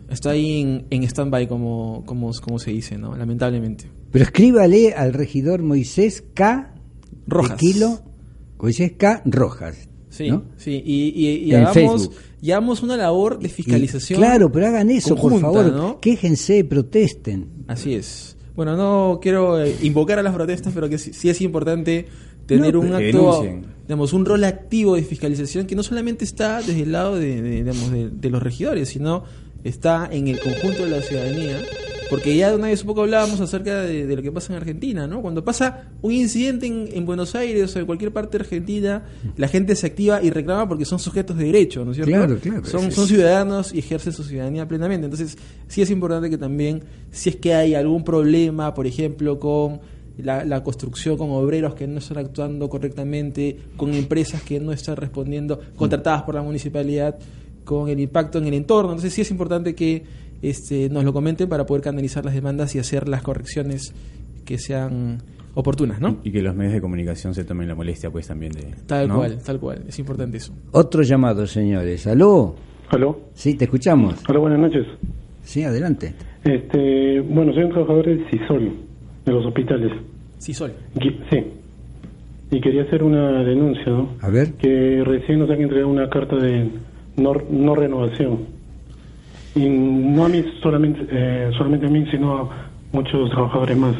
Está 0.09 0.31
ahí 0.31 0.61
en, 0.61 0.85
en 0.89 1.03
stand-by, 1.03 1.47
como, 1.47 2.03
como, 2.05 2.31
como 2.41 2.59
se 2.59 2.71
dice, 2.71 2.97
¿no? 2.97 3.15
Lamentablemente. 3.15 3.85
Pero 4.11 4.25
escríbale 4.25 4.93
al 4.93 5.13
regidor 5.13 5.61
Moisés 5.61 6.23
K. 6.33 6.73
Rojas. 7.27 7.57
Kilo, 7.59 7.99
Moisés 8.59 8.93
K. 8.97 9.21
Rojas. 9.25 9.87
Sí, 10.09 10.29
¿no? 10.29 10.45
sí, 10.57 10.81
y, 10.83 11.09
y, 11.15 11.27
y 11.45 11.53
En 11.53 11.65
hagamos, 11.65 12.09
Facebook. 12.09 12.83
una 12.83 12.97
labor 12.97 13.39
de 13.39 13.49
fiscalización. 13.49 14.19
Y- 14.19 14.23
claro, 14.23 14.51
pero 14.51 14.67
hagan 14.67 14.89
eso, 14.89 15.15
conjunta, 15.15 15.47
por 15.47 15.63
favor. 15.65 15.73
¿no? 15.73 15.99
Quéjense, 15.99 16.63
protesten. 16.63 17.47
Así 17.67 17.93
es. 17.93 18.35
Bueno, 18.55 18.75
no 18.75 19.19
quiero 19.21 19.63
eh, 19.63 19.75
invocar 19.83 20.17
a 20.19 20.23
las 20.23 20.33
protestas, 20.33 20.73
pero 20.73 20.89
que 20.89 20.97
sí, 20.97 21.13
sí 21.13 21.29
es 21.29 21.39
importante 21.41 22.07
tener 22.47 22.73
No, 22.73 22.79
un 22.81 22.93
acto, 22.93 23.45
digamos, 23.87 24.11
un 24.11 24.25
rol 24.25 24.43
activo 24.43 24.95
de 24.95 25.03
fiscalización 25.03 25.67
que 25.67 25.75
no 25.75 25.83
solamente 25.83 26.25
está 26.25 26.57
desde 26.57 26.81
el 26.81 26.91
lado 26.91 27.15
de, 27.15 27.41
de, 27.41 27.51
digamos, 27.63 27.91
de, 27.91 28.09
de 28.09 28.29
los 28.31 28.41
regidores, 28.41 28.89
sino 28.89 29.23
está 29.63 30.09
en 30.11 30.27
el 30.27 30.39
conjunto 30.39 30.85
de 30.85 30.91
la 30.91 31.01
ciudadanía. 31.01 31.61
Porque 32.09 32.35
ya 32.35 32.55
una 32.55 32.67
vez 32.67 32.81
un 32.81 32.87
poco 32.87 33.03
hablábamos 33.03 33.39
acerca 33.39 33.81
de, 33.81 34.07
de 34.07 34.15
lo 34.15 34.23
que 34.23 34.31
pasa 34.31 34.51
en 34.51 34.57
Argentina, 34.57 35.05
¿no? 35.05 35.21
Cuando 35.21 35.45
pasa 35.45 35.89
un 36.01 36.11
incidente 36.11 36.65
en, 36.65 36.89
en 36.91 37.05
Buenos 37.05 37.35
Aires 37.35 37.75
o 37.75 37.79
en 37.79 37.85
cualquier 37.85 38.11
parte 38.11 38.37
de 38.37 38.43
Argentina, 38.45 39.03
la 39.37 39.47
gente 39.47 39.75
se 39.75 39.85
activa 39.85 40.19
y 40.21 40.31
reclama 40.31 40.67
porque 40.67 40.85
son 40.85 40.97
sujetos 40.97 41.37
de 41.37 41.45
derecho, 41.45 41.85
¿no 41.85 41.91
es 41.91 41.97
cierto? 41.97 42.11
Claro, 42.11 42.39
claro, 42.39 42.65
Son, 42.65 42.91
son 42.91 43.07
ciudadanos 43.07 43.71
y 43.75 43.79
ejercen 43.79 44.11
su 44.11 44.23
ciudadanía 44.23 44.67
plenamente. 44.67 45.05
Entonces, 45.05 45.37
sí 45.67 45.83
es 45.83 45.91
importante 45.91 46.31
que 46.31 46.39
también, 46.39 46.81
si 47.11 47.29
es 47.29 47.35
que 47.35 47.53
hay 47.53 47.75
algún 47.75 48.03
problema, 48.03 48.73
por 48.73 48.87
ejemplo, 48.87 49.39
con 49.39 49.79
la, 50.17 50.43
la 50.45 50.63
construcción, 50.63 51.15
con 51.15 51.29
obreros 51.29 51.75
que 51.75 51.85
no 51.85 51.99
están 51.99 52.17
actuando 52.17 52.69
correctamente, 52.69 53.55
con 53.77 53.93
empresas 53.93 54.41
que 54.41 54.59
no 54.59 54.71
están 54.71 54.95
respondiendo, 54.95 55.59
contratadas 55.75 56.23
por 56.23 56.33
la 56.33 56.41
municipalidad, 56.41 57.19
con 57.69 57.87
el 57.87 57.99
impacto 57.99 58.39
en 58.39 58.47
el 58.47 58.55
entorno. 58.55 58.93
Entonces, 58.93 59.13
sí 59.13 59.21
es 59.21 59.29
importante 59.29 59.75
que 59.75 60.01
este, 60.41 60.89
nos 60.89 61.03
lo 61.03 61.13
comenten 61.13 61.47
para 61.47 61.67
poder 61.67 61.83
canalizar 61.83 62.25
las 62.25 62.33
demandas 62.33 62.73
y 62.73 62.79
hacer 62.79 63.07
las 63.07 63.21
correcciones 63.21 63.93
que 64.43 64.57
sean 64.57 65.21
oportunas, 65.53 66.01
¿no? 66.01 66.17
Y 66.23 66.31
que 66.31 66.41
los 66.41 66.55
medios 66.55 66.73
de 66.73 66.81
comunicación 66.81 67.35
se 67.35 67.43
tomen 67.43 67.67
la 67.67 67.75
molestia, 67.75 68.09
pues 68.09 68.25
también 68.27 68.53
de. 68.53 68.73
Tal 68.87 69.07
¿no? 69.07 69.17
cual, 69.17 69.37
tal 69.43 69.59
cual. 69.59 69.83
Es 69.87 69.99
importante 69.99 70.37
eso. 70.37 70.51
Otro 70.71 71.03
llamado, 71.03 71.45
señores. 71.45 72.07
¿Aló? 72.07 72.55
¿Aló? 72.89 73.19
Sí, 73.35 73.53
te 73.53 73.65
escuchamos. 73.65 74.15
Hola, 74.27 74.39
buenas 74.39 74.59
noches. 74.59 74.87
Sí, 75.43 75.61
adelante. 75.61 76.15
Este, 76.43 77.19
bueno, 77.21 77.53
soy 77.53 77.65
un 77.65 77.69
trabajador 77.69 78.07
del 78.07 78.25
CISOL, 78.31 78.73
de 79.27 79.31
los 79.31 79.45
hospitales. 79.45 79.91
CISOL. 80.39 80.73
Sí. 81.29 81.37
Y 82.49 82.61
quería 82.61 82.81
hacer 82.81 83.03
una 83.03 83.43
denuncia, 83.43 83.85
¿no? 83.91 84.09
A 84.21 84.29
ver. 84.31 84.53
Que 84.53 85.03
recién 85.05 85.37
nos 85.37 85.51
han 85.51 85.61
entregado 85.61 85.87
una 85.87 86.09
carta 86.09 86.35
de 86.35 86.67
no, 87.19 87.33
no 87.49 87.75
renovación. 87.75 88.39
Y 89.55 89.67
no 89.67 90.25
a 90.25 90.29
mí 90.29 90.43
solamente, 90.61 91.05
eh, 91.11 91.49
solamente 91.57 91.87
a 91.87 91.89
mí, 91.89 92.05
sino 92.11 92.37
a 92.37 92.49
muchos 92.91 93.29
trabajadores 93.31 93.77
más. 93.77 93.95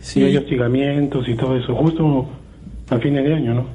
Sí. 0.00 0.20
Y 0.20 0.24
hay 0.24 0.36
hostigamientos 0.36 1.28
y 1.28 1.34
todo 1.34 1.56
eso, 1.56 1.74
justo 1.74 2.26
a 2.90 2.98
fines 2.98 3.24
de 3.24 3.34
año, 3.34 3.54
¿no? 3.54 3.66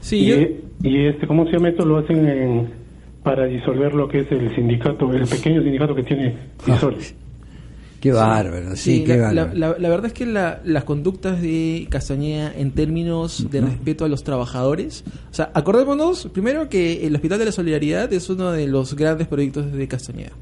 Sí, 0.00 0.18
y, 0.18 0.26
yo- 0.28 0.36
y 0.82 1.06
este, 1.06 1.26
¿cómo 1.26 1.44
se 1.46 1.52
llama 1.52 1.68
esto? 1.70 1.84
Lo 1.84 1.98
hacen 1.98 2.28
en- 2.28 2.68
para 3.22 3.46
disolver 3.46 3.92
lo 3.94 4.06
que 4.08 4.20
es 4.20 4.30
el 4.32 4.54
sindicato, 4.54 5.12
el 5.12 5.26
pequeño 5.26 5.60
sindicato 5.62 5.94
que 5.94 6.04
tiene 6.04 6.34
CISOL. 6.64 6.94
Qué 8.00 8.12
bárbaro, 8.12 8.76
sí, 8.76 8.98
Sí, 8.98 9.04
qué 9.04 9.16
la, 9.16 9.22
bárbaro. 9.28 9.54
la- 9.54 9.68
la- 9.70 9.78
la 9.78 9.88
verdad 9.88 10.06
es 10.06 10.12
que 10.12 10.26
la- 10.26 10.60
las 10.64 10.84
conductas 10.84 11.40
de 11.40 11.86
Castañeda 11.90 12.52
en 12.56 12.70
términos 12.72 13.46
de 13.50 13.60
respeto 13.62 14.04
a 14.04 14.08
los 14.08 14.22
trabajadores, 14.22 15.02
o 15.30 15.34
sea, 15.34 15.50
acordémonos 15.54 16.26
primero 16.32 16.68
que 16.68 17.06
el 17.06 17.14
Hospital 17.14 17.38
de 17.38 17.46
la 17.46 17.52
Solidaridad 17.52 18.12
es 18.12 18.28
uno 18.30 18.52
de 18.52 18.66
los 18.66 18.94
grandes 18.94 19.26
proyectos 19.26 19.72
de 19.72 19.88
Castañeda, 19.88 20.32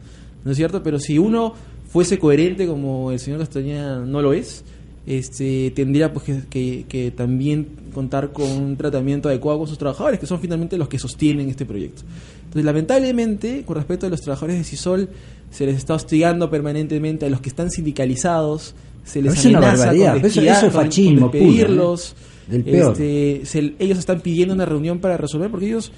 ¿no 0.45 0.51
es 0.51 0.57
cierto? 0.57 0.83
Pero 0.83 0.99
si 0.99 1.19
uno 1.19 1.55
fuese 1.89 2.19
coherente 2.19 2.67
como 2.67 3.13
el 3.13 3.19
señor 3.21 3.39
Castañeda 3.39 4.01
no 4.01 4.21
lo 4.21 4.33
es, 4.33 4.65
este 5.07 5.71
tendría 5.77 6.13
pues 6.13 6.25
que, 6.25 6.41
que- 6.51 6.85
que 6.89 7.11
también 7.11 7.69
contar 7.95 8.33
con 8.33 8.51
un 8.51 8.77
tratamiento 8.77 9.29
adecuado 9.29 9.59
con 9.61 9.69
sus 9.69 9.79
trabajadores, 9.79 10.19
que 10.19 10.27
son 10.27 10.41
finalmente 10.41 10.77
los 10.77 10.89
que 10.89 10.99
sostienen 10.99 11.49
este 11.51 11.65
proyecto. 11.67 12.03
Entonces, 12.45 12.65
lamentablemente, 12.65 13.63
con 13.65 13.77
respecto 13.77 14.07
a 14.07 14.09
los 14.11 14.21
trabajadores 14.23 14.57
de 14.59 14.65
CISOL, 14.65 15.09
se 15.51 15.67
les 15.67 15.77
está 15.77 15.95
hostigando 15.95 16.51
permanentemente 16.51 17.27
a 17.27 17.31
los 17.31 17.41
que 17.41 17.49
están 17.49 17.71
sindicalizados, 17.71 18.75
se 19.05 19.23
les 19.23 19.35
es 19.35 19.45
una 19.47 19.59
amenaza 19.59 19.79
barbaridad, 19.87 20.13
con 20.15 20.25
eso- 20.27 20.41
eso 20.41 20.67
es 20.67 20.73
fascismo 20.73 21.31
con 21.31 21.31
puro, 21.31 21.43
¿eh? 21.45 21.47
despedirlos. 21.47 22.17
Del 22.49 22.63
peor. 22.65 22.93
Este, 22.93 23.41
se- 23.45 23.75
ellos 23.79 23.99
están 23.99 24.21
pidiendo 24.21 24.55
una 24.55 24.67
reunión 24.67 24.99
para 24.99 25.17
resolver 25.17 25.51
porque 25.51 25.67
ellos 25.67 25.93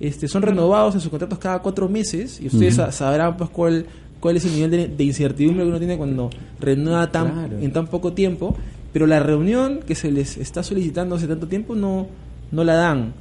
este, 0.00 0.28
son 0.28 0.40
renovados 0.42 0.94
en 0.94 1.00
sus 1.02 1.10
contratos 1.10 1.38
cada 1.38 1.58
cuatro 1.60 1.86
meses 1.88 2.40
y 2.40 2.46
ustedes 2.46 2.76
sa- 2.76 2.90
sabrán 2.90 3.36
pues 3.36 3.50
cuál 3.50 3.84
cuál 4.18 4.36
es 4.36 4.44
el 4.46 4.52
nivel 4.54 4.70
de, 4.70 4.88
de 4.88 5.04
incertidumbre 5.04 5.62
que 5.64 5.68
uno 5.70 5.78
tiene 5.78 5.96
cuando 5.98 6.28
renueva 6.60 7.10
tan, 7.10 7.32
Claro. 7.32 7.58
en 7.58 7.72
tan 7.72 7.86
poco 7.86 8.12
tiempo, 8.12 8.54
pero 8.92 9.06
la 9.06 9.18
reunión 9.20 9.80
que 9.86 9.94
se 9.94 10.10
les 10.10 10.36
está 10.36 10.62
solicitando 10.62 11.16
hace 11.16 11.26
tanto 11.26 11.46
tiempo 11.48 11.74
no, 11.74 12.06
no 12.50 12.64
la 12.64 12.74
dan. 12.74 13.12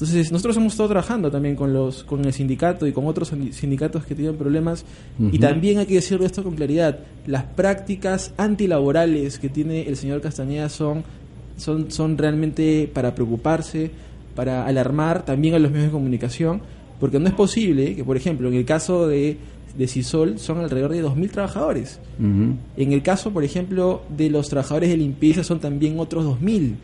Entonces, 0.00 0.30
nosotros 0.30 0.56
hemos 0.56 0.74
estado 0.74 0.90
trabajando 0.90 1.28
también 1.28 1.56
con 1.56 1.72
los 1.72 2.04
con 2.04 2.24
el 2.24 2.32
sindicato 2.32 2.86
y 2.86 2.92
con 2.92 3.06
otros 3.06 3.32
sindi- 3.32 3.50
sindicatos 3.50 4.04
que 4.06 4.14
tienen 4.14 4.36
problemas. 4.36 4.84
Y 5.32 5.38
también 5.40 5.78
hay 5.78 5.86
que 5.86 5.94
decirlo 5.94 6.24
esto 6.24 6.44
con 6.44 6.54
claridad. 6.54 7.00
Las 7.26 7.42
prácticas 7.42 8.32
antilaborales 8.36 9.40
que 9.40 9.48
tiene 9.48 9.88
el 9.88 9.96
señor 9.96 10.20
Castañeda 10.20 10.68
son, 10.68 11.02
son, 11.56 11.90
son 11.90 12.16
realmente 12.16 12.88
para 12.94 13.14
preocuparse, 13.16 13.90
para 14.36 14.66
alarmar 14.66 15.24
también 15.24 15.54
a 15.54 15.58
los 15.58 15.70
medios 15.72 15.86
de 15.86 15.92
comunicación, 15.92 16.60
porque 17.00 17.18
no 17.18 17.26
es 17.26 17.34
posible 17.34 17.96
que, 17.96 18.04
por 18.04 18.16
ejemplo, 18.16 18.46
en 18.48 18.54
el 18.54 18.64
caso 18.64 19.08
de, 19.08 19.36
de 19.76 19.88
Cisol 19.88 20.38
son 20.38 20.58
alrededor 20.58 20.92
de 20.92 21.02
2.000 21.04 21.30
trabajadores. 21.32 21.98
En 22.76 22.92
el 22.92 23.02
caso, 23.02 23.32
por 23.32 23.42
ejemplo, 23.42 24.02
de 24.16 24.30
los 24.30 24.48
trabajadores 24.48 24.90
de 24.90 24.96
limpieza 24.96 25.42
son 25.42 25.58
también 25.58 25.98
otros 25.98 26.24
2.000. 26.24 26.74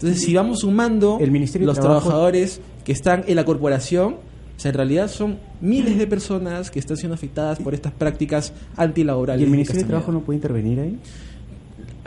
Entonces, 0.00 0.22
si 0.22 0.34
vamos 0.34 0.60
sumando 0.60 1.18
El 1.20 1.30
Ministerio 1.30 1.66
de 1.66 1.72
los 1.72 1.78
Trabajo- 1.78 2.08
trabajadores 2.08 2.60
que 2.84 2.92
están 2.92 3.24
en 3.26 3.36
la 3.36 3.44
corporación, 3.44 4.14
o 4.14 4.60
sea, 4.62 4.70
en 4.70 4.74
realidad 4.76 5.08
son 5.08 5.38
miles 5.60 5.98
de 5.98 6.06
personas 6.06 6.70
que 6.70 6.78
están 6.78 6.96
siendo 6.96 7.14
afectadas 7.14 7.58
por 7.58 7.74
estas 7.74 7.92
prácticas 7.92 8.52
antilaborales. 8.76 9.40
¿Y 9.42 9.44
el 9.44 9.50
Ministerio 9.50 9.82
de. 9.82 9.88
Trabajo 9.88 10.10
no 10.12 10.20
puede 10.20 10.38
intervenir 10.38 10.80
ahí? 10.80 10.98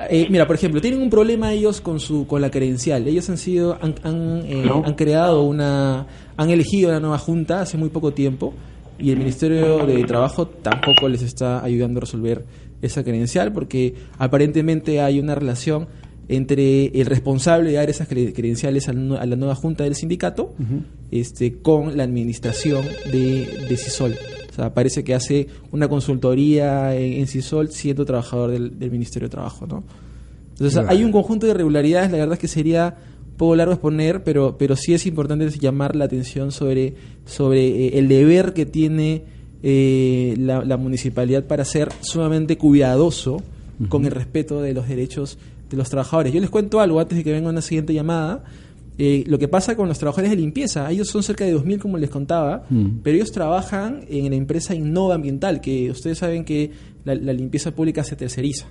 Eh, 0.10 0.28
mira, 0.30 0.48
por 0.48 0.56
ejemplo, 0.56 0.82
tienen 0.82 1.02
un 1.02 1.10
problema 1.10 1.54
ellos 1.54 1.80
con 1.82 2.00
su 2.00 2.26
con 2.26 2.42
la 2.42 2.50
credencial. 2.50 3.08
Ellos 3.08 3.30
han 3.30 3.38
sido 3.38 3.78
han, 3.82 3.94
han, 4.04 4.42
eh, 4.48 4.64
No. 4.66 4.82
han 4.86 4.96
creado 4.96 5.44
una 5.44 6.08
han 6.36 6.50
elegido 6.50 6.90
una 6.90 7.00
nueva 7.00 7.20
junta 7.20 7.62
hace 7.62 7.78
muy 7.78 7.90
poco 7.90 8.12
tiempo 8.12 8.54
y 8.98 9.12
el 9.12 9.18
Ministerio 9.18 9.86
de 9.86 10.04
Trabajo 10.06 10.48
tampoco 10.48 11.08
les 11.10 11.22
está 11.22 11.64
ayudando 11.64 12.00
a 12.00 12.02
resolver 12.02 12.44
esa 12.82 13.04
credencial 13.04 13.54
porque 13.54 13.94
aparentemente 14.18 15.00
hay 15.00 15.20
una 15.20 15.36
relación 15.36 15.88
entre 16.30 16.86
el 16.88 17.06
responsable 17.06 17.70
de 17.72 17.76
dar 17.76 17.90
esas 17.90 18.10
cre- 18.10 18.34
credenciales 18.34 18.88
a, 18.88 18.94
la 18.94 19.36
nueva 19.36 19.56
junta 19.56 19.84
del 19.84 19.96
sindicato 19.96 20.54
este, 21.12 21.54
con 21.62 21.98
la 21.98 22.04
administración 22.04 22.86
de, 23.12 23.66
de 23.70 23.78
CISOL. 23.78 24.16
O 24.50 24.56
sea, 24.56 24.74
parece 24.74 25.04
que 25.04 25.14
hace 25.16 25.48
una 25.72 25.88
consultoría 25.88 26.96
en, 26.96 27.14
en 27.14 27.28
CISOL 27.28 27.70
siendo 27.72 28.06
trabajador 28.06 28.52
del, 28.52 28.78
del 28.80 28.92
Ministerio 28.92 29.28
de 29.28 29.32
Trabajo, 29.32 29.66
¿no? 29.68 29.84
Entonces 30.52 30.74
Claro. 30.74 30.90
hay 30.90 31.04
un 31.04 31.12
conjunto 31.12 31.46
de 31.48 31.54
irregularidades, 31.54 32.12
la 32.12 32.18
verdad 32.20 32.34
es 32.34 32.40
que 32.40 32.48
sería 32.48 32.96
un 33.32 33.38
poco 33.38 33.56
largo 33.56 33.74
exponer, 33.74 34.24
pero, 34.24 34.56
pero 34.60 34.76
sí 34.76 34.94
es 34.94 35.08
importante 35.08 35.50
llamar 35.50 35.96
la 35.96 36.06
atención 36.06 36.52
sobre, 36.52 36.94
sobre 37.26 37.88
eh, 37.88 37.98
el 37.98 38.08
deber 38.08 38.54
que 38.54 38.68
tiene 38.68 39.24
eh, 39.64 40.36
la, 40.38 40.64
la 40.64 40.78
municipalidad 40.78 41.46
para 41.46 41.66
ser 41.66 41.90
sumamente 42.02 42.58
cuidadoso 42.58 43.42
con 43.90 44.06
el 44.06 44.12
respeto 44.12 44.62
de 44.62 44.74
los 44.76 44.88
derechos 44.88 45.40
de 45.74 45.78
los 45.78 45.90
trabajadores. 45.90 46.32
Yo 46.32 46.40
les 46.40 46.50
cuento 46.50 46.80
algo 46.80 47.00
antes 47.00 47.18
de 47.18 47.24
que 47.24 47.32
venga 47.32 47.50
una 47.50 47.62
siguiente 47.62 47.94
llamada. 47.94 48.44
Eh, 49.00 49.24
lo 49.26 49.40
que 49.40 49.48
pasa 49.48 49.76
con 49.76 49.88
los 49.88 49.98
trabajadores 49.98 50.30
de 50.30 50.38
limpieza, 50.38 50.90
ellos 50.92 51.08
son 51.08 51.24
cerca 51.24 51.44
de 51.46 51.56
2.000 51.56 51.80
como 51.80 51.98
les 51.98 52.12
contaba, 52.12 52.64
Mm. 52.70 53.00
pero 53.02 53.16
ellos 53.16 53.32
trabajan 53.32 54.06
en 54.08 54.30
la 54.30 54.36
empresa 54.36 54.76
Innova 54.76 55.16
Ambiental, 55.16 55.62
que 55.62 55.90
ustedes 55.90 56.20
saben 56.20 56.46
que 56.46 56.70
la, 57.04 57.16
la 57.16 57.34
limpieza 57.34 57.72
pública 57.72 58.04
se 58.04 58.16
terceriza, 58.16 58.68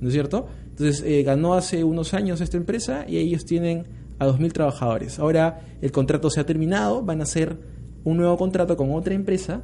¿no 0.00 0.06
es 0.08 0.14
cierto? 0.14 0.46
Entonces 0.70 1.02
eh, 1.04 1.24
ganó 1.24 1.54
hace 1.54 1.82
unos 1.82 2.14
años 2.14 2.40
esta 2.40 2.56
empresa 2.56 3.04
y 3.08 3.16
ellos 3.18 3.44
tienen 3.44 3.84
a 4.20 4.26
2.000 4.28 4.52
trabajadores. 4.52 5.18
Ahora 5.18 5.60
el 5.82 5.90
contrato 5.90 6.30
se 6.30 6.38
ha 6.38 6.46
terminado, 6.46 7.02
van 7.02 7.18
a 7.20 7.24
hacer 7.24 7.56
un 8.04 8.16
nuevo 8.16 8.36
contrato 8.36 8.76
con 8.76 8.92
otra 8.92 9.12
empresa 9.14 9.62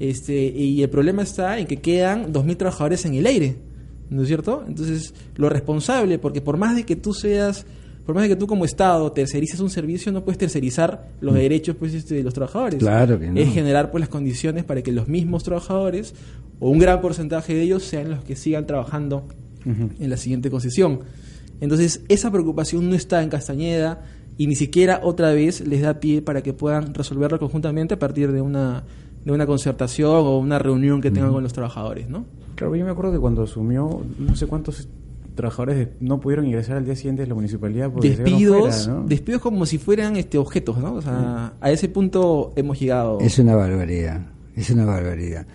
este, 0.00 0.34
y 0.46 0.82
el 0.82 0.90
problema 0.90 1.22
está 1.22 1.58
en 1.60 1.66
que 1.68 1.76
quedan 1.76 2.32
2.000 2.32 2.56
trabajadores 2.56 3.04
en 3.06 3.14
el 3.14 3.26
aire, 3.26 3.56
¿no 4.12 4.22
es 4.22 4.28
cierto? 4.28 4.64
Entonces 4.66 5.14
lo 5.36 5.48
responsable, 5.48 6.18
porque 6.18 6.40
por 6.40 6.56
más 6.56 6.76
de 6.76 6.84
que 6.84 6.96
tú 6.96 7.12
seas 7.12 7.66
por 8.04 8.16
más 8.16 8.22
de 8.24 8.30
que 8.30 8.36
tú 8.36 8.46
como 8.48 8.64
Estado 8.64 9.12
tercerices 9.12 9.60
un 9.60 9.70
servicio, 9.70 10.10
no 10.10 10.24
puedes 10.24 10.38
tercerizar 10.38 11.10
los 11.20 11.34
derechos 11.34 11.76
pues, 11.76 11.94
este, 11.94 12.16
de 12.16 12.22
los 12.24 12.34
trabajadores. 12.34 12.80
Claro 12.80 13.18
que 13.18 13.30
no. 13.30 13.38
Es 13.38 13.52
generar 13.52 13.92
pues 13.92 14.00
las 14.00 14.08
condiciones 14.08 14.64
para 14.64 14.82
que 14.82 14.90
los 14.90 15.06
mismos 15.06 15.44
trabajadores, 15.44 16.14
o 16.58 16.70
un 16.70 16.80
gran 16.80 17.00
porcentaje 17.00 17.54
de 17.54 17.62
ellos, 17.62 17.84
sean 17.84 18.10
los 18.10 18.24
que 18.24 18.34
sigan 18.34 18.66
trabajando 18.66 19.28
en 19.64 20.10
la 20.10 20.16
siguiente 20.16 20.50
concesión. 20.50 21.00
Entonces, 21.60 22.02
esa 22.08 22.32
preocupación 22.32 22.88
no 22.90 22.96
está 22.96 23.22
en 23.22 23.28
Castañeda 23.28 24.02
y 24.36 24.48
ni 24.48 24.56
siquiera 24.56 25.00
otra 25.04 25.32
vez 25.32 25.64
les 25.64 25.82
da 25.82 26.00
pie 26.00 26.22
para 26.22 26.42
que 26.42 26.52
puedan 26.52 26.94
resolverlo 26.94 27.38
conjuntamente 27.38 27.94
a 27.94 27.98
partir 28.00 28.32
de 28.32 28.40
una, 28.40 28.82
de 29.24 29.32
una 29.32 29.46
concertación 29.46 30.10
o 30.10 30.38
una 30.38 30.58
reunión 30.58 31.00
que 31.00 31.10
tengan 31.10 31.32
con 31.32 31.42
los 31.42 31.52
trabajadores, 31.52 32.08
¿no? 32.08 32.24
Claro, 32.56 32.74
yo 32.76 32.84
me 32.84 32.90
acuerdo 32.90 33.12
que 33.12 33.18
cuando 33.18 33.42
asumió, 33.42 34.02
no 34.18 34.36
sé 34.36 34.46
cuántos 34.46 34.88
trabajadores 35.34 35.76
de- 35.78 35.92
no 36.00 36.20
pudieron 36.20 36.44
ingresar 36.46 36.76
al 36.76 36.84
día 36.84 36.94
siguiente 36.96 37.22
de 37.22 37.28
la 37.28 37.34
municipalidad 37.34 37.90
porque 37.90 38.10
Despidos, 38.10 38.84
fuera, 38.84 38.98
¿no? 39.00 39.06
despidos 39.06 39.40
como 39.40 39.64
si 39.64 39.78
fueran 39.78 40.16
este 40.16 40.36
objetos, 40.38 40.76
¿no? 40.78 40.94
O 40.94 41.02
sea, 41.02 41.54
a 41.60 41.70
ese 41.70 41.88
punto 41.88 42.52
hemos 42.56 42.78
llegado. 42.78 43.18
Es 43.20 43.38
una 43.38 43.54
barbaridad, 43.56 44.26
es 44.54 44.68
una 44.70 44.84
barbaridad. 44.84 45.46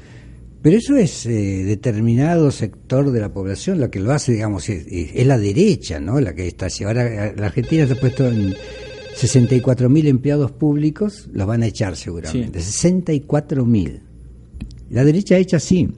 Pero 0.64 0.78
eso 0.78 0.98
es 0.98 1.26
eh, 1.28 1.64
determinado 1.66 2.50
sector 2.50 3.12
de 3.12 3.20
la 3.22 3.32
población, 3.32 3.80
lo 3.80 3.92
que 3.92 4.00
lo 4.00 4.12
hace, 4.12 4.32
digamos, 4.32 4.68
es, 4.70 4.88
es- 4.88 5.12
es 5.14 5.28
la 5.28 5.38
derecha, 5.38 6.00
¿no? 6.00 6.20
La 6.20 6.34
que 6.34 6.48
está 6.48 6.66
así. 6.66 6.84
Ahora 6.84 7.28
eh, 7.28 7.36
la 7.38 7.46
Argentina 7.46 7.86
se 7.86 7.94
ha 7.94 8.00
puesto 8.00 8.26
en 8.28 8.56
64.000 9.18 10.08
empleados 10.08 10.52
públicos, 10.52 11.28
los 11.34 11.48
van 11.48 11.64
a 11.64 11.68
echar 11.68 11.96
seguramente. 11.96 12.60
64.000. 12.60 14.02
La 14.90 15.04
derecha 15.04 15.38
hecha 15.38 15.58
así. 15.58 15.90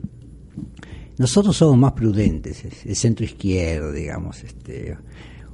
Nosotros 1.18 1.56
somos 1.56 1.76
más 1.78 1.92
prudentes, 1.92 2.64
es- 2.64 2.86
el 2.86 2.96
centro 2.96 3.24
izquierdo, 3.24 3.92
digamos, 3.92 4.42
este, 4.42 4.96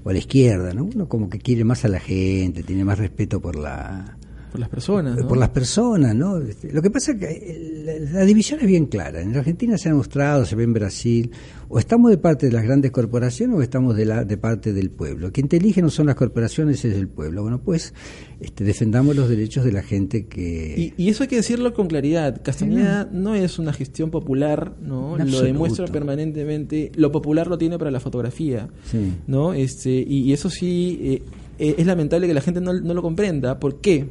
o 0.05 0.13
la 0.13 0.19
izquierda, 0.19 0.73
¿no? 0.73 0.85
Uno 0.85 1.09
como 1.09 1.29
que 1.29 1.39
quiere 1.39 1.65
más 1.65 1.85
a 1.85 1.89
la 1.89 1.99
gente, 1.99 2.63
tiene 2.63 2.85
más 2.85 2.99
respeto 2.99 3.41
por 3.41 3.57
la 3.57 4.17
por 4.51 4.61
las 4.61 4.69
personas, 4.69 5.17
¿no? 5.17 5.29
por 5.29 5.39
las 5.39 5.51
personas, 5.51 6.15
¿no? 6.15 6.39
Este, 6.39 6.73
Lo 6.73 6.81
que 6.83 6.91
pasa 6.91 7.13
es 7.13 7.19
que 7.19 7.27
eh, 7.27 7.83
la, 8.13 8.21
la 8.21 8.25
división 8.25 8.61
es 8.61 8.67
bien 8.67 8.87
clara. 8.87 9.21
En 9.21 9.37
Argentina 9.37 9.77
se 9.79 9.89
ha 9.89 9.95
mostrado, 9.95 10.45
se 10.45 10.57
ve 10.57 10.65
en 10.65 10.73
Brasil, 10.73 11.31
o 11.69 11.79
estamos 11.79 12.11
de 12.11 12.19
parte 12.19 12.47
de 12.47 12.53
las 12.53 12.63
grandes 12.65 12.91
corporaciones 12.91 13.57
o 13.59 13.63
estamos 13.63 13.97
de 13.97 14.05
la 14.05 14.25
de 14.25 14.37
parte 14.37 14.73
del 14.73 14.91
pueblo. 14.91 15.33
Quien 15.33 15.49
te 15.49 15.57
elige 15.57 15.83
no 15.83 15.91
son 15.91 16.07
las 16.07 16.15
corporaciones, 16.15 16.85
es 16.85 16.95
el 16.97 17.09
pueblo. 17.09 17.43
Bueno, 17.43 17.61
pues 17.61 17.93
este, 18.41 18.65
defendamos 18.65 19.17
los 19.17 19.29
derechos 19.29 19.65
de 19.65 19.73
la 19.73 19.83
gente 19.83 20.27
que 20.27 20.93
Y, 20.97 21.03
y 21.03 21.09
eso 21.09 21.25
hay 21.25 21.29
que 21.29 21.37
decirlo 21.37 21.75
con 21.75 21.89
claridad. 21.89 22.41
Castañeda 22.43 23.09
no 23.13 23.35
es 23.35 23.59
una 23.59 23.73
gestión 23.73 24.11
popular, 24.11 24.75
¿no? 24.81 25.17
Lo 25.19 25.41
demuestra 25.43 25.87
permanentemente. 25.87 26.93
Lo 26.97 27.11
popular 27.13 27.47
lo 27.49 27.59
tiene 27.59 27.79
para 27.79 27.91
la 27.91 28.01
fotografía, 28.01 28.69
Sí. 28.91 29.13
¿no? 29.27 29.53
Este, 29.55 29.91
y, 29.91 30.21
y 30.21 30.33
eso 30.33 30.51
sí, 30.51 30.99
eh, 31.03 31.23
eh, 31.59 31.75
es 31.79 31.87
lamentable 31.87 32.27
que 32.27 32.35
la 32.35 32.41
gente 32.41 32.61
no, 32.61 32.73
no 32.73 32.95
lo 32.95 33.03
comprenda. 33.03 33.59
¿Por 33.59 33.81
qué? 33.81 34.07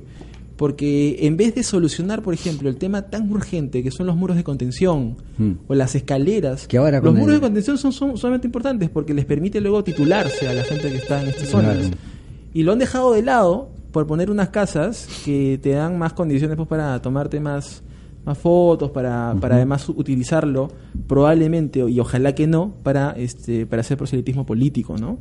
Porque 0.58 1.18
en 1.22 1.36
vez 1.36 1.54
de 1.54 1.64
solucionar, 1.64 2.22
por 2.22 2.34
ejemplo, 2.34 2.70
el 2.70 2.78
tema 2.78 3.04
tan 3.04 3.30
urgente 3.32 3.84
que 3.84 3.92
son 3.92 4.08
los 4.08 4.16
muros 4.16 4.38
de 4.38 4.44
contención 4.44 5.18
Mm. 5.38 5.52
o 5.68 5.76
las 5.76 5.96
escaleras, 5.96 6.66
Que 6.68 6.78
ahora 6.78 7.02
los 7.02 7.14
muros 7.14 7.30
el- 7.30 7.34
de 7.36 7.42
contención 7.42 7.78
son, 7.78 7.92
son 7.92 8.18
sumamente 8.18 8.48
importantes 8.48 8.90
porque 8.90 9.14
les 9.14 9.26
permite 9.26 9.60
luego 9.60 9.84
titularse 9.84 10.48
a 10.48 10.54
la 10.54 10.64
gente 10.64 10.90
que 10.90 10.98
está 10.98 11.22
en 11.22 11.28
estas 11.28 11.50
zonas. 11.50 11.78
Claro. 11.78 11.96
Y 12.54 12.64
lo 12.64 12.72
han 12.72 12.80
dejado 12.80 13.12
de 13.14 13.22
lado 13.22 13.70
por 13.92 14.08
poner 14.08 14.32
unas 14.32 14.50
casas 14.50 15.08
que 15.26 15.60
te 15.62 15.72
dan 15.72 15.98
más 15.98 16.14
condiciones 16.14 16.56
pues, 16.56 16.70
para 16.70 17.02
tomarte 17.02 17.40
más, 17.42 17.84
más 18.26 18.38
fotos, 18.38 18.92
para, 18.92 19.36
para 19.42 19.56
además 19.58 19.88
utilizarlo 19.90 20.70
probablemente, 21.08 21.80
y 21.90 22.00
ojalá 22.00 22.34
que 22.34 22.48
no, 22.48 22.74
para, 22.84 23.12
este, 23.12 23.66
para 23.66 23.82
hacer 23.82 23.98
proselitismo 23.98 24.46
político, 24.46 24.98
¿no? 24.98 25.18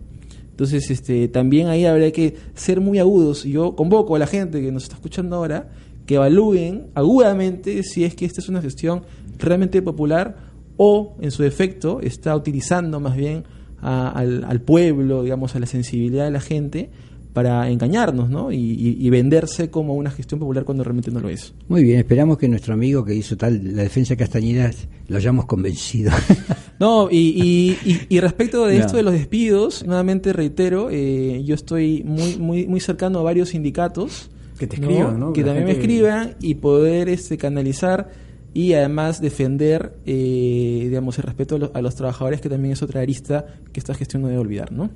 Entonces, 0.54 0.88
este, 0.88 1.26
también 1.26 1.66
ahí 1.66 1.84
habría 1.84 2.12
que 2.12 2.36
ser 2.54 2.80
muy 2.80 3.00
agudos. 3.00 3.44
Y 3.44 3.50
Yo 3.50 3.74
convoco 3.74 4.14
a 4.14 4.20
la 4.20 4.28
gente 4.28 4.62
que 4.62 4.70
nos 4.70 4.84
está 4.84 4.94
escuchando 4.94 5.34
ahora 5.34 5.72
que 6.06 6.14
evalúen 6.14 6.86
agudamente 6.94 7.82
si 7.82 8.04
es 8.04 8.14
que 8.14 8.24
esta 8.24 8.40
es 8.40 8.48
una 8.48 8.62
gestión 8.62 9.02
realmente 9.36 9.82
popular 9.82 10.36
o, 10.76 11.16
en 11.20 11.32
su 11.32 11.42
defecto, 11.42 12.00
está 12.00 12.36
utilizando 12.36 13.00
más 13.00 13.16
bien 13.16 13.42
al, 13.80 14.44
al 14.44 14.60
pueblo, 14.60 15.24
digamos, 15.24 15.56
a 15.56 15.58
la 15.58 15.66
sensibilidad 15.66 16.24
de 16.24 16.30
la 16.30 16.40
gente 16.40 16.90
para 17.34 17.68
engañarnos, 17.68 18.30
¿no? 18.30 18.50
Y, 18.50 18.56
y- 18.56 18.96
y 18.98 19.10
venderse 19.10 19.68
como 19.68 19.92
una 19.94 20.10
gestión 20.10 20.40
popular 20.40 20.64
cuando 20.64 20.84
realmente 20.84 21.10
no 21.10 21.20
lo 21.20 21.28
es. 21.28 21.52
Muy 21.68 21.82
bien, 21.82 21.98
esperamos 21.98 22.38
que 22.38 22.48
nuestro 22.48 22.72
amigo 22.72 23.04
que 23.04 23.14
hizo 23.14 23.36
tal 23.36 23.76
la 23.76 23.82
defensa 23.82 24.14
de 24.14 24.18
Castañeda 24.18 24.70
lo 25.08 25.16
hayamos 25.18 25.44
convencido. 25.44 26.10
No, 26.80 27.08
y, 27.08 27.16
y, 27.16 27.78
y- 27.88 28.00
y 28.16 28.20
respecto 28.20 28.66
de 28.66 28.78
Ya. 28.78 28.80
esto 28.84 28.96
de 28.96 29.04
los 29.04 29.12
despidos, 29.12 29.86
nuevamente 29.86 30.32
reitero, 30.32 30.88
eh, 30.90 31.40
yo 31.44 31.54
estoy 31.54 32.02
muy, 32.04 32.36
muy, 32.36 32.66
muy 32.66 32.80
cercano 32.80 33.20
a 33.20 33.22
varios 33.22 33.50
sindicatos 33.50 34.28
Que 34.58 34.66
te 34.66 34.74
escriban, 34.76 35.20
¿no? 35.20 35.32
que 35.32 35.42
La 35.42 35.46
también 35.48 35.66
me 35.66 35.72
escriban 35.72 36.34
y 36.40 36.56
poder 36.56 37.08
este, 37.08 37.38
canalizar 37.38 38.10
y 38.54 38.72
además 38.72 39.20
defender, 39.20 39.94
eh, 40.04 40.80
digamos, 40.88 41.16
el 41.18 41.24
respeto 41.24 41.54
a 41.54 41.58
los, 41.60 41.70
a 41.74 41.80
los 41.80 41.94
trabajadores, 41.94 42.40
que 42.40 42.48
también 42.48 42.72
es 42.72 42.82
otra 42.82 43.00
arista 43.02 43.46
que 43.72 43.78
esta 43.78 43.94
gestión 43.94 44.22
no 44.22 44.28
debe 44.28 44.40
olvidar, 44.40 44.72
¿no? 44.72 44.90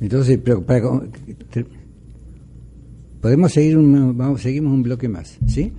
Entonces, 0.00 0.38
pero 0.42 0.62
para, 0.62 0.82
te- 1.50 1.66
podemos 3.24 3.54
seguir 3.54 3.78
un, 3.78 4.18
vamos, 4.18 4.42
seguimos 4.42 4.70
un 4.70 4.82
bloque 4.82 5.08
más, 5.08 5.38
¿sí? 5.46 5.72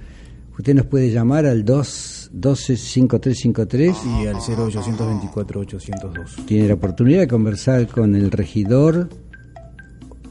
Usted 0.58 0.74
nos 0.74 0.88
puede 0.88 1.12
llamar 1.12 1.46
al 1.46 1.64
2 1.64 2.32
125353. 2.34 3.96
Y 4.20 4.26
al 4.26 4.38
0824-802. 4.38 6.46
Tiene 6.48 6.70
la 6.70 6.74
oportunidad 6.74 7.20
de 7.20 7.28
conversar 7.28 7.88
con 7.88 8.16
el 8.16 8.32
regidor 8.32 9.10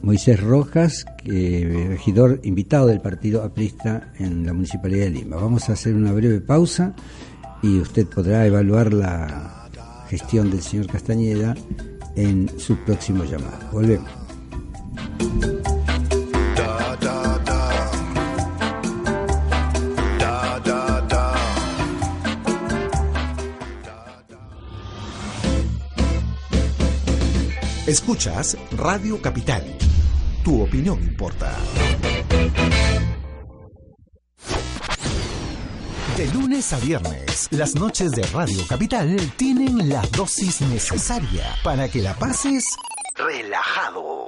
Moisés 0.02 0.42
Rojas, 0.42 1.06
que, 1.22 1.86
regidor 1.90 2.40
invitado 2.42 2.88
del 2.88 3.00
partido 3.00 3.44
aprista 3.44 4.12
en 4.18 4.44
la 4.44 4.52
Municipalidad 4.52 5.04
de 5.04 5.10
Lima. 5.10 5.36
Vamos 5.36 5.70
a 5.70 5.74
hacer 5.74 5.94
una 5.94 6.12
breve 6.12 6.40
pausa 6.40 6.96
y 7.62 7.78
usted 7.78 8.08
podrá 8.08 8.44
evaluar 8.44 8.92
la 8.92 9.70
gestión 10.08 10.50
del 10.50 10.62
señor 10.62 10.88
Castañeda 10.88 11.54
en 12.16 12.50
su 12.58 12.76
próximo 12.78 13.22
llamado. 13.22 13.70
Volvemos. 13.70 14.10
Escuchas 27.86 28.56
Radio 28.78 29.20
Capital. 29.20 29.62
Tu 30.42 30.62
opinión 30.62 31.02
importa. 31.02 31.54
De 36.16 36.26
lunes 36.32 36.72
a 36.72 36.78
viernes, 36.78 37.48
las 37.50 37.74
noches 37.74 38.12
de 38.12 38.22
Radio 38.28 38.66
Capital 38.66 39.14
tienen 39.36 39.90
la 39.90 40.00
dosis 40.16 40.62
necesaria 40.62 41.44
para 41.62 41.86
que 41.90 42.00
la 42.00 42.14
pases 42.14 42.64
relajado. 43.16 44.24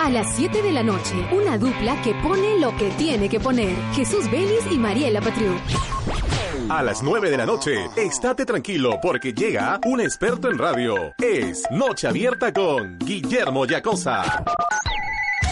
A 0.00 0.10
las 0.10 0.34
7 0.34 0.60
de 0.60 0.72
la 0.72 0.82
noche, 0.82 1.14
una 1.30 1.58
dupla 1.58 2.02
que 2.02 2.12
pone 2.12 2.58
lo 2.58 2.76
que 2.76 2.90
tiene 2.90 3.28
que 3.28 3.38
poner. 3.38 3.76
Jesús 3.94 4.28
Vélez 4.32 4.64
y 4.68 4.78
Mariela 4.78 5.20
Patriu. 5.20 5.52
A 6.68 6.82
las 6.82 7.00
9 7.00 7.30
de 7.30 7.36
la 7.36 7.46
noche, 7.46 7.88
estate 7.96 8.44
tranquilo 8.44 8.98
porque 9.00 9.32
llega 9.32 9.78
un 9.86 10.00
experto 10.00 10.50
en 10.50 10.58
radio. 10.58 11.14
Es 11.22 11.62
Noche 11.70 12.08
Abierta 12.08 12.52
con 12.52 12.98
Guillermo 12.98 13.66
Yacosa. 13.66 14.44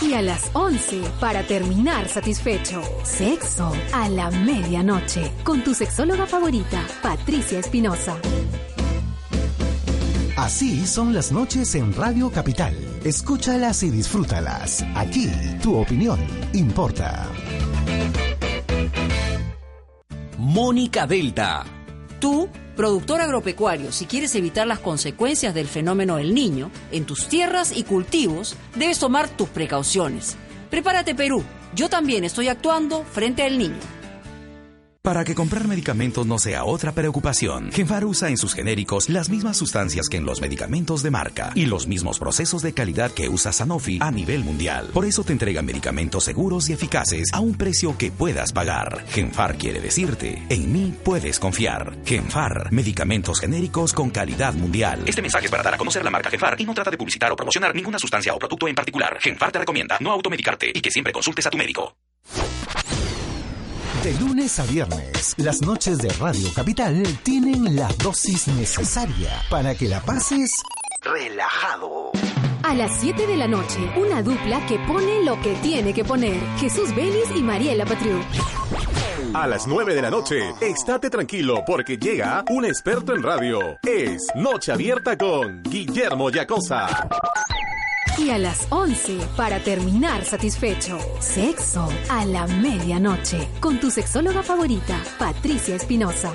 Y 0.02 0.12
a 0.14 0.22
las 0.22 0.50
11, 0.54 1.02
para 1.20 1.44
terminar 1.44 2.08
satisfecho, 2.08 2.82
sexo 3.04 3.72
a 3.92 4.08
la 4.08 4.28
medianoche. 4.32 5.30
Con 5.44 5.62
tu 5.62 5.72
sexóloga 5.72 6.26
favorita, 6.26 6.82
Patricia 7.00 7.60
Espinosa. 7.60 8.16
Así 10.36 10.84
son 10.84 11.14
las 11.14 11.30
noches 11.30 11.76
en 11.76 11.94
Radio 11.94 12.28
Capital. 12.30 12.74
Escúchalas 13.04 13.84
y 13.84 13.90
disfrútalas. 13.90 14.84
Aquí, 14.96 15.30
tu 15.62 15.76
opinión 15.76 16.18
importa. 16.52 17.28
Mónica 20.44 21.06
Delta. 21.06 21.64
Tú, 22.20 22.50
productor 22.76 23.22
agropecuario, 23.22 23.90
si 23.92 24.04
quieres 24.04 24.34
evitar 24.34 24.66
las 24.66 24.78
consecuencias 24.78 25.54
del 25.54 25.66
fenómeno 25.66 26.16
del 26.16 26.34
niño 26.34 26.70
en 26.92 27.06
tus 27.06 27.28
tierras 27.28 27.74
y 27.74 27.82
cultivos, 27.84 28.54
debes 28.74 28.98
tomar 28.98 29.30
tus 29.30 29.48
precauciones. 29.48 30.36
Prepárate 30.68 31.14
Perú. 31.14 31.42
Yo 31.74 31.88
también 31.88 32.24
estoy 32.24 32.48
actuando 32.48 33.04
frente 33.04 33.42
al 33.42 33.56
niño. 33.56 33.80
Para 35.04 35.22
que 35.22 35.34
comprar 35.34 35.68
medicamentos 35.68 36.26
no 36.26 36.38
sea 36.38 36.64
otra 36.64 36.92
preocupación, 36.92 37.70
Genfar 37.70 38.06
usa 38.06 38.30
en 38.30 38.38
sus 38.38 38.54
genéricos 38.54 39.10
las 39.10 39.28
mismas 39.28 39.58
sustancias 39.58 40.08
que 40.08 40.16
en 40.16 40.24
los 40.24 40.40
medicamentos 40.40 41.02
de 41.02 41.10
marca 41.10 41.52
y 41.54 41.66
los 41.66 41.86
mismos 41.86 42.18
procesos 42.18 42.62
de 42.62 42.72
calidad 42.72 43.10
que 43.10 43.28
usa 43.28 43.52
Sanofi 43.52 43.98
a 44.00 44.10
nivel 44.10 44.42
mundial. 44.44 44.88
Por 44.94 45.04
eso 45.04 45.22
te 45.22 45.34
entrega 45.34 45.60
medicamentos 45.60 46.24
seguros 46.24 46.70
y 46.70 46.72
eficaces 46.72 47.28
a 47.34 47.40
un 47.40 47.54
precio 47.54 47.98
que 47.98 48.12
puedas 48.12 48.54
pagar. 48.54 49.04
Genfar 49.08 49.58
quiere 49.58 49.82
decirte, 49.82 50.42
en 50.48 50.72
mí 50.72 50.94
puedes 51.04 51.38
confiar. 51.38 51.98
Genfar, 52.06 52.72
medicamentos 52.72 53.40
genéricos 53.40 53.92
con 53.92 54.08
calidad 54.08 54.54
mundial. 54.54 55.02
Este 55.04 55.20
mensaje 55.20 55.44
es 55.44 55.50
para 55.50 55.62
dar 55.62 55.74
a 55.74 55.76
conocer 55.76 56.02
la 56.02 56.10
marca 56.10 56.30
Genfar 56.30 56.58
y 56.58 56.64
no 56.64 56.72
trata 56.72 56.90
de 56.90 56.96
publicitar 56.96 57.30
o 57.30 57.36
promocionar 57.36 57.74
ninguna 57.74 57.98
sustancia 57.98 58.32
o 58.32 58.38
producto 58.38 58.68
en 58.68 58.74
particular. 58.74 59.18
Genfar 59.20 59.52
te 59.52 59.58
recomienda 59.58 59.98
no 60.00 60.12
automedicarte 60.12 60.72
y 60.74 60.80
que 60.80 60.90
siempre 60.90 61.12
consultes 61.12 61.46
a 61.46 61.50
tu 61.50 61.58
médico. 61.58 61.94
De 64.04 64.12
lunes 64.20 64.60
a 64.60 64.66
viernes, 64.66 65.34
las 65.38 65.62
noches 65.62 65.96
de 65.96 66.10
Radio 66.20 66.52
Capital 66.54 67.02
tienen 67.22 67.74
la 67.74 67.88
dosis 68.02 68.48
necesaria 68.48 69.30
para 69.48 69.74
que 69.74 69.88
la 69.88 69.98
pases 70.00 70.62
relajado. 71.00 72.12
A 72.64 72.74
las 72.74 73.00
7 73.00 73.26
de 73.26 73.38
la 73.38 73.48
noche, 73.48 73.78
una 73.96 74.22
dupla 74.22 74.66
que 74.66 74.78
pone 74.80 75.24
lo 75.24 75.40
que 75.40 75.54
tiene 75.62 75.94
que 75.94 76.04
poner. 76.04 76.38
Jesús 76.58 76.94
Vélez 76.94 77.30
y 77.34 77.42
Mariela 77.42 77.86
Patriu. 77.86 78.18
A 79.32 79.46
las 79.46 79.66
9 79.66 79.94
de 79.94 80.02
la 80.02 80.10
noche, 80.10 80.52
estate 80.60 81.08
tranquilo 81.08 81.62
porque 81.66 81.96
llega 81.96 82.44
un 82.50 82.66
experto 82.66 83.14
en 83.14 83.22
radio. 83.22 83.78
Es 83.88 84.26
Noche 84.34 84.72
Abierta 84.72 85.16
con 85.16 85.62
Guillermo 85.62 86.28
Yacosa. 86.28 87.08
Y 88.16 88.30
a 88.30 88.38
las 88.38 88.66
11, 88.70 89.18
para 89.36 89.58
terminar 89.58 90.24
satisfecho, 90.24 90.98
sexo 91.18 91.88
a 92.08 92.24
la 92.24 92.46
medianoche. 92.46 93.48
Con 93.60 93.80
tu 93.80 93.90
sexóloga 93.90 94.42
favorita, 94.42 95.02
Patricia 95.18 95.74
Espinosa. 95.74 96.32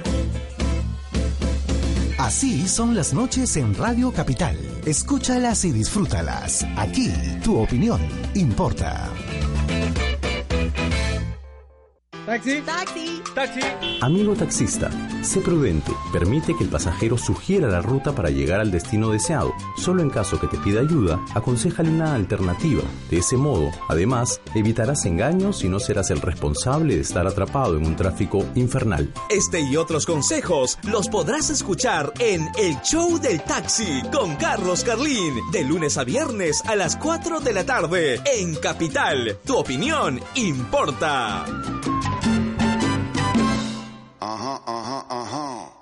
Así 2.17 2.67
son 2.67 2.95
las 2.95 3.13
noches 3.13 3.55
en 3.55 3.73
Radio 3.75 4.11
Capital. 4.11 4.57
Escúchalas 4.85 5.63
y 5.63 5.71
disfrútalas. 5.71 6.65
Aquí, 6.75 7.11
tu 7.43 7.57
opinión 7.57 8.01
importa. 8.35 9.09
Taxi. 12.29 12.61
Taxi. 12.61 13.23
Taxi. 13.33 13.59
Amigo 14.01 14.35
taxista, 14.35 14.91
sé 15.23 15.41
prudente. 15.41 15.91
Permite 16.13 16.55
que 16.55 16.63
el 16.63 16.69
pasajero 16.69 17.17
sugiera 17.17 17.67
la 17.67 17.81
ruta 17.81 18.13
para 18.13 18.29
llegar 18.29 18.59
al 18.59 18.69
destino 18.69 19.09
deseado. 19.09 19.51
Solo 19.77 20.03
en 20.03 20.11
caso 20.11 20.39
que 20.39 20.45
te 20.45 20.59
pida 20.59 20.81
ayuda, 20.81 21.19
aconsejale 21.33 21.89
una 21.89 22.13
alternativa. 22.13 22.83
De 23.09 23.17
ese 23.17 23.35
modo, 23.35 23.71
además, 23.87 24.41
evitarás 24.53 25.05
engaños 25.05 25.63
y 25.63 25.69
no 25.69 25.79
serás 25.79 26.11
el 26.11 26.21
responsable 26.21 26.97
de 26.97 27.01
estar 27.01 27.25
atrapado 27.25 27.75
en 27.77 27.87
un 27.87 27.95
tráfico 27.95 28.45
infernal. 28.53 29.11
Este 29.31 29.61
y 29.61 29.75
otros 29.75 30.05
consejos 30.05 30.77
los 30.83 31.09
podrás 31.09 31.49
escuchar 31.49 32.13
en 32.19 32.47
El 32.59 32.79
Show 32.83 33.19
del 33.19 33.41
Taxi 33.41 34.03
con 34.13 34.35
Carlos 34.35 34.83
Carlín, 34.83 35.33
de 35.51 35.63
lunes 35.63 35.97
a 35.97 36.03
viernes 36.03 36.61
a 36.67 36.75
las 36.75 36.95
4 36.95 37.39
de 37.39 37.53
la 37.53 37.65
tarde 37.65 38.21
en 38.37 38.53
Capital. 38.53 39.39
Tu 39.43 39.57
opinión 39.57 40.19
importa. 40.35 41.43
Ajá, 45.09 45.73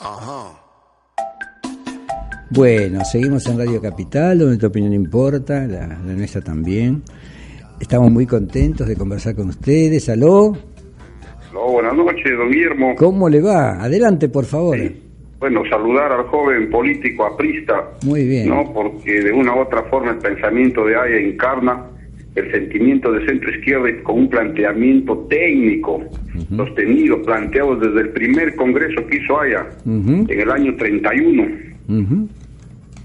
ajá. 0.00 0.60
Bueno, 2.50 3.04
seguimos 3.04 3.46
en 3.46 3.58
Radio 3.58 3.80
Capital, 3.80 4.38
donde 4.38 4.58
tu 4.58 4.66
opinión 4.66 4.92
importa, 4.92 5.66
la, 5.66 5.86
la 5.86 6.12
nuestra 6.14 6.40
también. 6.40 7.02
Estamos 7.80 8.10
muy 8.10 8.26
contentos 8.26 8.86
de 8.86 8.96
conversar 8.96 9.34
con 9.34 9.48
ustedes. 9.48 10.08
¿Aló? 10.08 10.56
No, 11.52 11.66
buenas 11.72 11.94
noches, 11.94 12.36
don 12.36 12.50
Guillermo. 12.50 12.94
¿Cómo 12.96 13.28
le 13.28 13.40
va? 13.40 13.82
Adelante, 13.82 14.28
por 14.28 14.44
favor. 14.44 14.78
Bueno, 15.38 15.62
saludar 15.68 16.10
al 16.10 16.26
joven 16.26 16.70
político 16.70 17.26
aprista, 17.26 17.90
Muy 18.04 18.24
bien. 18.26 18.48
¿no? 18.48 18.72
Porque 18.72 19.20
de 19.20 19.32
una 19.32 19.54
u 19.54 19.60
otra 19.60 19.82
forma 19.84 20.12
el 20.12 20.18
pensamiento 20.18 20.84
de 20.86 20.96
Haya 20.96 21.16
encarna 21.16 21.90
el 22.34 22.50
sentimiento 22.50 23.12
de 23.12 23.24
centro 23.26 23.50
izquierda 23.50 23.90
y 23.90 24.02
con 24.02 24.18
un 24.20 24.28
planteamiento 24.30 25.16
técnico 25.30 26.02
sostenido, 26.56 27.22
planteado 27.22 27.76
desde 27.76 28.00
el 28.00 28.08
primer 28.10 28.54
congreso 28.56 29.06
que 29.06 29.18
hizo 29.18 29.40
Haya 29.40 29.66
Ujú, 29.86 30.26
en 30.28 30.40
el 30.40 30.50
año 30.50 30.74
31. 30.76 31.46
ujú. 31.88 32.28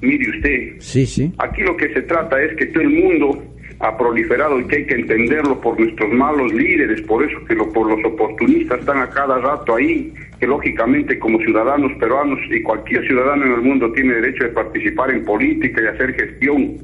Mire 0.01 0.30
usted, 0.30 0.73
Sí, 0.80 1.05
sí. 1.05 1.32
Aquí 1.39 1.61
lo 1.61 1.75
que 1.75 1.93
se 1.93 2.01
trata 2.03 2.41
es 2.41 2.55
que 2.55 2.67
todo 2.67 2.82
el 2.84 2.89
mundo 2.89 3.43
ha 3.82 3.97
proliferado 3.97 4.59
y 4.59 4.65
que 4.65 4.77
hay 4.77 4.86
que 4.86 4.95
entenderlo 4.95 5.59
por 5.61 5.80
nuestros 5.80 6.11
malos 6.11 6.53
líderes, 6.53 7.01
por 7.03 7.23
eso 7.23 7.38
que 7.45 7.53
lo, 7.55 7.71
por 7.71 7.88
los 7.89 8.03
oportunistas 8.05 8.80
están 8.80 8.97
a 8.99 9.09
cada 9.09 9.39
rato 9.39 9.75
ahí, 9.75 10.13
que 10.39 10.47
lógicamente 10.47 11.19
como 11.19 11.38
ciudadanos 11.39 11.91
peruanos 11.99 12.39
y 12.49 12.61
cualquier 12.61 13.05
ciudadano 13.07 13.45
en 13.45 13.51
el 13.53 13.61
mundo 13.61 13.91
tiene 13.93 14.15
derecho 14.15 14.45
de 14.45 14.49
participar 14.51 15.11
en 15.11 15.23
política 15.23 15.82
y 15.84 15.88
hacer 15.88 16.13
gestión, 16.13 16.77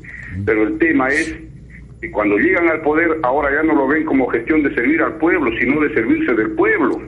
pero 0.46 0.64
el 0.64 0.78
tema 0.78 1.10
es 1.10 1.36
que 2.06 2.12
cuando 2.12 2.38
llegan 2.38 2.70
al 2.70 2.82
poder 2.82 3.18
ahora 3.24 3.50
ya 3.52 3.64
no 3.64 3.74
lo 3.74 3.88
ven 3.88 4.06
como 4.06 4.28
gestión 4.28 4.62
de 4.64 4.74
servir 4.76 5.02
al 5.02 5.18
pueblo, 5.18 5.50
sino 5.60 5.82
de 5.82 5.94
servirse 5.94 6.34
del 6.36 6.52
pueblo 6.52 7.02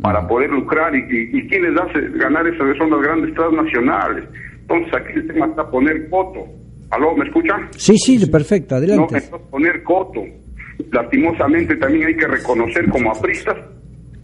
para 0.00 0.26
poder 0.26 0.50
lucrar 0.50 0.94
y, 0.94 1.00
y, 1.00 1.38
y 1.38 1.46
quienes 1.46 1.78
hace 1.78 2.00
ganar 2.14 2.46
esas 2.46 2.76
son 2.78 2.90
las 2.90 3.02
grandes 3.02 3.34
transnacionales. 3.34 4.24
Entonces 4.62 4.94
aquí 4.94 5.12
el 5.14 5.26
tema 5.26 5.46
está 5.46 5.70
poner 5.70 6.08
coto. 6.08 6.46
¿Aló, 6.90 7.14
me 7.14 7.26
escucha? 7.26 7.54
Sí, 7.76 7.96
sí, 7.98 8.26
perfecto, 8.26 8.76
adelante. 8.76 9.22
No, 9.30 9.38
poner 9.50 9.82
coto. 9.82 10.24
Lastimosamente 10.90 11.76
también 11.76 12.06
hay 12.06 12.16
que 12.16 12.26
reconocer 12.26 12.88
como 12.88 13.12
apristas 13.12 13.56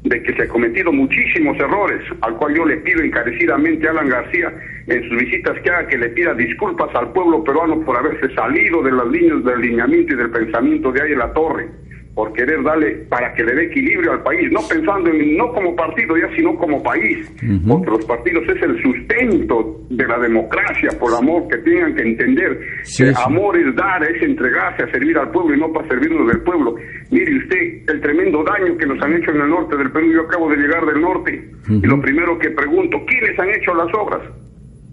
de 0.09 0.23
que 0.23 0.35
se 0.35 0.43
ha 0.43 0.49
cometido 0.49 0.93
muchísimos 0.93 1.59
errores, 1.59 2.03
al 2.21 2.37
cual 2.37 2.55
yo 2.55 2.65
le 2.65 2.77
pido 2.79 3.03
encarecidamente 3.03 3.87
a 3.87 3.91
Alan 3.91 4.09
García 4.09 4.53
en 4.87 5.09
sus 5.09 5.19
visitas 5.19 5.59
que 5.61 5.71
haga 5.71 5.89
que 5.89 5.99
le 5.99 6.11
pida 6.11 6.35
disculpas 6.35 6.95
al 6.95 7.13
pueblo 7.13 7.43
peruano 7.43 7.81
por 7.81 7.97
haberse 7.97 8.33
salido 8.35 8.83
de 8.83 8.93
las 8.93 9.07
líneas 9.09 9.45
del 9.45 9.61
lineamiento 9.61 10.15
y 10.15 10.17
del 10.17 10.31
pensamiento 10.31 10.93
de 10.93 11.03
ahí 11.03 11.13
en 11.13 11.19
la 11.19 11.33
torre 11.33 11.69
por 12.17 12.33
querer 12.33 12.63
darle 12.65 13.05
para 13.11 13.35
que 13.35 13.45
le 13.45 13.55
dé 13.55 13.65
equilibrio 13.67 14.13
al 14.13 14.23
país, 14.23 14.51
no 14.51 14.61
pensando 14.67 15.11
en 15.11 15.37
no 15.37 15.53
como 15.53 15.77
partido 15.77 16.17
ya, 16.17 16.35
sino 16.35 16.57
como 16.57 16.83
país, 16.83 17.31
porque 17.69 17.91
los 17.91 18.07
partidos 18.07 18.43
es 18.49 18.63
el 18.63 18.83
sustento 18.83 19.85
de 19.91 20.07
la 20.07 20.19
democracia, 20.21 20.89
por 20.99 21.13
amor 21.13 21.47
que 21.49 21.59
tengan 21.59 21.95
que 21.95 22.05
entender 22.05 22.59
que 22.97 23.13
amor 23.23 23.59
es 23.59 23.77
dar, 23.77 24.03
es 24.03 24.23
entregarse 24.23 24.85
a 24.85 24.91
servir 24.93 25.19
al 25.19 25.31
pueblo 25.31 25.57
y 25.57 25.61
no 25.61 25.71
para 25.71 25.89
servirnos 25.89 26.27
del 26.33 26.43
pueblo. 26.43 26.77
Mire 27.11 27.37
usted 27.37 27.93
el 27.93 28.01
tremendo 28.01 28.43
daño 28.45 28.79
que 28.79 28.87
nos 28.87 28.99
han 29.03 29.13
hecho 29.13 29.33
en 29.33 29.43
el 29.43 29.51
norte 29.51 29.77
del 29.77 29.93
Perú, 29.93 30.11
yo 30.11 30.23
acabo 30.23 30.49
de 30.49 30.57
llegar 30.57 30.87
del 30.87 31.03
norte 31.03 31.51
y 31.69 31.87
lo 31.87 32.01
primero 32.01 32.39
que 32.39 32.49
pregunto, 32.51 32.97
¿quiénes 33.07 33.39
han 33.39 33.51
hecho 33.51 33.75
las 33.75 33.93
obras? 33.93 34.23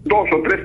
Dos 0.04 0.28
o 0.30 0.42
tres 0.42 0.60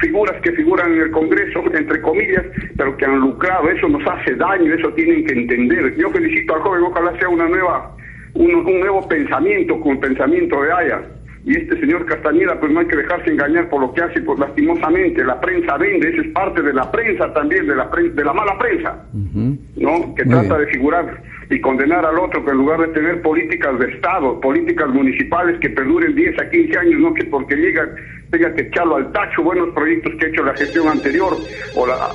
figuras 0.00 0.40
que 0.42 0.52
figuran 0.52 0.92
en 0.92 1.00
el 1.02 1.10
Congreso, 1.10 1.62
entre 1.72 2.00
comillas, 2.00 2.44
pero 2.76 2.96
que 2.96 3.04
han 3.04 3.20
lucrado. 3.20 3.68
Eso 3.70 3.88
nos 3.88 4.02
hace 4.06 4.34
daño, 4.34 4.74
eso 4.74 4.92
tienen 4.94 5.24
que 5.24 5.32
entender. 5.34 5.96
Yo 5.96 6.10
felicito 6.10 6.54
al 6.54 6.60
joven, 6.62 6.82
ojalá 6.82 7.18
sea 7.18 7.28
una 7.28 7.48
nueva, 7.48 7.96
un, 8.34 8.54
un 8.54 8.80
nuevo 8.80 9.06
pensamiento 9.08 9.80
con 9.80 10.00
pensamiento 10.00 10.62
de 10.62 10.72
Haya. 10.72 11.02
Y 11.46 11.58
este 11.58 11.78
señor 11.78 12.06
Castañeda, 12.06 12.58
pues 12.58 12.72
no 12.72 12.80
hay 12.80 12.86
que 12.86 12.96
dejarse 12.96 13.30
engañar 13.30 13.68
por 13.68 13.82
lo 13.82 13.92
que 13.92 14.00
hace, 14.00 14.22
pues 14.22 14.38
lastimosamente, 14.38 15.22
la 15.22 15.38
prensa 15.40 15.76
vende, 15.76 16.08
eso 16.08 16.22
es 16.22 16.28
parte 16.28 16.62
de 16.62 16.72
la 16.72 16.90
prensa 16.90 17.34
también, 17.34 17.66
de 17.66 17.76
la, 17.76 17.86
de 17.86 18.24
la 18.24 18.32
mala 18.32 18.58
prensa, 18.58 19.04
¿no? 19.12 20.14
Que 20.14 20.24
trata 20.24 20.56
de 20.56 20.66
figurar 20.68 21.22
y 21.50 21.60
condenar 21.60 22.04
al 22.04 22.18
otro, 22.18 22.44
que 22.44 22.50
en 22.50 22.56
lugar 22.56 22.80
de 22.80 22.88
tener 22.88 23.22
políticas 23.22 23.78
de 23.78 23.92
Estado, 23.92 24.40
políticas 24.40 24.88
municipales 24.88 25.58
que 25.60 25.70
perduren 25.70 26.14
10 26.14 26.40
a 26.40 26.50
15 26.50 26.78
años, 26.78 27.00
no 27.00 27.14
que 27.14 27.24
porque 27.24 27.56
llegan 27.56 27.90
tenga 28.30 28.54
que 28.54 28.62
echarlo 28.62 28.96
al 28.96 29.12
tacho 29.12 29.42
buenos 29.42 29.72
proyectos 29.74 30.12
que 30.18 30.26
ha 30.26 30.28
hecho 30.28 30.44
la 30.44 30.54
gestión 30.54 30.88
anterior 30.88 31.36
o 31.76 31.86
la, 31.86 32.10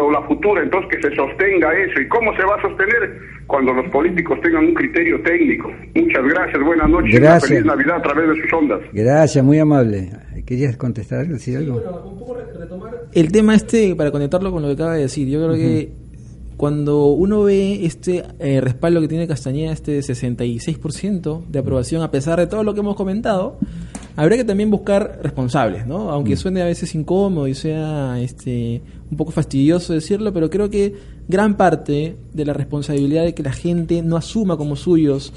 o 0.00 0.10
la 0.10 0.22
futura, 0.22 0.62
entonces 0.62 0.90
que 0.90 1.08
se 1.08 1.16
sostenga 1.16 1.72
eso. 1.78 2.00
¿Y 2.00 2.08
cómo 2.08 2.34
se 2.36 2.44
va 2.44 2.56
a 2.56 2.62
sostener? 2.62 3.36
Cuando 3.46 3.72
los 3.72 3.88
políticos 3.90 4.40
tengan 4.42 4.66
un 4.66 4.74
criterio 4.74 5.22
técnico. 5.22 5.72
Muchas 5.94 6.24
gracias, 6.24 6.62
buenas 6.62 6.90
noches 6.90 7.14
y 7.14 7.16
una 7.16 7.40
feliz 7.40 7.64
Navidad 7.64 7.96
a 7.96 8.02
través 8.02 8.28
de 8.28 8.42
sus 8.42 8.52
ondas. 8.52 8.80
Gracias, 8.92 9.44
muy 9.44 9.58
amable. 9.58 10.10
¿Querías 10.44 10.76
contestar, 10.76 11.26
decir 11.26 11.58
algo? 11.58 11.80
El 13.12 13.32
tema 13.32 13.54
este, 13.54 13.94
para 13.94 14.10
conectarlo 14.10 14.50
con 14.50 14.62
lo 14.62 14.68
que 14.68 14.74
acaba 14.74 14.94
de 14.94 15.02
decir, 15.02 15.28
yo 15.28 15.38
creo 15.44 15.54
que 15.54 16.05
cuando 16.56 17.06
uno 17.08 17.42
ve 17.42 17.84
este 17.84 18.24
eh, 18.38 18.60
respaldo 18.60 19.00
que 19.00 19.08
tiene 19.08 19.26
Castañeda, 19.26 19.72
este 19.72 19.98
66% 20.00 21.44
de 21.46 21.58
aprobación, 21.58 22.02
a 22.02 22.10
pesar 22.10 22.38
de 22.38 22.46
todo 22.46 22.62
lo 22.64 22.72
que 22.74 22.80
hemos 22.80 22.96
comentado, 22.96 23.58
habría 24.16 24.38
que 24.38 24.44
también 24.44 24.70
buscar 24.70 25.20
responsables, 25.22 25.86
¿no? 25.86 26.10
Aunque 26.10 26.34
Mm. 26.34 26.38
suene 26.38 26.62
a 26.62 26.64
veces 26.64 26.94
incómodo 26.94 27.46
y 27.46 27.54
sea 27.54 28.18
este 28.20 28.80
un 29.10 29.16
poco 29.16 29.30
fastidioso 29.32 29.92
decirlo, 29.92 30.32
pero 30.32 30.48
creo 30.50 30.70
que 30.70 30.94
gran 31.28 31.56
parte 31.56 32.16
de 32.32 32.44
la 32.44 32.52
responsabilidad 32.52 33.24
de 33.24 33.34
que 33.34 33.42
la 33.42 33.52
gente 33.52 34.02
no 34.02 34.16
asuma 34.16 34.56
como 34.56 34.76
suyos 34.76 35.32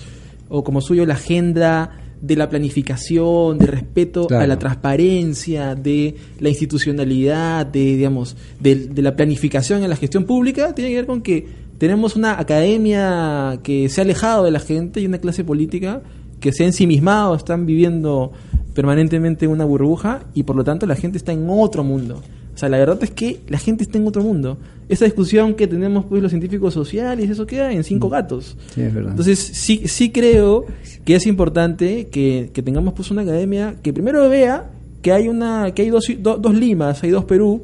o 0.48 0.64
como 0.64 0.82
suyo 0.82 1.06
la 1.06 1.14
agenda 1.16 1.92
de 2.22 2.36
la 2.36 2.50
planificación, 2.50 3.58
de 3.58 3.66
respeto 3.66 4.28
a 4.30 4.46
la 4.46 4.60
transparencia, 4.60 5.76
de 5.76 6.16
la 6.40 6.50
institucionalidad, 6.50 7.66
de 7.66 7.96
digamos, 7.96 8.36
de, 8.60 8.88
de 8.88 9.02
la 9.02 9.16
planificación 9.16 9.84
en 9.84 9.90
la 9.90 9.96
gestión 9.96 10.26
pública, 10.26 10.76
tiene 10.76 10.92
que 10.92 10.96
ver 10.98 11.06
con 11.06 11.22
que 11.22 11.48
tenemos 11.78 12.16
una 12.16 12.40
academia 12.40 13.60
que 13.64 13.88
se 13.90 14.02
ha 14.02 14.04
alejado 14.04 14.44
de 14.44 14.52
la 14.52 14.60
gente 14.60 15.00
y 15.00 15.06
una 15.06 15.20
clase 15.20 15.44
política 15.44 16.02
que 16.40 16.52
se 16.52 16.64
ha 16.64 16.68
ensimismado, 16.68 17.36
están 17.36 17.66
viviendo 17.66 18.32
permanentemente 18.74 19.48
una 19.48 19.66
burbuja 19.66 20.22
y 20.34 20.44
por 20.44 20.56
lo 20.56 20.64
tanto 20.64 20.86
la 20.86 20.96
gente 20.96 21.18
está 21.18 21.32
en 21.32 21.48
otro 21.50 21.84
mundo. 21.84 22.22
O 22.54 22.58
sea, 22.58 22.70
la 22.70 22.78
verdad 22.78 22.98
es 23.02 23.12
que 23.12 23.42
la 23.48 23.58
gente 23.58 23.84
está 23.84 23.98
en 23.98 24.08
otro 24.08 24.22
mundo. 24.22 24.58
Esa 24.90 25.06
discusión 25.06 25.54
que 25.54 25.68
tenemos 25.68 26.04
pues 26.06 26.22
los 26.22 26.32
científicos 26.32 26.74
sociales, 26.74 27.30
eso 27.30 27.46
queda 27.46 27.72
en 27.72 27.84
cinco 27.84 28.10
gatos. 28.10 28.58
Sí, 28.74 28.82
es 28.82 28.94
verdad. 28.94 29.12
Entonces, 29.12 29.40
sí, 29.40 29.84
sí 29.86 30.10
creo 30.12 30.66
que 31.06 31.16
es 31.16 31.26
importante 31.28 32.08
que, 32.08 32.50
que 32.52 32.62
tengamos 32.64 32.94
pues 32.96 33.12
una 33.12 33.22
academia 33.22 33.76
que 33.84 33.94
primero 33.94 34.28
vea 34.30 34.72
que 35.02 35.12
hay 35.14 35.28
una 35.30 35.72
que 35.74 35.84
hay 35.84 35.90
dos, 35.92 36.06
do- 36.20 36.38
dos 36.38 36.54
Limas, 36.56 37.02
hay 37.04 37.12
dos 37.12 37.24
Perú, 37.26 37.62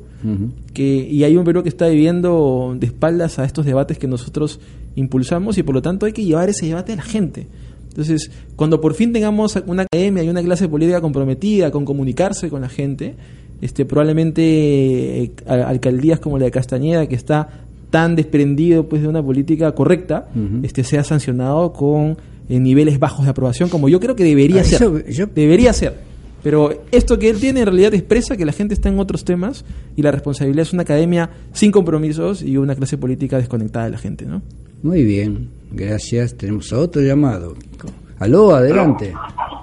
que, 0.73 0.83
y 1.09 1.23
hay 1.23 1.35
un 1.35 1.43
Perú 1.43 1.61
que 1.63 1.69
está 1.69 1.87
viviendo 1.87 2.75
de 2.79 2.87
espaldas 2.87 3.37
a 3.39 3.45
estos 3.45 3.65
debates 3.65 3.97
que 3.97 4.07
nosotros 4.07 4.59
impulsamos 4.95 5.57
y 5.57 5.63
por 5.63 5.75
lo 5.75 5.81
tanto 5.81 6.05
hay 6.05 6.13
que 6.13 6.23
llevar 6.23 6.49
ese 6.49 6.65
debate 6.67 6.93
a 6.93 6.95
la 6.95 7.01
gente. 7.03 7.47
Entonces, 7.89 8.29
cuando 8.55 8.81
por 8.81 8.93
fin 8.93 9.13
tengamos 9.13 9.57
una 9.67 9.83
academia 9.83 10.23
y 10.23 10.29
una 10.29 10.43
clase 10.43 10.67
política 10.67 10.99
comprometida 11.01 11.71
con 11.71 11.85
comunicarse 11.85 12.49
con 12.49 12.61
la 12.61 12.69
gente, 12.69 13.15
este 13.61 13.85
probablemente 13.85 14.41
eh, 15.23 15.31
alcaldías 15.47 16.19
como 16.19 16.37
la 16.37 16.45
de 16.45 16.51
Castañeda, 16.51 17.07
que 17.07 17.15
está 17.15 17.47
tan 17.89 18.15
desprendido 18.15 18.87
pues 18.89 19.01
de 19.01 19.07
una 19.07 19.23
política 19.23 19.71
correcta, 19.73 20.27
este 20.63 20.83
sea 20.83 21.03
sancionado 21.03 21.71
con 21.71 22.17
eh, 22.49 22.59
niveles 22.59 22.99
bajos 22.99 23.25
de 23.25 23.31
aprobación, 23.31 23.69
como 23.69 23.87
yo 23.89 23.99
creo 23.99 24.15
que 24.15 24.23
debería 24.23 24.61
Ah, 24.61 24.65
ser. 24.65 25.03
eso 25.07 25.27
Debería 25.33 25.71
ser. 25.73 25.93
Pero 26.43 26.83
esto 26.91 27.17
que 27.17 27.29
él 27.29 27.39
tiene 27.39 27.61
en 27.61 27.65
realidad 27.65 27.93
expresa 27.95 28.37
que 28.37 28.45
la 28.45 28.51
gente 28.51 28.75
está 28.75 28.89
en 28.89 28.99
otros 28.99 29.25
temas 29.25 29.65
y 29.95 30.03
la 30.03 30.11
responsabilidad 30.11 30.61
es 30.61 30.73
una 30.73 30.83
academia 30.83 31.29
sin 31.53 31.71
compromisos 31.71 32.43
y 32.43 32.57
una 32.57 32.75
clase 32.75 32.97
política 32.99 33.37
desconectada 33.37 33.85
de 33.85 33.91
la 33.91 33.97
gente, 33.97 34.25
¿no? 34.27 34.43
Muy 34.83 35.03
bien, 35.03 35.47
gracias. 35.71 36.35
Tenemos 36.35 36.71
a 36.71 36.77
otro 36.79 37.01
llamado. 37.01 37.55
Aló, 38.19 38.55
adelante. 38.55 39.13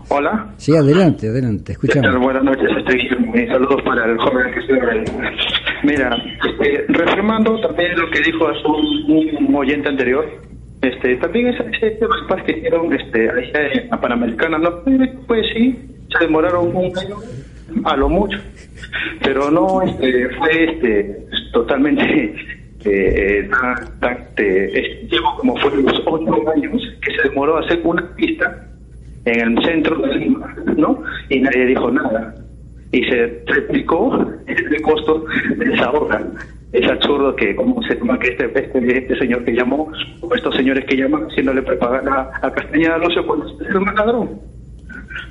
Hola. 0.09 0.47
Sí, 0.59 0.77
adelante, 0.77 1.29
adelante. 1.29 1.65
¿Qué 1.65 1.73
Escuchamos. 1.73 2.21
Buenas 2.21 2.45
noches, 2.45 2.69
estoy 2.77 3.09
mis 3.33 3.49
saludos 3.49 3.81
para 3.83 4.05
el 4.05 4.19
joven 4.19 4.53
que 4.53 4.61
estoy 4.61 4.79
Mira, 5.85 6.15
este, 6.47 6.85
reafirmando 6.89 7.59
también 7.61 7.99
lo 7.99 8.11
que 8.11 8.21
dijo 8.21 8.47
hace 8.47 8.67
un, 8.67 9.49
un 9.49 9.55
oyente 9.55 9.89
anterior, 9.89 10.27
este, 10.83 11.17
también 11.17 11.49
ese, 11.49 11.65
ese 11.81 12.07
bypass 12.07 12.43
que 12.45 12.59
hicieron 12.59 12.93
este, 12.93 13.31
allá 13.31 13.73
en 13.73 13.89
la 13.89 14.01
Panamericana, 14.01 14.59
no, 14.59 14.83
pues 15.27 15.47
sí, 15.55 15.79
se 16.13 16.25
demoraron 16.25 16.77
un 16.77 16.93
año, 16.99 17.17
a 17.85 17.97
lo 17.97 18.09
mucho, 18.11 18.39
pero 19.23 19.51
no 19.51 19.81
este, 19.81 20.29
fue 20.37 20.65
este, 20.65 21.27
totalmente 21.53 22.35
eh, 22.85 23.49
es- 24.75 25.11
llevo 25.11 25.37
como 25.39 25.57
fueron 25.59 25.85
los 25.85 26.03
ocho 26.07 26.51
años 26.55 26.83
que 27.05 27.15
se 27.15 27.29
demoró 27.29 27.59
hacer 27.59 27.81
una 27.85 28.09
pista 28.17 28.67
en 29.25 29.57
el 29.59 29.65
centro 29.65 29.97
de 29.99 30.15
Lima, 30.17 30.55
¿no? 30.77 31.03
Y 31.29 31.41
nadie 31.41 31.67
dijo 31.67 31.91
nada. 31.91 32.35
Y 32.91 33.05
se 33.05 33.27
triplicó 33.47 34.27
el 34.47 34.83
costo 34.83 35.25
de 35.57 35.73
esa 35.73 35.91
obra. 35.93 36.23
Es 36.73 36.91
absurdo 36.91 37.37
que, 37.37 37.55
como 37.55 37.83
se 37.83 37.95
toma 37.97 38.19
que 38.19 38.29
este, 38.29 38.47
este, 38.47 38.99
este 38.99 39.19
señor 39.19 39.45
que 39.45 39.53
llamó, 39.53 39.93
o 40.23 40.35
estos 40.35 40.55
señores 40.57 40.85
que 40.87 40.97
llaman, 40.97 41.25
haciéndole 41.31 41.63
propaganda 41.63 42.31
a 42.43 42.51
Castañeda 42.53 42.95
Alonso 42.97 43.27
cuando 43.27 43.47
es 43.47 43.75
un 43.75 43.85
ladrón. 43.95 44.31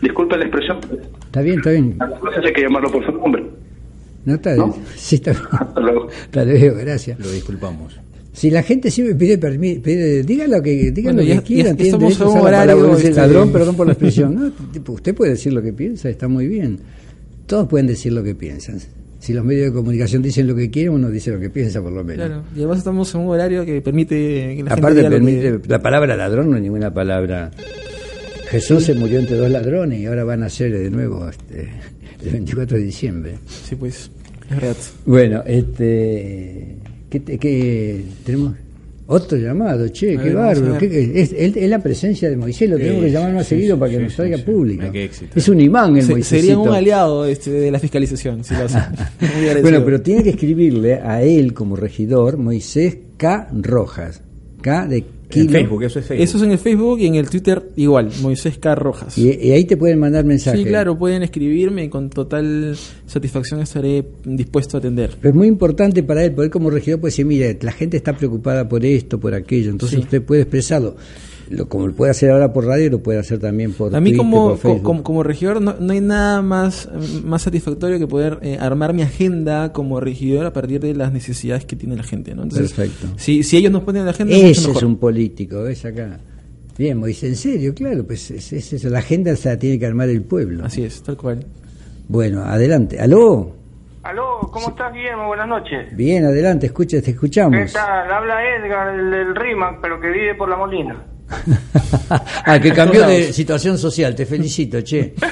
Disculpe 0.01 0.37
la 0.37 0.45
expresión, 0.45 0.77
Está 1.25 1.41
bien, 1.41 1.57
está 1.57 1.71
bien. 1.71 1.95
a 1.99 2.07
las 2.07 2.19
cosas 2.19 2.45
hay 2.45 2.53
que 2.53 2.61
llamarlo 2.61 2.91
por 2.91 3.05
su 3.05 3.11
nombre. 3.11 3.43
No 4.25 4.35
está 4.35 4.55
Sí, 4.95 5.15
está 5.15 5.31
bien. 5.31 5.43
Hasta 5.51 6.43
luego, 6.45 6.75
gracias. 6.77 7.19
Lo 7.19 7.31
disculpamos. 7.31 7.99
Si 8.33 8.49
la 8.49 8.63
gente 8.63 8.89
siempre 8.89 9.13
pide 9.15 9.37
permiso, 9.37 9.81
pide, 9.81 10.23
diga 10.23 10.47
lo 10.47 10.61
que, 10.61 10.91
diga 10.91 11.11
Bueno, 11.11 11.27
lo 11.29 11.41
que 11.41 11.45
quieran, 11.45 11.75
estamos 11.79 12.19
a 12.21 12.27
un 12.29 12.39
horario, 12.39 12.97
este- 12.97 13.11
ladrón, 13.11 13.51
perdón 13.53 13.75
por 13.75 13.87
la 13.87 13.93
expresión. 13.93 14.35
No, 14.35 14.51
tipo, 14.71 14.93
usted 14.93 15.13
puede 15.13 15.31
decir 15.31 15.51
lo 15.51 15.61
que 15.61 15.73
piensa, 15.73 16.09
está 16.09 16.27
muy 16.29 16.47
bien. 16.47 16.79
Todos 17.45 17.67
pueden 17.67 17.87
decir 17.87 18.13
lo 18.13 18.23
que 18.23 18.33
piensan. 18.33 18.79
Si 19.19 19.33
los 19.33 19.43
medios 19.43 19.65
de 19.67 19.73
comunicación 19.73 20.21
dicen 20.21 20.47
lo 20.47 20.55
que 20.55 20.71
quieren, 20.71 20.93
uno 20.93 21.09
dice 21.11 21.29
lo 21.31 21.39
que 21.39 21.49
piensa 21.49 21.81
por 21.81 21.91
lo 21.91 22.03
menos. 22.03 22.25
Claro. 22.25 22.43
Y 22.55 22.59
además 22.59 22.77
estamos 22.79 23.13
en 23.13 23.21
un 23.21 23.27
horario 23.29 23.65
que 23.65 23.81
permite 23.81 24.15
que 24.15 24.63
la 24.63 24.69
gente 24.69 24.73
Aparte, 24.73 24.97
diga 24.97 25.09
lo 25.09 25.15
que- 25.17 25.23
permite, 25.51 25.69
la 25.69 25.79
palabra 25.81 26.15
ladrón 26.15 26.49
no 26.49 26.55
es 26.55 26.63
ninguna 26.63 26.93
palabra. 26.93 27.51
Jesús 28.49 28.83
se 28.85 28.93
murió 28.95 29.19
entre 29.19 29.35
dos 29.37 29.49
ladrones 29.51 29.99
y 29.99 30.05
ahora 30.05 30.23
van 30.23 30.43
a 30.43 30.49
ser 30.49 30.71
de 30.71 30.89
nuevo 30.89 31.27
este, 31.29 31.69
el 32.23 32.31
24 32.31 32.77
de 32.77 32.83
diciembre. 32.83 33.33
Sí, 33.67 33.75
pues, 33.75 34.09
es 34.49 34.55
verdad. 34.55 34.75
Bueno, 35.05 35.43
este, 35.45 36.75
¿qué, 37.09 37.19
te- 37.19 37.37
qué 37.37 38.01
tenemos? 38.25 38.53
Otro 39.07 39.37
llamado, 39.37 39.89
che, 39.89 40.17
A 40.17 40.23
qué 40.23 40.33
bárbaro. 40.33 40.77
es, 40.77 41.33
es- 41.33 41.55
es 41.57 41.69
la 41.69 41.79
presencia 41.83 42.29
de 42.29 42.37
Moisés, 42.37 42.69
lo 42.69 42.77
tenemos 42.77 43.03
que 43.03 43.11
llamar 43.11 43.33
más 43.33 43.45
sí, 43.45 43.55
seguido 43.55 43.75
sí, 43.75 43.79
para 43.81 43.91
que 43.91 43.97
sí, 43.97 44.03
nos 44.03 44.13
salga 44.13 44.37
público. 44.37 44.83
Es 45.35 45.49
un 45.49 45.59
imán 45.59 45.97
el 45.97 46.03
Se- 46.03 46.11
Moisés. 46.13 46.39
sería 46.41 46.57
un 46.57 46.69
aliado 46.69 47.25
este, 47.25 47.51
de 47.51 47.71
la 47.71 47.79
fiscalización, 47.79 48.43
si 48.45 48.53
lo 48.53 48.63
hace. 48.65 48.77
Bueno, 49.61 49.83
pero 49.83 50.01
tiene 50.01 50.23
que 50.23 50.29
escribirle 50.29 50.93
a 50.95 51.21
él 51.23 51.53
como 51.53 51.75
regidor 51.75 52.37
Moisés 52.37 52.97
K. 53.17 53.49
Rojas. 53.53 54.21
K 54.61 54.87
de 54.87 55.03
kilo. 55.31 55.81
Eso 55.81 55.99
es 55.99 56.43
en 56.43 56.51
el 56.51 56.57
Facebook 56.59 56.99
y 56.99 57.07
en 57.07 57.15
el 57.15 57.29
Twitter 57.29 57.61
igual, 57.75 58.09
Moisés 58.21 58.57
K. 58.59 58.75
Rojas. 58.75 59.17
Y, 59.17 59.29
y 59.41 59.51
ahí 59.51 59.65
te 59.65 59.77
pueden 59.77 59.97
mandar 59.97 60.23
mensajes. 60.25 60.59
Sí, 60.61 60.65
claro, 60.67 60.97
pueden 60.97 61.23
escribirme 61.23 61.85
y 61.85 61.89
con 61.89 62.09
total 62.11 62.75
satisfacción 63.07 63.61
estaré 63.61 64.05
dispuesto 64.23 64.77
a 64.77 64.79
atender. 64.79 65.11
Pero 65.19 65.29
es 65.31 65.35
muy 65.35 65.47
importante 65.47 66.03
para 66.03 66.23
él, 66.23 66.31
porque 66.33 66.45
él 66.45 66.51
como 66.51 66.69
regidor 66.69 66.99
puede 66.99 67.11
decir, 67.11 67.25
mire, 67.25 67.57
la 67.61 67.71
gente 67.71 67.97
está 67.97 68.13
preocupada 68.15 68.69
por 68.69 68.85
esto, 68.85 69.19
por 69.19 69.33
aquello, 69.33 69.71
entonces 69.71 69.97
Sí. 69.99 70.03
usted 70.03 70.21
puede 70.21 70.41
expresarlo. 70.43 70.95
Lo, 71.51 71.67
como 71.69 71.87
lo 71.87 71.93
puede 71.93 72.11
hacer 72.11 72.31
ahora 72.31 72.51
por 72.53 72.65
radio, 72.65 72.89
lo 72.89 72.99
puede 72.99 73.19
hacer 73.19 73.39
también 73.39 73.73
por 73.73 73.95
A 73.95 73.99
mí 73.99 74.11
Twitter, 74.11 74.17
como, 74.17 74.49
por 74.49 74.57
Facebook. 74.57 74.83
como, 74.83 75.03
como 75.03 75.23
regidor 75.23 75.61
no, 75.61 75.75
no 75.79 75.93
hay 75.93 76.01
nada 76.01 76.41
más, 76.41 76.89
más 77.23 77.41
satisfactorio 77.43 77.99
que 77.99 78.07
poder 78.07 78.39
eh, 78.41 78.57
armar 78.59 78.93
mi 78.93 79.01
agenda 79.01 79.73
como 79.73 79.99
regidor 79.99 80.45
a 80.45 80.53
partir 80.53 80.79
de 80.79 80.93
las 80.95 81.11
necesidades 81.11 81.65
que 81.65 81.75
tiene 81.75 81.95
la 81.95 82.03
gente. 82.03 82.33
¿no? 82.35 82.43
Entonces, 82.43 82.73
Perfecto. 82.73 83.07
Si, 83.17 83.43
si 83.43 83.57
ellos 83.57 83.71
nos 83.71 83.83
ponen 83.83 84.05
la 84.05 84.11
agenda, 84.11 84.33
Ese 84.35 84.71
es 84.71 84.83
un 84.83 84.97
político, 84.97 85.63
¿ves 85.63 85.85
acá? 85.85 86.19
Bien, 86.77 86.97
Moisés, 86.97 87.29
en 87.29 87.35
serio, 87.35 87.73
claro, 87.75 88.03
pues 88.05 88.31
es, 88.31 88.53
es 88.53 88.73
eso, 88.73 88.89
la 88.89 88.99
agenda 88.99 89.35
se 89.35 89.49
la 89.49 89.59
tiene 89.59 89.77
que 89.77 89.85
armar 89.85 90.09
el 90.09 90.23
pueblo. 90.23 90.65
Así 90.65 90.83
es, 90.83 91.03
tal 91.03 91.17
cual. 91.17 91.45
Bueno, 92.07 92.43
adelante. 92.43 92.99
¿Aló? 92.99 93.55
Aló, 94.03 94.39
¿cómo 94.51 94.69
estás, 94.69 94.91
Guillermo? 94.93 95.27
Buenas 95.27 95.47
noches. 95.47 95.95
Bien, 95.95 96.25
adelante, 96.25 96.65
escucha, 96.65 96.97
te 96.97 97.03
¿Qué 97.03 97.11
escuchamos. 97.11 97.71
tal? 97.71 98.11
Habla 98.11 98.35
Edgar, 98.55 98.99
el 98.99 99.11
del 99.11 99.35
RIMAC, 99.35 99.79
pero 99.79 99.99
que 100.01 100.09
vive 100.09 100.33
por 100.33 100.49
la 100.49 100.55
Molina. 100.57 101.05
ah, 102.45 102.59
que 102.59 102.71
cambió 102.73 103.07
de 103.07 103.31
situación 103.33 103.77
social, 103.77 104.15
te 104.15 104.25
felicito, 104.25 104.81
che. 104.81 105.13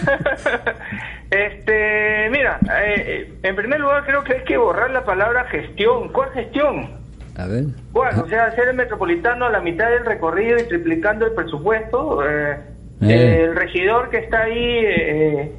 Este, 1.32 2.28
mira, 2.32 2.58
eh, 2.84 3.32
en 3.44 3.56
primer 3.56 3.80
lugar 3.80 4.04
creo 4.04 4.24
que 4.24 4.34
hay 4.34 4.44
que 4.46 4.58
borrar 4.58 4.90
la 4.90 5.04
palabra 5.04 5.44
gestión. 5.46 6.12
¿Cuál 6.12 6.32
gestión? 6.32 6.90
A 7.38 7.46
ver. 7.46 7.66
¿Cuál? 7.94 8.20
O 8.20 8.28
sea, 8.28 8.46
hacer 8.46 8.70
el 8.70 8.76
metropolitano 8.76 9.46
a 9.46 9.52
la 9.52 9.62
mitad 9.62 9.90
del 9.92 10.06
recorrido 10.06 10.58
y 10.60 10.64
triplicando 10.64 11.28
el 11.28 11.34
presupuesto. 11.34 12.28
eh, 12.28 12.58
Eh. 13.02 13.44
El 13.44 13.56
regidor 13.56 14.10
que 14.10 14.18
está 14.18 14.42
ahí 14.42 14.58
eh, 14.86 15.52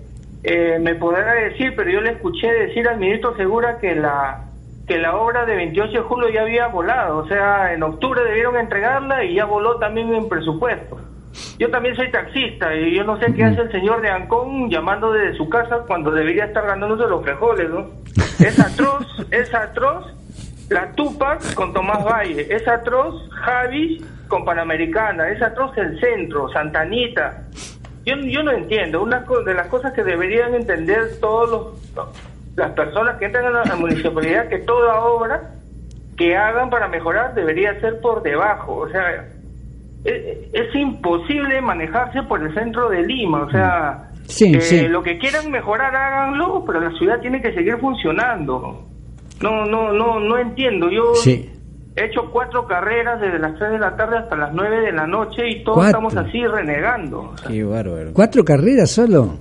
eh, 0.43 0.78
me 0.80 0.95
podrá 0.97 1.34
decir, 1.34 1.72
pero 1.76 1.88
yo 1.91 2.01
le 2.01 2.11
escuché 2.12 2.53
decir 2.53 2.86
al 2.88 2.99
ministro 2.99 3.34
Segura 3.36 3.78
que 3.78 3.95
la 3.95 4.49
que 4.91 4.99
la 4.99 5.14
obra 5.14 5.47
de 5.47 5.55
28 5.55 5.93
de 5.93 6.01
julio 6.01 6.28
ya 6.30 6.41
había 6.41 6.66
volado, 6.66 7.18
o 7.18 7.28
sea, 7.28 7.72
en 7.72 7.80
octubre 7.84 8.24
debieron 8.24 8.57
entregarla 8.57 9.22
y 9.22 9.36
ya 9.36 9.45
voló 9.45 9.76
también 9.76 10.12
en 10.12 10.28
presupuesto. 10.28 10.99
Yo 11.61 11.70
también 11.70 11.95
soy 11.95 12.11
taxista 12.11 12.74
y 12.74 12.97
yo 12.97 13.05
no 13.05 13.16
sé 13.20 13.32
qué 13.32 13.45
hace 13.45 13.61
el 13.61 13.70
señor 13.70 14.01
de 14.01 14.11
Ancón 14.11 14.68
llamando 14.68 15.12
desde 15.12 15.36
su 15.36 15.49
casa 15.49 15.84
cuando 15.86 16.11
debería 16.11 16.47
estar 16.47 16.66
ganándose 16.66 17.09
los 17.09 17.22
frijoles, 17.22 17.70
¿no? 17.70 17.86
Es 18.41 18.59
atroz, 18.59 19.07
es 19.30 19.55
atroz 19.55 20.12
la 20.70 20.91
Tupac 20.91 21.55
con 21.55 21.72
Tomás 21.72 22.05
Valle, 22.05 22.49
es 22.53 22.66
atroz 22.66 23.14
Javi 23.30 24.05
con 24.26 24.45
Panamericana, 24.45 25.28
es 25.28 25.41
atroz 25.41 25.70
el 25.78 26.01
centro, 26.01 26.49
Santanita. 26.49 27.45
Yo, 28.05 28.16
yo 28.16 28.43
no 28.43 28.51
entiendo, 28.51 29.05
una 29.05 29.24
de 29.47 29.55
las 29.55 29.68
cosas 29.68 29.93
que 29.93 30.03
deberían 30.03 30.53
entender 30.53 31.20
todos 31.20 31.49
los 31.95 32.09
las 32.57 32.72
personas 32.72 33.16
que 33.18 33.26
entran 33.26 33.46
a 33.46 33.64
la, 33.64 33.76
municipalidad 33.76 34.48
que 34.48 34.59
toda 34.59 35.01
obra 35.05 35.55
que 36.16 36.36
hagan 36.36 36.68
para 36.70 36.88
mejorar 36.88 37.34
debería 37.34 37.78
ser 37.80 38.01
por 38.01 38.22
debajo, 38.22 38.76
o 38.78 38.88
sea, 38.88 39.26
es, 40.05 40.38
es 40.53 40.74
imposible 40.74 41.61
manejarse 41.62 42.22
por 42.24 42.42
el 42.42 42.53
centro 42.55 42.88
de 42.90 43.03
Lima, 43.03 43.42
o 43.44 43.51
sea, 43.51 44.07
Sí, 44.26 44.53
eh, 44.55 44.61
sí. 44.61 44.86
lo 44.88 45.03
que 45.03 45.18
quieran 45.18 45.51
mejorar 45.51 45.94
háganlo, 45.96 46.64
pero 46.66 46.80
la 46.80 46.90
ciudad 46.98 47.18
tiene 47.20 47.40
que 47.42 47.53
seguir 47.53 47.78
funcionando. 47.78 48.86
No, 49.40 49.64
no, 49.64 49.92
no, 49.92 50.20
no 50.20 50.38
entiendo. 50.38 50.88
Yo 50.90 51.14
Sí. 51.16 51.51
he 51.96 52.05
hecho 52.05 52.30
cuatro 52.30 52.64
carreras 52.66 53.20
desde 53.20 53.38
las 53.40 53.57
3 53.59 53.72
de 53.72 53.78
la 53.80 53.96
tarde 53.96 54.18
hasta 54.18 54.36
las 54.36 54.53
9 54.53 54.80
de 54.82 54.92
la 54.92 55.07
noche 55.09 55.48
y 55.48 55.64
todos 55.64 55.78
Cuatro. 55.78 56.09
estamos 56.09 56.16
así 56.16 56.46
renegando. 56.46 57.34
Qué 57.48 57.64
bárbaro. 57.64 58.12
¿Cuatro 58.12 58.44
carreras 58.44 58.90
solo? 58.90 59.34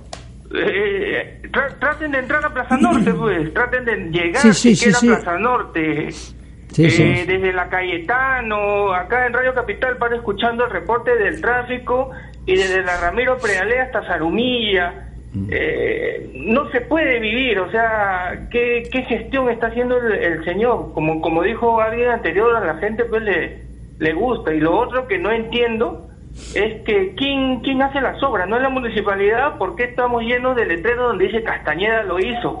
Eh, 0.52 1.39
tra- 1.50 1.78
traten 1.78 2.12
de 2.12 2.18
entrar 2.18 2.44
a 2.44 2.52
Plaza 2.52 2.76
Norte, 2.76 3.12
pues. 3.18 3.52
Traten 3.54 3.84
de 3.84 3.96
llegar 4.10 4.42
Sí, 4.42 4.52
sí, 4.52 4.76
sí, 4.76 4.90
a 5.12 5.16
Plaza 5.16 5.38
Norte. 5.38 6.10
Sí, 6.12 6.84
Eh, 6.84 6.90
sí. 6.90 7.04
Desde 7.26 7.52
la 7.52 7.68
Cayetano, 7.68 8.92
acá 8.92 9.26
en 9.26 9.32
Radio 9.32 9.54
Capital, 9.54 9.96
para 9.96 10.16
escuchando 10.16 10.64
el 10.64 10.70
reporte 10.70 11.16
del 11.16 11.40
tráfico 11.40 12.10
y 12.46 12.56
desde 12.56 12.82
la 12.82 13.00
Ramiro 13.00 13.38
Prealé 13.38 13.80
hasta 13.80 14.02
Zarumilla. 14.06 15.06
Mm. 15.32 15.48
Eh, 15.52 16.30
no 16.34 16.68
se 16.70 16.80
puede 16.80 17.20
vivir, 17.20 17.58
o 17.60 17.70
sea, 17.70 18.46
¿qué, 18.50 18.88
qué 18.90 19.02
gestión 19.02 19.48
está 19.48 19.68
haciendo 19.68 19.96
el, 19.98 20.12
el 20.12 20.44
señor? 20.44 20.92
Como, 20.92 21.20
como 21.20 21.42
dijo 21.42 21.80
alguien 21.80 22.10
anterior, 22.10 22.56
a 22.56 22.64
la 22.64 22.74
gente 22.78 23.04
pues 23.04 23.22
le, 23.22 23.62
le 24.00 24.12
gusta. 24.12 24.52
Y 24.52 24.58
lo 24.60 24.76
otro 24.76 25.06
que 25.06 25.18
no 25.18 25.30
entiendo 25.30 26.08
es 26.54 26.82
que 26.82 27.14
¿quién, 27.16 27.60
quién 27.60 27.82
hace 27.82 28.00
las 28.00 28.22
obras? 28.22 28.48
¿No 28.48 28.56
es 28.56 28.62
la 28.62 28.68
municipalidad? 28.68 29.58
¿Por 29.58 29.76
qué 29.76 29.84
estamos 29.84 30.22
llenos 30.22 30.56
de 30.56 30.66
letreros 30.66 31.08
donde 31.08 31.26
dice 31.26 31.42
Castañeda 31.42 32.02
lo 32.04 32.18
hizo? 32.18 32.60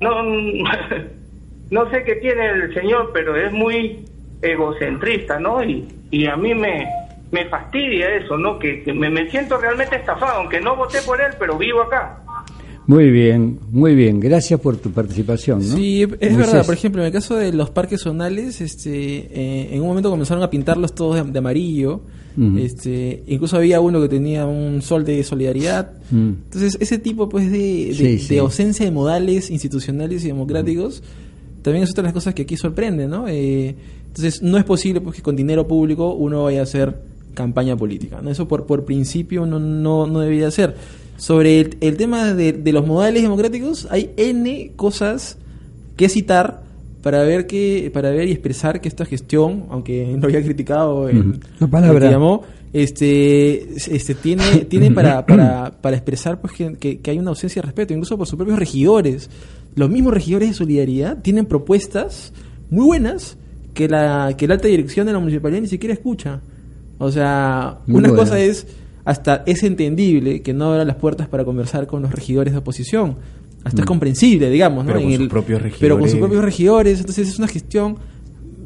No, 0.00 0.22
no 1.70 1.90
sé 1.90 2.04
qué 2.04 2.16
tiene 2.16 2.46
el 2.50 2.74
señor, 2.74 3.10
pero 3.14 3.36
es 3.36 3.52
muy 3.52 4.04
egocentrista, 4.42 5.38
¿no? 5.38 5.62
Y, 5.62 5.86
y 6.10 6.26
a 6.26 6.36
mí 6.36 6.54
me, 6.54 6.86
me 7.30 7.44
fastidia 7.46 8.14
eso, 8.16 8.36
¿no? 8.36 8.58
Que, 8.58 8.82
que 8.82 8.92
me, 8.92 9.08
me 9.08 9.30
siento 9.30 9.58
realmente 9.58 9.96
estafado, 9.96 10.40
aunque 10.40 10.60
no 10.60 10.76
voté 10.76 10.98
por 11.02 11.20
él, 11.20 11.32
pero 11.38 11.56
vivo 11.56 11.82
acá. 11.82 12.18
Muy 12.86 13.10
bien, 13.10 13.60
muy 13.70 13.94
bien. 13.94 14.18
Gracias 14.18 14.58
por 14.60 14.76
tu 14.76 14.90
participación. 14.90 15.60
¿no? 15.60 15.64
Sí, 15.64 16.02
es 16.02 16.08
Moisés. 16.08 16.36
verdad. 16.36 16.66
Por 16.66 16.74
ejemplo, 16.74 17.00
en 17.00 17.06
el 17.06 17.12
caso 17.12 17.36
de 17.36 17.52
los 17.52 17.70
parques 17.70 18.00
zonales, 18.00 18.60
este, 18.60 18.90
eh, 18.90 19.68
en 19.72 19.80
un 19.80 19.86
momento 19.86 20.10
comenzaron 20.10 20.42
a 20.42 20.50
pintarlos 20.50 20.92
todos 20.94 21.24
de, 21.24 21.30
de 21.30 21.38
amarillo. 21.38 22.00
Ujú. 22.36 22.58
este, 22.58 23.22
incluso 23.26 23.56
había 23.56 23.80
uno 23.80 24.00
que 24.00 24.08
tenía 24.08 24.46
un 24.46 24.80
sol 24.82 25.04
de 25.04 25.22
solidaridad. 25.22 25.92
Mm. 26.10 26.28
Entonces, 26.44 26.78
ese 26.80 26.98
tipo 26.98 27.28
pues 27.28 27.50
de, 27.50 27.58
de, 27.58 27.94
Sí, 27.94 28.18
sí. 28.18 28.34
de 28.34 28.40
ausencia 28.40 28.84
de 28.84 28.90
modales 28.90 29.50
institucionales 29.50 30.24
y 30.24 30.28
democráticos 30.28 31.02
también 31.62 31.84
es 31.84 31.90
otra 31.90 32.02
de 32.02 32.06
las 32.08 32.14
cosas 32.14 32.34
que 32.34 32.42
aquí 32.42 32.56
sorprende, 32.56 33.06
¿no? 33.06 33.28
Eh, 33.28 33.74
entonces, 34.08 34.42
no 34.42 34.58
es 34.58 34.64
posible 34.64 35.00
pues, 35.00 35.16
que 35.16 35.22
con 35.22 35.36
dinero 35.36 35.66
público 35.68 36.12
uno 36.14 36.44
vaya 36.44 36.60
a 36.60 36.62
hacer 36.64 36.96
campaña 37.34 37.76
política. 37.76 38.20
¿no? 38.22 38.30
Eso 38.30 38.46
por, 38.48 38.66
por 38.66 38.84
principio 38.84 39.46
no, 39.46 39.58
no, 39.58 40.06
no 40.06 40.20
debería 40.20 40.50
ser. 40.50 40.76
Sobre 41.16 41.60
el, 41.60 41.76
el 41.80 41.96
tema 41.96 42.34
de, 42.34 42.52
de 42.52 42.72
los 42.72 42.86
modales 42.86 43.22
democráticos, 43.22 43.86
hay 43.90 44.10
N 44.16 44.72
cosas 44.76 45.38
que 45.96 46.08
citar 46.08 46.62
para 47.02 47.22
ver 47.24 47.46
que 47.46 47.90
para 47.92 48.10
ver 48.10 48.28
y 48.28 48.32
expresar 48.32 48.80
que 48.80 48.88
esta 48.88 49.04
gestión, 49.04 49.64
aunque 49.70 50.16
lo 50.20 50.26
había 50.28 50.42
criticado 50.42 51.08
en. 51.08 51.40
La 51.60 51.66
palabra. 51.66 52.10
llamó, 52.10 52.42
este, 52.72 53.74
este 53.74 54.14
tiene, 54.14 54.64
tiene 54.68 54.90
para, 54.90 55.24
para, 55.26 55.72
para 55.80 55.96
expresar 55.96 56.40
pues 56.40 56.52
que, 56.54 56.74
que- 56.74 57.00
que 57.00 57.10
hay 57.10 57.18
una 57.18 57.30
ausencia 57.30 57.60
de 57.60 57.66
respeto, 57.66 57.92
incluso 57.92 58.16
por 58.16 58.26
sus 58.26 58.36
propios 58.36 58.58
regidores. 58.58 59.28
Los 59.74 59.88
mismos 59.90 60.12
regidores 60.12 60.48
de 60.50 60.54
solidaridad 60.54 61.18
tienen 61.22 61.46
propuestas 61.46 62.32
muy 62.70 62.84
buenas 62.84 63.36
que 63.74 63.88
la, 63.88 64.34
que 64.36 64.46
la 64.46 64.54
alta 64.54 64.68
dirección 64.68 65.06
de 65.06 65.12
la 65.14 65.18
municipalidad 65.18 65.62
ni 65.62 65.68
siquiera 65.68 65.94
escucha. 65.94 66.40
O 66.98 67.10
sea, 67.10 67.78
Muy 67.86 67.98
una 68.00 68.08
buena. 68.10 68.22
cosa 68.22 68.38
es, 68.38 68.66
hasta 69.04 69.42
es 69.46 69.62
entendible 69.62 70.42
que 70.42 70.52
no 70.52 70.66
abra 70.72 70.84
las 70.84 70.96
puertas 70.96 71.26
para 71.26 71.44
conversar 71.44 71.86
con 71.86 72.02
los 72.02 72.12
regidores 72.12 72.52
de 72.52 72.58
oposición. 72.58 73.16
Hasta 73.64 73.80
es 73.82 73.84
Mm. 73.84 73.88
comprensible, 73.88 74.50
digamos, 74.50 74.84
¿no? 74.84 74.88
Pero 74.92 74.98
En 75.00 75.04
con 75.04 75.12
sus 75.14 75.22
el- 75.22 75.28
propios 75.28 75.62
Pero 75.80 75.94
con 75.96 76.02
sus 76.04 76.12
regidores. 76.12 76.20
propios 76.20 76.44
regidores, 76.44 77.00
entonces 77.00 77.28
es 77.28 77.38
una 77.38 77.48
gestión 77.48 77.96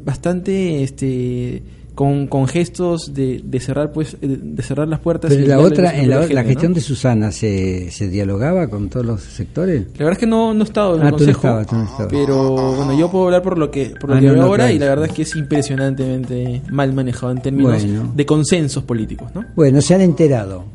bastante 0.05 0.83
este 0.83 1.63
con, 1.93 2.27
con 2.27 2.45
gestos 2.47 3.11
de, 3.15 3.41
de 3.43 3.59
cerrar 3.59 3.91
pues 3.91 4.15
de 4.21 4.61
cerrar 4.61 4.87
las 4.87 4.99
puertas 4.99 5.29
Pero 5.31 5.41
y 5.41 5.43
en 5.45 5.49
la 5.49 5.59
otra, 5.59 5.97
en 5.99 6.09
la, 6.11 6.21
¿no? 6.27 6.43
gestión 6.47 6.73
de 6.75 6.81
Susana, 6.81 7.31
¿se, 7.31 7.89
¿se 7.89 8.07
dialogaba 8.07 8.67
con 8.67 8.87
todos 8.87 9.03
los 9.03 9.21
sectores? 9.23 9.81
La 9.93 10.05
verdad 10.05 10.11
es 10.13 10.17
que 10.19 10.27
no, 10.27 10.53
no 10.53 10.61
he 10.61 10.63
estado 10.63 10.95
en 10.95 11.01
Ah, 11.01 11.05
el 11.05 11.09
tú 11.09 11.13
no 11.13 11.17
consejo, 11.17 11.39
estabas, 11.39 11.67
tú 11.67 11.75
no 11.75 11.83
estabas. 11.85 12.07
pero 12.11 12.75
bueno, 12.75 12.95
yo 12.99 13.09
puedo 13.09 13.25
hablar 13.25 13.41
por 13.41 13.57
lo 13.57 13.71
que 13.71 13.95
por 13.99 14.11
lo 14.11 14.15
Ah, 14.15 14.19
que 14.19 14.27
no, 14.27 14.33
veo 14.33 14.41
no, 14.43 14.47
ahora 14.47 14.65
claro. 14.65 14.75
y 14.75 14.79
la 14.79 14.85
verdad 14.85 15.05
es 15.07 15.11
que 15.13 15.21
es 15.23 15.35
impresionantemente 15.35 16.61
mal 16.69 16.93
manejado 16.93 17.31
en 17.31 17.41
términos 17.41 17.83
Bueno. 17.83 18.13
de 18.15 18.25
consensos 18.27 18.83
políticos, 18.83 19.29
¿no? 19.33 19.43
Bueno, 19.55 19.81
se 19.81 19.95
han 19.95 20.01
enterado. 20.01 20.65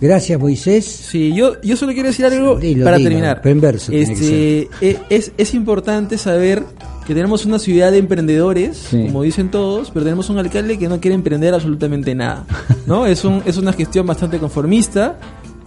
Gracias, 0.00 0.38
Moisés. 0.38 0.84
Sí, 0.84 1.32
yo, 1.34 1.60
yo 1.62 1.76
solo 1.76 1.92
quiero 1.92 2.08
decir 2.08 2.26
algo 2.26 2.56
Dilo, 2.56 2.84
para 2.84 2.98
dilo, 2.98 3.08
terminar. 3.08 3.40
verso 3.42 3.92
Este, 3.92 4.68
e- 4.80 4.98
es, 5.08 5.32
es 5.38 5.54
importante 5.54 6.18
saber 6.18 6.62
que 7.06 7.14
tenemos 7.14 7.46
una 7.46 7.58
ciudad 7.58 7.92
de 7.92 7.98
emprendedores, 7.98 8.76
Sí. 8.76 9.04
como 9.06 9.22
dicen 9.22 9.50
todos, 9.50 9.90
pero 9.90 10.04
tenemos 10.04 10.28
un 10.28 10.38
alcalde 10.38 10.76
que 10.78 10.88
no 10.88 11.00
quiere 11.00 11.14
emprender 11.14 11.54
absolutamente 11.54 12.14
nada. 12.14 12.44
¿no? 12.86 13.06
es, 13.06 13.24
un, 13.24 13.42
es 13.46 13.56
una 13.56 13.72
gestión 13.72 14.06
bastante 14.06 14.38
conformista 14.38 15.18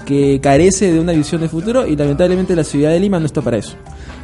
que 0.06 0.40
carece 0.42 0.92
de 0.92 1.00
una 1.00 1.14
visión 1.14 1.42
de 1.42 1.50
futuro 1.50 1.86
y 1.88 1.96
lamentablemente 1.96 2.56
la 2.56 2.64
ciudad 2.64 2.92
de 2.92 3.00
Lima 3.00 3.20
no 3.20 3.26
está 3.26 3.42
para 3.42 3.58
eso. 3.58 3.76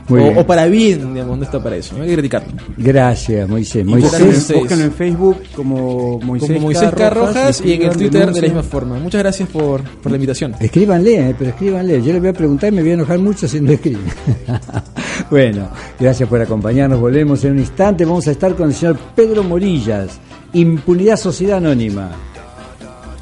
O, 0.07 0.45
para 0.45 0.67
bien, 0.67 1.13
digamos, 1.15 1.37
no 1.37 1.43
está 1.43 1.61
para 1.63 1.77
eso. 1.77 1.95
No 1.97 2.03
hay 2.03 2.09
que 2.09 2.13
criticarlo. 2.15 2.53
Gracias, 2.77 3.49
Moisés. 3.49 3.83
Moisés, 3.83 4.49
en- 4.51 4.59
búsquenlo 4.59 4.85
en 4.85 4.91
Facebook 4.91 5.37
como 5.55 6.19
Moisés, 6.19 6.49
Como 6.49 6.61
Moisés 6.61 6.91
K. 6.93 7.09
Rojas 7.09 7.61
y 7.65 7.73
en 7.73 7.81
el 7.81 7.89
Twitter 7.97 8.31
de 8.31 8.41
la 8.41 8.47
misma 8.47 8.63
forma. 8.63 8.99
Muchas 8.99 9.23
gracias 9.23 9.49
por, 9.49 9.81
por 9.81 10.11
la 10.11 10.17
invitación. 10.17 10.53
Escríbanle, 10.59 11.29
eh, 11.29 11.35
pero 11.37 11.49
escríbanle. 11.49 12.03
Yo 12.03 12.13
le 12.13 12.19
voy 12.19 12.29
a 12.29 12.33
preguntar 12.33 12.71
y 12.71 12.75
me 12.75 12.81
voy 12.83 12.91
a 12.91 12.93
enojar 12.93 13.17
mucho 13.17 13.47
si 13.47 13.59
no 13.59 13.71
escriben. 13.71 14.03
bueno, 15.31 15.69
gracias 15.99 16.29
por 16.29 16.39
acompañarnos. 16.41 16.99
Volvemos 16.99 17.43
en 17.43 17.53
un 17.53 17.59
instante. 17.59 18.05
Vamos 18.05 18.27
a 18.27 18.31
estar 18.31 18.53
con 18.55 18.67
el 18.69 18.75
señor 18.75 18.97
Pedro 19.15 19.43
Morillas, 19.43 20.19
Impunidad 20.53 21.17
Sociedad 21.17 21.57
Anónima. 21.57 22.11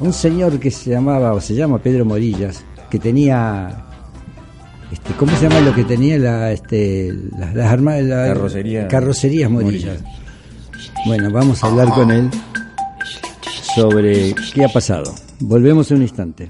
Un 0.00 0.12
señor 0.12 0.58
que 0.58 0.70
se 0.70 0.90
llamaba, 0.90 1.32
o 1.32 1.40
se 1.40 1.54
llama 1.54 1.78
Pedro 1.78 2.04
Morillas, 2.04 2.62
que 2.90 2.98
tenía. 2.98 3.84
Este, 4.94 5.12
¿Cómo 5.14 5.36
se 5.36 5.48
llama 5.48 5.60
lo 5.60 5.74
que 5.74 5.82
tenía 5.84 6.16
la, 6.18 6.52
este, 6.52 7.12
las, 7.36 7.52
las 7.54 7.70
arma- 7.72 7.96
la- 8.00 8.28
Carrocería. 8.28 8.86
Carrocerías 8.88 9.50
Morillas. 9.50 9.98
Bueno, 11.06 11.30
vamos 11.30 11.62
a 11.62 11.66
hablar 11.66 11.88
con 11.90 12.10
él 12.12 12.30
sobre 13.74 14.34
qué 14.54 14.64
ha 14.64 14.68
pasado. 14.68 15.12
Volvemos 15.40 15.90
en 15.90 15.96
un 15.98 16.02
instante. 16.04 16.48